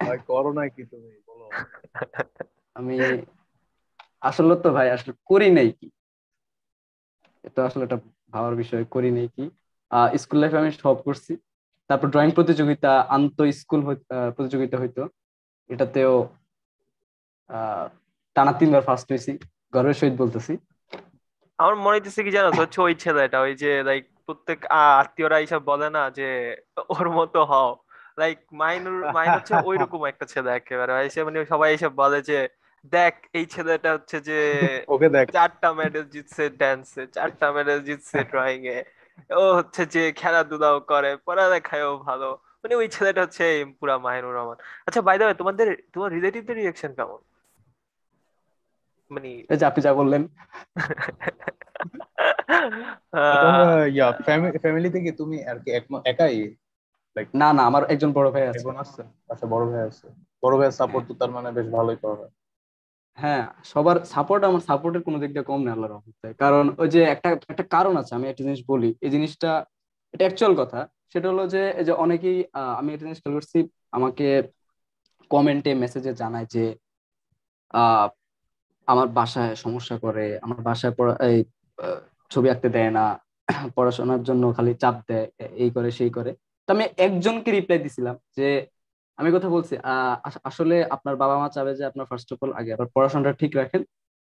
ভাই 0.00 0.18
করো 0.28 0.50
না 0.52 0.64
কি 0.68 0.82
তুমি 0.90 1.10
বলো। 1.28 1.46
আমি 2.76 2.96
আসলে 4.22 4.54
তো 4.62 4.68
ভাই 4.76 4.88
আসলে 4.90 5.12
করি 5.24 5.48
নাই 5.50 5.68
কি। 5.78 5.86
এটা 7.44 7.60
আসলে 7.64 7.82
একটা 7.84 7.98
ভাবার 8.32 8.54
বিষয় 8.56 8.84
করি 8.90 9.10
নাই 9.10 9.28
কি। 9.34 9.44
স্কুল 10.14 10.38
লাইফে 10.40 10.56
আমি 10.58 10.70
সব 10.76 10.96
করছি। 11.06 11.32
তারপর 11.90 12.06
ড্রয়িং 12.10 12.30
প্রতিযোগিতা 12.34 12.90
আন্ত 13.08 13.38
স্কুল 13.52 13.80
প্রতিযোগিতা 14.36 14.76
হইতো। 14.78 15.02
এটাতেও 15.70 16.14
আহ, 17.50 17.86
টানা 18.36 18.52
তিনবার 18.60 18.82
ফার্স্ট 18.82 19.06
হয়েছি। 19.10 19.32
গর্বের 19.72 19.96
সহিত 20.00 20.14
বলতেছি। 20.18 20.52
আমার 21.58 21.74
মনে 21.76 21.96
হইতেছে 21.96 22.20
কি 22.26 22.30
জানো 22.30 22.50
হচ্ছে 22.60 22.78
ওই 22.80 22.94
ছেলেটা 23.02 23.38
ওই 23.40 23.52
যে 23.62 23.70
লাইক 23.88 24.04
প্রত্যেক 24.26 24.58
আত্মীয়রা 25.00 25.36
এইসব 25.38 25.60
বলে 25.70 25.88
না 25.90 26.02
যে 26.18 26.28
ওর 26.94 27.06
মতো 27.18 27.40
হও। 27.44 27.70
লাইক 28.18 28.38
মাইনুর 28.60 28.98
মাইন 29.16 29.28
হচ্ছে 29.36 29.54
ওইরকম 29.68 30.00
একটা 30.10 30.24
ছেলে 30.32 30.50
একেবারে। 30.52 30.92
এসে 31.06 31.20
মানে 31.26 31.38
সবাই 31.52 31.70
এসব 31.72 31.92
বলে 32.02 32.18
যে 32.22 32.38
দেখ 32.92 33.14
এই 33.38 33.44
ছেলেটা 33.46 33.90
হচ্ছে 33.96 34.16
যে 34.28 34.38
ওকে 34.94 35.08
দেখ। 35.10 35.26
চারটা 35.36 35.68
মেডেল 35.78 36.04
জিতছে 36.14 36.44
ড্যান্সে 36.60 37.02
চারটা 37.16 37.46
মেডেল 37.56 37.80
জিতছে 37.88 38.18
ড্রয়িং 38.32 38.60
এ 38.68 38.78
ও 39.30 39.42
হচ্ছে 39.58 39.82
যে 39.94 40.02
খেলাধুলাও 40.12 40.78
করে 40.90 41.10
পড়ালেখায়ও 41.26 41.92
ভালো। 42.06 42.30
মানে 42.64 42.74
ওই 42.74 42.88
ছেলেটা 42.88 43.22
হচ্ছে 43.22 43.66
পুরা 43.80 43.98
মাহিনুর 43.98 44.34
রহমান। 44.34 44.56
আচ্ছা 44.86 45.02
বাই 45.02 45.18
দ্য 45.18 45.24
ওয়ে 45.24 45.34
তোমাদের 45.34 45.76
তোমার 45.92 46.12
রিলেটিভদের 46.12 46.56
রিয়াকশন 46.56 46.94
কেমন? 46.94 47.18
মানে 49.10 49.28
এই 49.28 49.56
যে 49.56 49.66
আপনি 49.66 49.82
যা 49.82 49.94
বললেন। 49.94 50.28
ইয়া 53.86 54.12
ফ্যামিলি 54.60 54.90
থেকে 54.90 55.12
তুমি 55.12 55.44
আর 55.44 55.58
কি 55.58 55.70
এক- 55.70 56.00
একাই? 56.04 56.54
না 57.34 57.52
না 57.52 57.62
আমার 57.62 57.90
একজন 57.90 58.12
বড় 58.12 58.30
ভাই 58.30 58.48
আছে। 58.48 58.58
এখন 58.58 58.76
আসছে 58.76 59.02
আচ্ছা 59.28 59.46
বড় 59.46 59.66
ভাই 59.66 59.82
আছে। 59.82 60.08
বড় 60.44 60.56
ভাইয়ের 60.56 60.72
সাপোর্ট 60.72 61.08
তো 61.08 61.14
তার 61.14 61.30
মানে 61.30 61.52
বেশ 61.52 61.66
ভালোই 61.66 61.96
পাওয়া 61.96 62.18
হয়। 62.18 62.28
হ্যাঁ 63.14 63.46
সবার 63.64 64.04
সাপোর্ট 64.04 64.44
আমার 64.44 64.60
সাপোর্টের 64.60 65.02
কোনো 65.02 65.18
দিকটা 65.18 65.42
কম 65.42 65.60
নেই 65.60 65.72
আল্লাহর 65.72 65.94
রহমতে। 65.94 66.34
কারণ 66.34 66.74
ওই 66.78 66.88
যে 66.88 67.02
একটা 67.02 67.30
একটা 67.48 67.62
কারণ 67.62 67.96
আছে 67.96 68.14
আমি 68.14 68.28
একটা 68.28 68.44
জিনিস 68.44 68.64
বলি 68.68 68.94
এই 69.00 69.10
জিনিসটা 69.10 69.64
এটা 70.14 70.24
অ্যাকচুয়াল 70.26 70.54
কথা। 70.60 70.80
সেটা 71.12 71.26
হলো 71.32 71.44
যে 71.54 71.62
যে 71.86 71.92
অনেকেই 72.04 72.38
আমি 72.80 72.88
একটা 72.92 73.04
জিনিস 73.06 73.18
খেয়াল 73.22 73.34
করছি, 73.38 73.58
আমাকে 73.96 74.26
কমেন্টে 75.30 75.70
মেসেজে 75.82 76.12
জানায় 76.22 76.46
যে 76.54 76.64
আমার 78.88 79.08
বাসায় 79.18 79.52
সমস্যা 79.64 79.96
করে, 80.04 80.26
আমার 80.44 80.60
বাসায় 80.68 80.94
পড়া, 80.98 81.14
এই 81.28 81.38
ছবি 82.30 82.48
আঁকতে 82.52 82.68
দেয় 82.76 82.92
না, 82.98 83.04
পড়াশোনার 83.76 84.22
জন্য 84.28 84.42
খালি 84.56 84.72
চাপ 84.82 84.96
দেয় 85.08 85.26
এই 85.62 85.70
করে, 85.76 85.88
সেই 85.98 86.10
করে। 86.16 86.30
তো 86.68 86.68
আমি 86.74 86.84
একজনকে 87.06 87.50
রিপ্লাই 87.50 87.80
দিছিলাম 87.84 88.16
যে, 88.38 88.48
আমি 89.18 89.28
কথা 89.36 89.48
বলছি 89.56 89.74
আসলে 90.50 90.76
আপনার 90.96 91.14
বাবা 91.22 91.36
মা 91.40 91.48
চাবে 91.56 91.72
যে 91.78 91.84
আপনার 91.90 92.06
ফার্স্ট 92.10 92.28
অফ 92.34 92.40
অল 92.44 92.52
আগে 92.60 92.70
আবার 92.76 92.88
পড়াশোনাটা 92.94 93.32
ঠিক 93.42 93.52
রাখেন। 93.60 93.82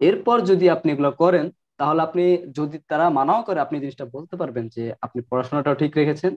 এরপর 0.00 0.36
যদি 0.50 0.66
আপনি 0.76 0.88
এগুলো 0.94 1.10
করেন 1.22 1.46
তাহলে 1.82 2.00
আপনি 2.02 2.24
যদি 2.56 2.76
তারা 2.86 3.06
মানাও 3.10 3.40
করে 3.42 3.58
আপনি 3.60 3.76
জিনিসটা 3.78 4.04
বলতে 4.12 4.34
পারবেন 4.36 4.64
যে 4.68 4.82
আপনি 5.00 5.20
পড়াশোনাটাও 5.30 5.74
ঠিক 5.74 5.92
রেখেছেন। 5.96 6.32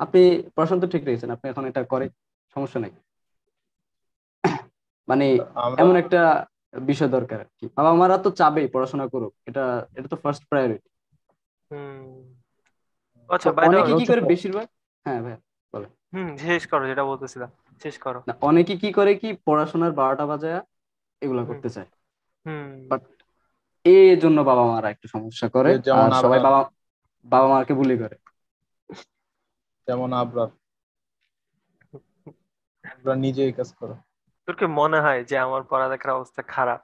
আপনি 0.00 0.20
পড়াশোনা 0.54 0.80
তো 0.80 0.88
ঠিক 0.88 1.02
রেখেছেন 1.04 1.30
আপনি 1.30 1.46
এখন 1.50 1.64
এটা 1.66 1.82
করে 1.84 2.06
সমস্যা 2.56 2.78
নেই। 2.80 2.92
মানে 5.08 5.26
এমন 5.78 5.94
একটা 5.96 6.20
বিষয় 6.82 7.08
দরকার 7.08 7.38
আর 7.40 7.48
কি। 7.58 7.66
বাবা 7.76 7.92
মারা 7.94 8.16
তো 8.18 8.28
চাবেই 8.30 8.68
পড়াশোনা 8.74 9.06
করুক 9.08 9.32
এটা 9.46 9.64
এটা 9.94 10.08
তো 10.08 10.16
ফার্স্ট 10.16 10.42
প্রায়োরিটি 10.50 10.88
হুম। 11.70 12.04
আচ্ছা 13.30 13.48
অনেকে 13.68 13.92
কি 14.00 14.04
করে 14.06 14.22
বেশিরভাগ 14.22 14.66
হ্যাঁ 15.06 15.20
ভাই 15.22 15.36
হুম 16.12 16.28
শেষ 16.38 16.62
করো 16.66 16.84
যেটা 16.86 17.04
বলতেছিলাম 17.04 17.50
শেষ 17.82 17.96
করো। 17.98 18.20
অনেকে 18.42 18.74
কি 18.76 18.88
করে 18.92 19.12
কি 19.14 19.28
পড়াশোনার 19.46 19.92
বারোটা 19.92 20.24
বাজায় 20.26 20.60
এগুলা 21.22 21.42
করতে 21.44 21.68
চায়। 21.70 21.88
হুম। 22.46 22.70
But 22.90 23.02
এই 23.86 24.16
জন্য 24.16 24.38
বাবা 24.40 24.64
মারা 24.66 24.88
একটু 24.90 25.06
সমস্যা 25.08 25.46
করে। 25.48 25.70
আর 25.96 26.10
সবাই 26.22 26.38
বাবা 26.40 26.60
বাবা 27.26 27.46
মাকে 27.48 27.74
বুলি 27.74 27.96
করে। 27.98 28.16
যেমন 29.88 30.10
আবরার। 30.12 30.50
আমরা 32.84 33.12
নিজে 33.16 33.42
এই 33.44 33.52
কাজ 33.52 33.68
করো। 33.72 33.94
তোর 34.48 34.54
কি 34.56 34.66
মনে 34.80 34.98
হয় 35.00 35.20
যে 35.24 35.36
আমার 35.38 35.62
পড়ালেখার 35.70 36.10
অবস্থা 36.10 36.40
খারাপ? 36.48 36.80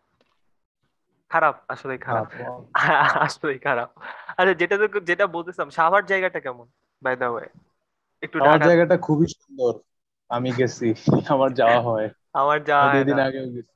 খারাপ 1.31 1.55
আসলে 1.69 1.95
খারাপ। 1.99 2.27
আসলেই 3.27 3.59
খারাপ। 3.59 3.89
আচ্ছা 4.39 4.55
যেটা 4.55 4.77
তো 4.79 4.87
যেটা 5.01 5.25
বলতেছিলাম 5.27 5.69
সাভার 5.71 6.03
জায়গাটা 6.07 6.39
কেমন 6.41 6.67
বাই 7.03 7.15
দা 7.17 7.27
ওয়ে 7.31 7.47
একটু 8.23 8.37
আমার 8.39 8.59
ঢাকা 8.59 8.67
জায়গাটা 8.69 8.97
খুবই 9.07 9.27
সুন্দর। 9.35 9.73
আমি 10.31 10.51
গেছি 10.59 10.89
আমার 11.29 11.51
যাওয়া 11.61 11.81
হয়। 11.81 12.07
আমার 12.35 12.59
যাওয়া 12.65 12.87
হয় 12.87 12.95
দুই 12.95 13.03
দিন 13.09 13.19
না। 13.19 13.25
আগেও 13.25 13.47
গেছি। 13.47 13.73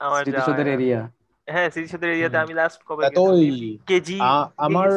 আমার 0.00 0.22
যাওয়া 0.34 0.54
হয় 0.54 0.64
না। 0.68 0.74
এরিয়া 0.74 1.00
হ্যাঁ 1.48 1.68
স্মৃতিসৌধের 1.70 2.10
এরিয়াতে 2.10 2.38
আমি 2.38 2.52
লাস্ট 2.54 2.80
কবে 2.86 3.02
কেজি 3.86 4.18
আমার 4.58 4.88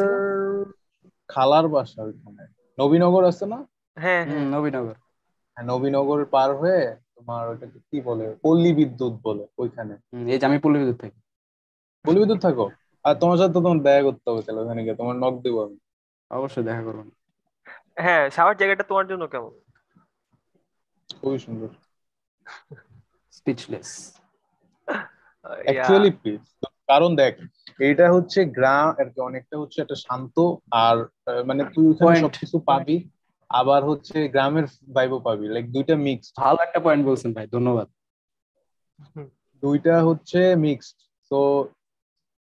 খালার 1.28 1.66
বাসা 1.68 2.00
ওইখানে। 2.02 2.42
নবীনগর 2.78 3.22
আছে 3.24 3.44
না? 3.46 3.58
হ্যাঁ 3.96 4.22
হ্যাঁ 4.28 4.44
নবীনগর। 4.54 4.96
হ্যাঁ, 5.56 5.66
নবীনগর 5.66 6.18
পার 6.24 6.50
হয়ে 6.60 6.80
তোমার 7.16 7.42
ওইটাকে 7.48 7.78
কি 7.88 7.98
বলে? 8.00 8.26
পল্লী 8.42 8.70
বিদ্যুৎ 8.72 9.14
বলে 9.22 9.44
ওইখানে। 9.58 9.94
এই 10.32 10.38
যে 10.40 10.44
আমি 10.46 10.58
পল্লী 10.58 10.76
বিদ্যুৎ 10.78 10.98
থাকি। 11.00 11.18
পল্লী 12.04 12.18
বিদ্যুৎ 12.20 12.40
থাকো? 12.42 12.66
আর 13.04 13.14
তোমার 13.14 13.36
সাথে 13.38 13.52
তো 13.52 13.60
তোমার 13.60 13.80
দেখা 13.82 14.02
করতে 14.02 14.26
হবে 14.30 14.40
তাহলে 14.46 14.60
ওখানে 14.62 14.80
গিয়ে 14.84 14.96
তোমার 14.96 15.16
নক 15.16 15.34
দেবো 15.44 15.58
আমি। 15.64 15.76
অবশ্যই 16.30 16.64
দেখা 16.64 16.82
করবেন 16.82 17.08
হ্যাঁ 17.96 18.24
সাভার 18.30 18.56
জায়গাটা 18.56 18.84
তোমার 18.90 19.06
জন্য 19.06 19.22
কেমন? 19.26 19.52
খুবই 21.10 21.38
সুন্দর। 21.38 21.70
স্পিচলেস 23.32 23.90
অ্যাকচুয়ালি 25.44 26.10
প্লিজ 26.18 26.42
কারণ 26.88 27.10
দেখ 27.16 27.34
এটা 27.82 28.06
হচ্ছে 28.14 28.40
গ্রাম 28.56 28.86
আর 28.92 29.08
কি 29.12 29.18
অনেকটা 29.20 29.56
হচ্ছে 29.58 29.78
একটা 29.80 29.96
শান্ত 30.04 30.36
আর 30.80 30.96
আহ, 31.22 31.40
মানে 31.48 31.62
তুই 31.74 31.86
ওখানে 31.92 32.06
Point. 32.06 32.22
সবকিছু 32.24 32.56
পাবি 32.68 32.96
আবার 33.50 33.80
হচ্ছে 33.90 34.16
গ্রামের 34.28 34.66
ভাইবও 34.94 35.18
পাবি 35.20 35.44
লাইক 35.48 35.66
দুইটা 35.74 35.94
মিক্স 36.06 36.26
ভালো 36.40 36.58
একটা 36.62 36.80
পয়েন্ট 36.80 37.02
বলছেন 37.08 37.30
ভাই 37.36 37.46
ধন্যবাদ। 37.48 37.86
দুইটা 39.62 39.94
হচ্ছে 40.02 40.40
মিক্সড 40.56 40.96
তো 41.30 41.40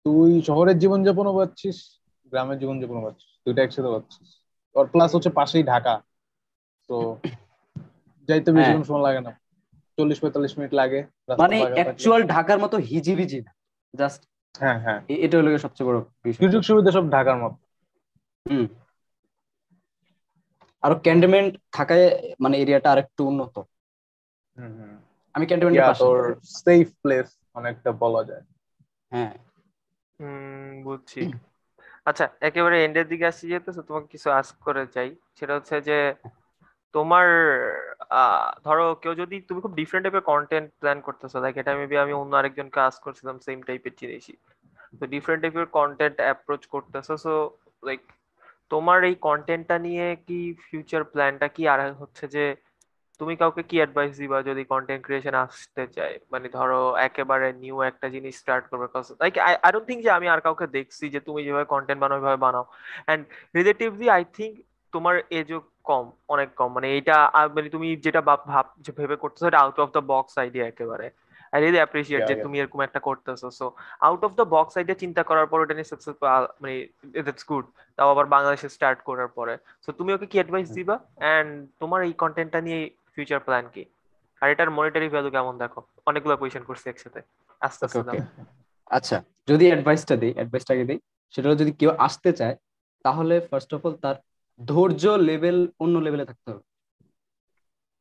তুই 0.06 0.30
শহরের 0.42 0.78
জীবনযাপনও 0.80 1.34
পাচ্ছিস 1.38 1.78
গ্রামের 2.32 2.58
জীবন 2.62 2.76
জীবনযাপনও 2.76 3.06
পাচ্ছিস 3.08 3.30
দুইটা 3.46 3.62
একসাথে 3.64 3.90
পাচ্ছিস। 3.96 4.28
আর 4.76 4.86
প্লাস 4.94 5.10
হচ্ছে 5.16 5.32
পাশেই 5.40 5.64
ঢাকা। 5.64 5.96
তো 6.90 6.98
যাইতে 8.30 8.50
বেশি 8.52 8.72
হ্যাঁ। 8.72 8.88
সময় 8.90 9.06
লাগে 9.08 9.22
না। 9.22 9.32
চল্লিশ 10.00 10.18
পঁয়তাল্লিশ 10.22 10.54
মিনিট 10.58 10.74
লাগে 10.80 11.00
মানে 11.40 11.58
অ্যাকচুয়াল 11.78 12.22
ঢাকার 12.34 12.58
মতো 12.60 12.76
হিজিবিজি 12.90 13.40
না। 13.42 13.52
জাস্ট 13.94 14.22
হ্যাঁ 14.56 14.78
হ্যাঁ। 14.82 15.00
এটা 15.24 15.36
হলো 15.38 15.50
সবচেয়ে 15.58 15.88
বড় 15.90 15.98
বিষয়। 16.24 16.40
সুযোগ 16.40 16.62
সুবিধা 16.66 16.92
সব 16.92 17.06
ঢাকার 17.12 17.38
মতো। 17.42 17.58
হুম। 18.46 18.66
আরও 20.84 20.96
ক্যান্টনমেন্ট 21.04 21.52
থাকায় 21.74 22.06
মানে 22.40 22.56
এরিয়াটা 22.58 22.88
আরেকটু 22.92 23.22
উন্নত। 23.28 23.56
হুম 24.58 24.72
হুম। 24.76 24.94
আমি 25.36 25.46
ক্যান্টনমেন্টের 25.48 25.86
পাশে। 25.86 26.02
তোর 26.02 26.18
সেফ 26.58 26.88
প্লেস 27.02 27.28
অনেকটা 27.56 27.90
বলা 28.02 28.22
যায়। 28.24 28.44
হ্যাঁ। 29.12 29.34
হুম 30.20 30.68
বুঝছি। 30.86 31.22
আচ্ছা 32.06 32.26
একেবারে 32.42 32.78
এন্ডের 32.80 33.08
দিকে 33.08 33.26
আসছি 33.28 33.46
যেহেতু 33.48 33.70
তোমাকে 33.82 34.08
কিছু 34.14 34.28
আস্ক 34.40 34.56
করে 34.66 34.84
চাই। 34.96 35.10
সেটা 35.38 35.54
হচ্ছে 35.58 35.76
যে 35.82 35.98
তোমার 36.94 37.28
ধরো 38.66 38.86
কেউ 39.02 39.14
যদি, 39.22 39.36
তুমি 39.48 39.60
খুব 39.64 39.74
ডিফারেন্ট 39.80 40.04
টাইপের 40.06 40.26
কন্টেন্ট 40.32 40.68
প্ল্যান 40.82 40.98
করতেছো 41.08 41.38
লাইক 41.44 41.56
এটা 41.62 41.72
মেবি 41.80 41.96
আমি 42.04 42.14
অন্য 42.22 42.34
আরেকজনকে 42.40 42.80
আস্ক 42.88 43.02
করছিলাম 43.06 43.36
সেম 43.48 43.58
টাইপের 43.68 43.94
জিনিসই 44.02 44.38
তো 45.00 45.04
ডিফারেন্ট 45.16 45.42
টাইপের 45.44 45.68
কন্টেন্ট 45.80 46.18
অ্যাপ্রোচ 46.26 46.62
করতেছো 46.74 47.14
সো 47.26 47.34
লাইক 47.88 48.02
তোমার 48.72 49.00
এই 49.10 49.16
কন্টেন্টটা 49.28 49.76
নিয়ে 49.88 50.08
কি 50.28 50.40
ফিউচার 50.66 51.02
প্ল্যানটা 51.14 51.48
কি? 51.56 51.64
আর 51.74 51.80
হচ্ছে 52.02 52.26
যে 52.36 52.44
তুমি 53.22 53.34
কাউকে 53.42 53.62
কি 53.70 53.76
অ্যাডভাইস 53.82 54.14
দিবা 54.22 54.38
যদি 54.50 54.64
কন্টেন্ট 54.74 55.02
ক্রিয়েশন 55.08 55.36
আসতে 55.46 55.84
চায়? 55.96 56.16
মানে 56.32 56.48
ধরো 56.58 56.82
একেবারে 57.08 57.48
নিউ 57.64 57.78
একটা 57.92 58.08
জিনিস 58.16 58.34
স্টার্ট 58.42 58.64
করবে 58.72 58.88
লাইক 59.24 59.34
আই 59.66 59.72
ডোন্ট 59.74 59.88
থিঙ্ক 59.90 60.02
যে 60.06 60.12
আমি 60.18 60.28
আর 60.34 60.42
কাউকে 60.48 60.66
দেখছি 60.78 61.06
যে 61.14 61.20
তুমি 61.28 61.40
যেভাবে 61.46 61.68
কন্টেন্ট 61.74 62.00
বানাও, 62.04 62.18
ওইভাবে 62.20 62.40
বানাও। 62.46 62.66
অ্যান্ড 63.08 63.22
রিলেটিভলি 63.58 64.08
আই 64.18 64.24
থিঙ্ক 64.38 64.54
তোমার 64.94 65.16
এজও 65.40 65.60
কম 65.90 66.06
অনেক 66.34 66.50
কম। 66.60 66.70
মানে 66.78 66.88
এটা 67.00 67.18
মানে 67.56 67.68
তুমি 67.76 67.88
যেটা 68.06 68.22
ভাব 68.30 68.40
ভাব 68.52 68.66
করতেছো 69.24 69.46
এটা 69.50 69.62
out 69.64 69.78
of 69.84 69.90
the 69.96 70.04
box 70.12 70.34
idea 70.44 70.66
একেবারে। 70.72 71.08
আই 71.54 71.60
রিয়েলি 71.62 71.80
অ্যাপ্রিসিয়েট 71.82 72.22
যে 72.30 72.36
তুমি 72.46 72.56
এরকম 72.62 72.80
একটা 72.88 73.00
করতেছো। 73.08 73.48
So 73.60 73.66
out 74.08 74.22
of 74.28 74.32
the 74.40 74.46
box 74.56 74.74
idea 74.80 74.98
চিন্তা 75.04 75.22
করার 75.30 75.48
পর 75.52 75.58
ওটা 75.64 75.76
নিয়ে 75.78 75.90
সাকসেস 75.92 76.16
মানে 76.62 76.74
ইটস 77.20 77.44
গুড 77.52 77.66
তাও 77.98 78.08
আবার 78.14 78.26
বাংলাদেশে 78.36 78.68
স্টার্ট 78.76 79.00
করার 79.10 79.30
পরে। 79.38 79.54
সো 79.84 79.90
তুমি 80.00 80.10
ওকে 80.16 80.28
কি 80.32 80.38
অ্যাডভাইস 80.40 80.68
দিবা? 80.78 80.96
এন্ড 81.36 81.50
তোমার 81.82 82.00
এই 82.08 82.14
কন্টেন্টটা 82.24 82.60
নিয়ে 82.68 82.80
ফিউচার 83.14 83.40
প্ল্যান 83.48 83.66
কি? 83.76 83.84
আর 84.42 84.48
এটার 84.54 84.70
মনিটারি 84.78 85.08
ভ্যালু 85.14 85.30
কেমন 85.36 85.56
দেখো? 85.64 85.80
অনেকগুলো 86.10 86.36
কোয়েশ্চেন 86.42 86.64
করছি 86.70 86.86
একসাথে। 86.92 87.20
আস্তে 87.66 87.84
আস্তে 87.88 88.00
আচ্ছা 88.98 89.18
যদি 89.50 89.66
অ্যাডভাইসটা 89.72 90.16
দিই 90.22 90.34
অ্যাডভাইসটাকে 90.38 90.84
দিই 90.90 91.00
সেটা 91.34 91.48
যদি 91.62 91.72
কেউ 91.80 91.92
আসতে 92.08 92.30
চায় 92.40 92.56
তাহলে 93.06 93.36
ফার্স্ট 93.50 93.72
অফ 93.76 93.82
অল 93.88 93.96
তার 94.04 94.18
ধৈর্য 94.60 95.04
লেভেল 95.20 95.58
অন্য 95.80 95.96
লেভেলে 96.00 96.26
থাকতে 96.26 96.48
হবে। 96.52 96.64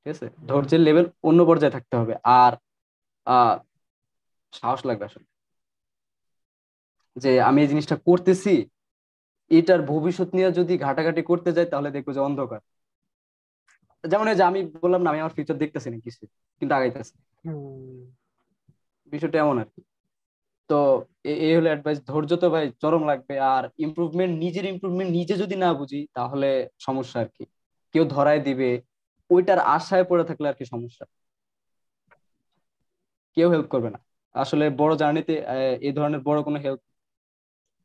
ঠিক 0.07 0.11
আছে? 0.15 0.27
ধৈর্যের 0.47 0.81
লেভেল 0.81 1.07
অন্য 1.23 1.41
পর্যায়ে 1.47 1.71
থাকতে 1.71 1.95
হবে। 1.97 2.15
আর 2.39 2.53
সাহস 4.53 4.81
লাগবে 4.87 5.05
আসলে। 5.05 5.27
যে 7.17 7.41
আমি 7.41 7.59
এই 7.63 7.69
জিনিসটা 7.69 7.97
করতেছি 7.97 8.55
এটার 9.51 9.81
ভবিষ্যৎ 9.83 10.29
নিয়ে 10.35 10.49
যদি 10.53 10.75
ঘাটাঘাটি 10.79 11.23
করতে 11.23 11.51
যাই 11.53 11.67
তাহলে 11.67 11.89
দেখব 11.91 12.09
যে 12.13 12.21
অন্ধকার। 12.21 12.61
যেমন 14.05 14.27
এই 14.29 14.37
যে 14.37 14.43
আমি 14.43 14.61
বললাম 14.83 15.01
না 15.03 15.09
আমি 15.11 15.21
আমার 15.21 15.35
ফিউচার 15.35 15.57
দেখতেছি 15.59 15.89
না 15.91 15.99
কিছু 16.01 16.23
কিন্তু 16.63 16.75
আগাইতেছি। 16.75 17.15
বিষয়টা 19.13 19.39
এমন 19.39 19.57
আর 19.59 19.65
কি। 19.65 19.81
তো 20.71 20.75
এই 21.43 21.53
হলো 21.57 21.69
অ্যাডভাইস 21.71 21.99
ধৈর্য 22.09 22.33
তো 22.43 22.47
ভাই 22.55 22.65
চরম 22.83 23.03
লাগবে। 23.11 23.35
আর 23.49 23.65
ইমপ্রুভমেন্ট 23.85 24.33
নিজের 24.45 24.65
ইমপ্রুভমেন্ট 24.73 25.11
নিজে 25.19 25.35
যদি 25.43 25.57
না 25.57 25.69
বুঝি 25.79 26.01
তাহলে 26.17 26.49
সমস্যা 26.81 27.19
আর 27.21 27.29
কি। 27.37 27.45
কেউ 27.95 28.05
ধরায় 28.11 28.41
দিবে 28.45 28.71
ওইটার 29.31 29.59
আশায় 29.77 30.05
পড়ে 30.11 30.25
থাকলে 30.25 30.47
আর 30.49 30.57
কি 30.59 30.65
সমস্যা। 30.67 31.05
কেউ 33.37 33.49
হেল্প 33.51 33.67
করবে 33.71 33.89
না। 33.95 33.99
আসলে 34.35 34.65
বড় 34.81 34.93
জার্নিতে 34.97 35.35
এই 35.87 35.93
ধরনের 35.97 36.21
বড় 36.29 36.39
কোনো 36.47 36.59
হেল্প 36.65 36.81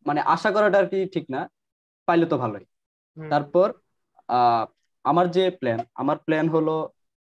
মানে 0.05 0.21
আশা 0.34 0.49
করাটা 0.51 0.77
আর 0.79 0.88
কি 0.91 0.97
ঠিক 1.13 1.25
না 1.29 1.39
পাইলে 2.07 2.25
তো 2.31 2.36
ভালোই। 2.43 2.65
তারপর 3.17 3.67
আহ 4.29 4.63
আমার 5.05 5.25
যে 5.36 5.43
প্ল্যান 5.59 5.79
আমার 5.95 6.17
প্ল্যান 6.25 6.45
হলো 6.55 6.71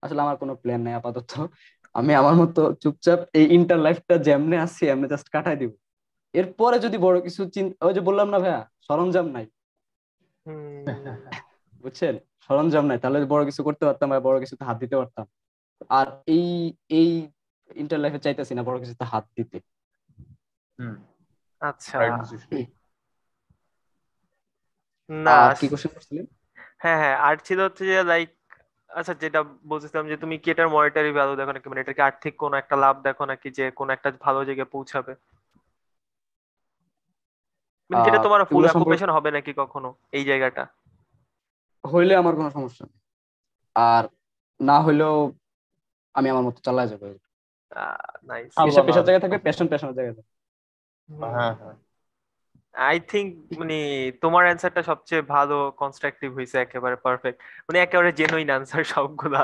আসলে 0.04 0.20
আমার 0.22 0.38
কোনো 0.42 0.54
প্ল্যান 0.64 0.80
নেই 0.86 0.94
আপাতত। 0.96 1.32
আমি 1.96 2.12
আমার 2.16 2.36
মতো 2.36 2.62
চুপচাপ 2.84 3.20
এই 3.34 3.46
ইন্টার 3.58 3.80
লাইফটা 3.80 4.16
যেমনে 4.28 4.58
আছি 4.66 4.84
এমনি 4.86 5.08
জাস্ট 5.08 5.28
কাটাই 5.32 5.58
দিব। 5.62 5.72
এরপরে 6.34 6.78
যদি 6.80 6.98
বড় 6.98 7.18
কিছু 7.22 7.42
চিন্তা 7.56 7.82
ওই 7.88 7.94
যে 7.94 8.02
বললাম 8.02 8.28
না 8.30 8.38
ভাইয়া 8.40 8.60
সরঞ্জাম 8.88 9.28
নাই। 9.36 9.46
বুঝছেন? 11.84 12.16
সরঞ্জাম 12.46 12.86
নাই 12.86 13.00
তাহলে 13.02 13.18
বড় 13.34 13.44
কিছু 13.46 13.62
করতে 13.68 13.84
পারতাম 13.86 14.08
বা 14.12 14.18
বড় 14.20 14.38
কিছুতে 14.44 14.64
হাত 14.66 14.78
দিতে 14.84 14.96
পারতাম। 14.96 15.26
আর 15.92 16.08
এই 16.28 16.48
এই 16.92 17.10
ইন্টার 17.76 18.00
লাইফে 18.00 18.20
চাইতেছি 18.26 18.54
না 18.56 18.62
বড় 18.64 18.78
কিছুতে 18.80 19.04
হাত 19.06 19.26
দিতে। 19.38 19.58
হুম। 20.80 20.96
আচ্ছা। 21.62 22.00
না 25.10 25.38
কি 25.58 25.66
কোশ্চেন 25.72 25.92
করছিলেন? 25.96 26.26
হ্যাঁ 26.80 26.98
হ্যাঁ 27.02 27.16
আর 27.20 27.36
ছিল 27.48 27.60
হচ্ছে 27.66 27.84
যে 27.92 27.98
লাইক 28.04 28.30
আচ্ছা 28.90 29.14
যেটা 29.22 29.40
বলছিলাম 29.68 30.06
যে 30.08 30.16
তুমি 30.18 30.36
কি 30.40 30.48
এটার 30.52 30.70
মনিটারি 30.70 31.12
ভ্যালু 31.14 31.34
দেখো 31.36 31.52
নাকি? 31.54 31.68
মানে 31.70 31.82
এটাকে 31.82 32.02
আর্থিক 32.04 32.34
কোনো 32.38 32.56
একটা 32.58 32.76
লাভ 32.78 32.96
দেখো 33.04 33.24
নাকি 33.26 33.48
যে 33.58 33.66
কোনো 33.74 33.90
একটা 33.94 34.10
ভালো 34.22 34.40
জায়গায় 34.48 34.70
পৌঁছাবে? 34.72 35.14
মানে 37.90 38.02
যেটা 38.06 38.20
তোমার 38.26 38.42
ফুল 38.50 38.64
অকুপেশন 38.68 39.10
হবে 39.16 39.30
নাকি 39.36 39.52
কখনো 39.62 39.90
এই 40.14 40.24
জায়গাটা? 40.26 40.64
হইলে 41.84 42.14
আমার 42.16 42.34
কোনো 42.36 42.50
সমস্যা 42.50 42.84
নেই। 42.86 43.00
আর 43.76 44.04
না 44.60 44.78
হইলেও 44.86 45.16
আমি 46.16 46.28
আমার 46.30 46.46
মতো 46.48 46.60
চালায় 46.66 46.90
যাব। 46.92 47.04
নাইস 48.28 48.56
পেশা 48.66 48.82
পেশার। 48.82 49.06
জায়গায় 49.06 49.24
থাকবে 49.24 49.40
প্যাশন 49.46 49.66
প্যাশনের 49.70 49.96
জায়গায় 49.98 50.16
থাকবে। 50.18 50.32
হ্যাঁ 51.10 51.54
হ্যাঁ। 51.60 51.76
আই 52.76 52.98
থিঙ্ক 53.12 53.30
মানে 53.60 53.78
তোমার 54.24 54.44
অ্যান্সারটা 54.48 54.82
সবচেয়ে 54.92 55.22
ভালো 55.36 55.56
কনস্ট্রাকটিভ 55.82 56.30
হয়েছে 56.38 56.58
একেবারে 56.66 56.96
পারফেক্ট 57.06 57.38
মানে 57.68 57.78
একেবারে 57.86 58.10
জেনুইন 58.20 58.50
অ্যান্সার 58.54 58.84
সবগুলা। 58.94 59.42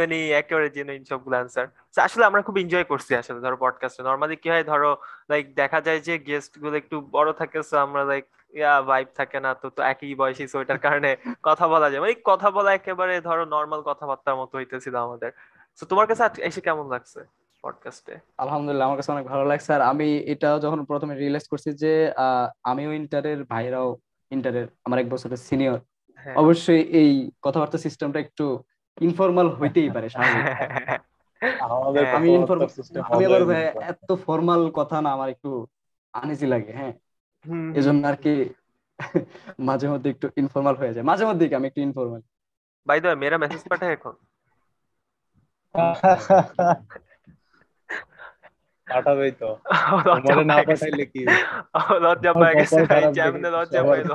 মানে 0.00 0.18
একেবারে 0.40 0.68
জেনুইন 0.76 1.02
সবগুলো 1.10 1.36
অ্যান্সার 1.38 1.66
আসলে 2.08 2.24
আমরা 2.30 2.40
খুব 2.46 2.56
এনজয় 2.62 2.86
করছি 2.92 3.12
আসলে 3.20 3.38
ধরো 3.44 3.56
পডকাস্টে 3.64 4.02
নর্মালি 4.08 4.36
কি 4.42 4.48
হয়, 4.52 4.64
ধরো 4.72 4.90
লাইক 5.30 5.44
দেখা 5.60 5.78
যায় 5.86 6.00
যে 6.06 6.14
গেস্টগুলো 6.28 6.74
একটু 6.82 6.96
বড় 7.16 7.30
থাকে, 7.40 7.58
so 7.70 7.74
আমরা 7.86 8.02
লাইক 8.10 8.24
ইয়া 8.54 8.72
ভাইব 8.90 9.08
থাকে 9.18 9.38
না, 9.44 9.50
তো 9.62 9.66
তো 9.76 9.80
একই 9.92 10.14
বয়সী, 10.20 10.44
so 10.52 10.56
ওইটার 10.60 10.80
কারণে 10.86 11.10
কথা 11.48 11.64
বলা 11.74 11.86
যায়। 11.90 12.00
মানে 12.04 12.14
কথা 12.30 12.48
বলা 12.56 12.70
একেবারে 12.78 13.14
ধরো 13.28 13.44
নর্মাল 13.56 13.80
কথাবার্তার 13.90 14.36
মতো 14.40 14.54
হইতেছিল 14.58 14.94
আমাদের। 15.06 15.30
তো 15.78 15.82
তোমার 15.90 16.06
কাছে 16.10 16.22
এসে 16.48 16.60
কেমন 16.66 16.86
লাগছে? 16.94 17.20
পডকাস্টে 17.64 18.14
আলহামদুলিল্লাহ 18.38 18.86
আমার 18.86 18.98
কাছে 18.98 19.10
অনেক 19.12 19.26
ভালো 19.26 19.44
লাগছে। 19.44 19.70
আর 19.72 19.82
আমি 19.92 20.08
এটা 20.32 20.48
যখন 20.64 20.80
প্রথমে 20.84 21.14
রিয়েলাইজ 21.14 21.46
করছি 21.52 21.70
যে 21.82 21.92
আহ, 22.18 22.46
আমিও 22.64 22.90
ইন্টারের 22.92 23.40
ভাইরাও 23.44 23.88
ইন্টারের 24.30 24.66
আমার 24.86 24.98
এক 24.98 25.08
বছরের 25.08 25.40
সিনিয়র 25.48 25.78
হ্যাঁ। 26.18 26.34
অবশ্যই 26.36 26.82
এই 27.00 27.10
কথাবার্তা 27.42 27.78
সিস্টেমটা 27.78 28.18
একটু 28.20 28.46
ইনফর্মাল 28.98 29.48
হইতেই 29.50 29.90
পারে 29.90 30.08
হ্যাঁ, 31.40 32.10
আমি 32.16 32.28
ইনফর্মাল 32.38 32.68
system 32.76 33.00
আমি 33.06 33.24
আবার 33.28 33.42
ভাই 33.44 33.62
এত 33.92 34.10
ফর্মাল 34.24 34.62
কথা 34.78 34.96
না 35.00 35.08
আমার 35.16 35.28
একটু 35.28 35.50
আনইজি 36.14 36.46
লাগে 36.46 36.72
হ্যাঁ। 36.72 36.94
এজন্য 37.74 38.02
আর 38.06 38.16
কি 38.24 38.32
মাঝে 39.68 39.86
মধ্যে 39.88 40.08
একটু 40.10 40.26
ইনফর্মাল 40.36 40.74
হয়ে 40.76 40.94
যায়। 40.94 41.04
মাঝে 41.04 41.24
মধ্যে 41.26 41.44
কি 41.48 41.54
আমি 41.54 41.66
একটু 41.68 41.80
ইনফর্মাল 41.80 42.20
বাই 42.86 42.98
দ্য 43.00 43.10
মেরা 43.22 43.36
মেসেজ 43.38 43.62
পাঠায় 43.70 43.92
এখন? 43.96 44.14
পাঠাবেই 48.94 49.32
তো। 49.40 49.48
তোমারে 50.16 50.44
না 50.50 50.56
পাঠাইলে 50.68 51.04
কি 51.12 51.20
লজ্জা 52.04 52.32
পেয়ে 52.40 52.54
গেছে 52.58 52.80
ভাই 52.90 53.02
দেখে 53.16 53.50
লজ্জা 53.56 53.80
পাইলো। 53.88 54.14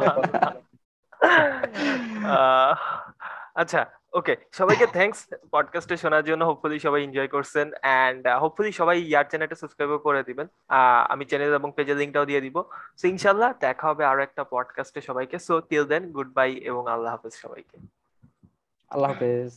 আচ্ছা 3.62 3.82
ওকে 4.20 4.34
সবাইকে 4.60 4.86
থ্যাঙ্কস 4.96 5.20
পডকাস্টে 5.54 5.96
শোনার 6.04 6.24
জন্য। 6.30 6.42
হোপফুলি 6.50 6.78
সবাই 6.86 7.02
এনজয় 7.06 7.30
করছেন 7.36 7.68
এন্ড 8.04 8.24
হোপফুলি 8.44 8.72
সবাই 8.80 8.98
ইয়ার 9.12 9.26
চ্যানেলটা 9.32 9.58
সাবস্ক্রাইব 9.62 9.92
করে 10.08 10.22
দিবেন। 10.30 10.48
আমি 11.14 11.24
চ্যানেল 11.30 11.52
এবং 11.60 11.70
পেজের 11.78 11.98
লিঙ্কটাও 12.02 12.30
দিয়ে 12.30 12.42
দিব। 12.46 12.58
সো 13.00 13.06
ইনশাল্লাহ 13.14 13.50
দেখা 13.66 13.86
হবে 13.92 14.04
আরও 14.12 14.22
একটা 14.28 14.44
পডকাস্টে 14.54 15.02
সবাইকে। 15.10 15.38
So 15.48 15.54
till 15.70 15.84
then 15.92 16.04
good 16.16 16.30
bye 16.38 16.50
এবং 16.70 16.84
আল্লাহ 16.94 17.12
হাফেজ 17.16 17.34
সবাইকে। 17.44 17.78
আল্লাহ 18.92 19.10
হাফেজ। 19.14 19.54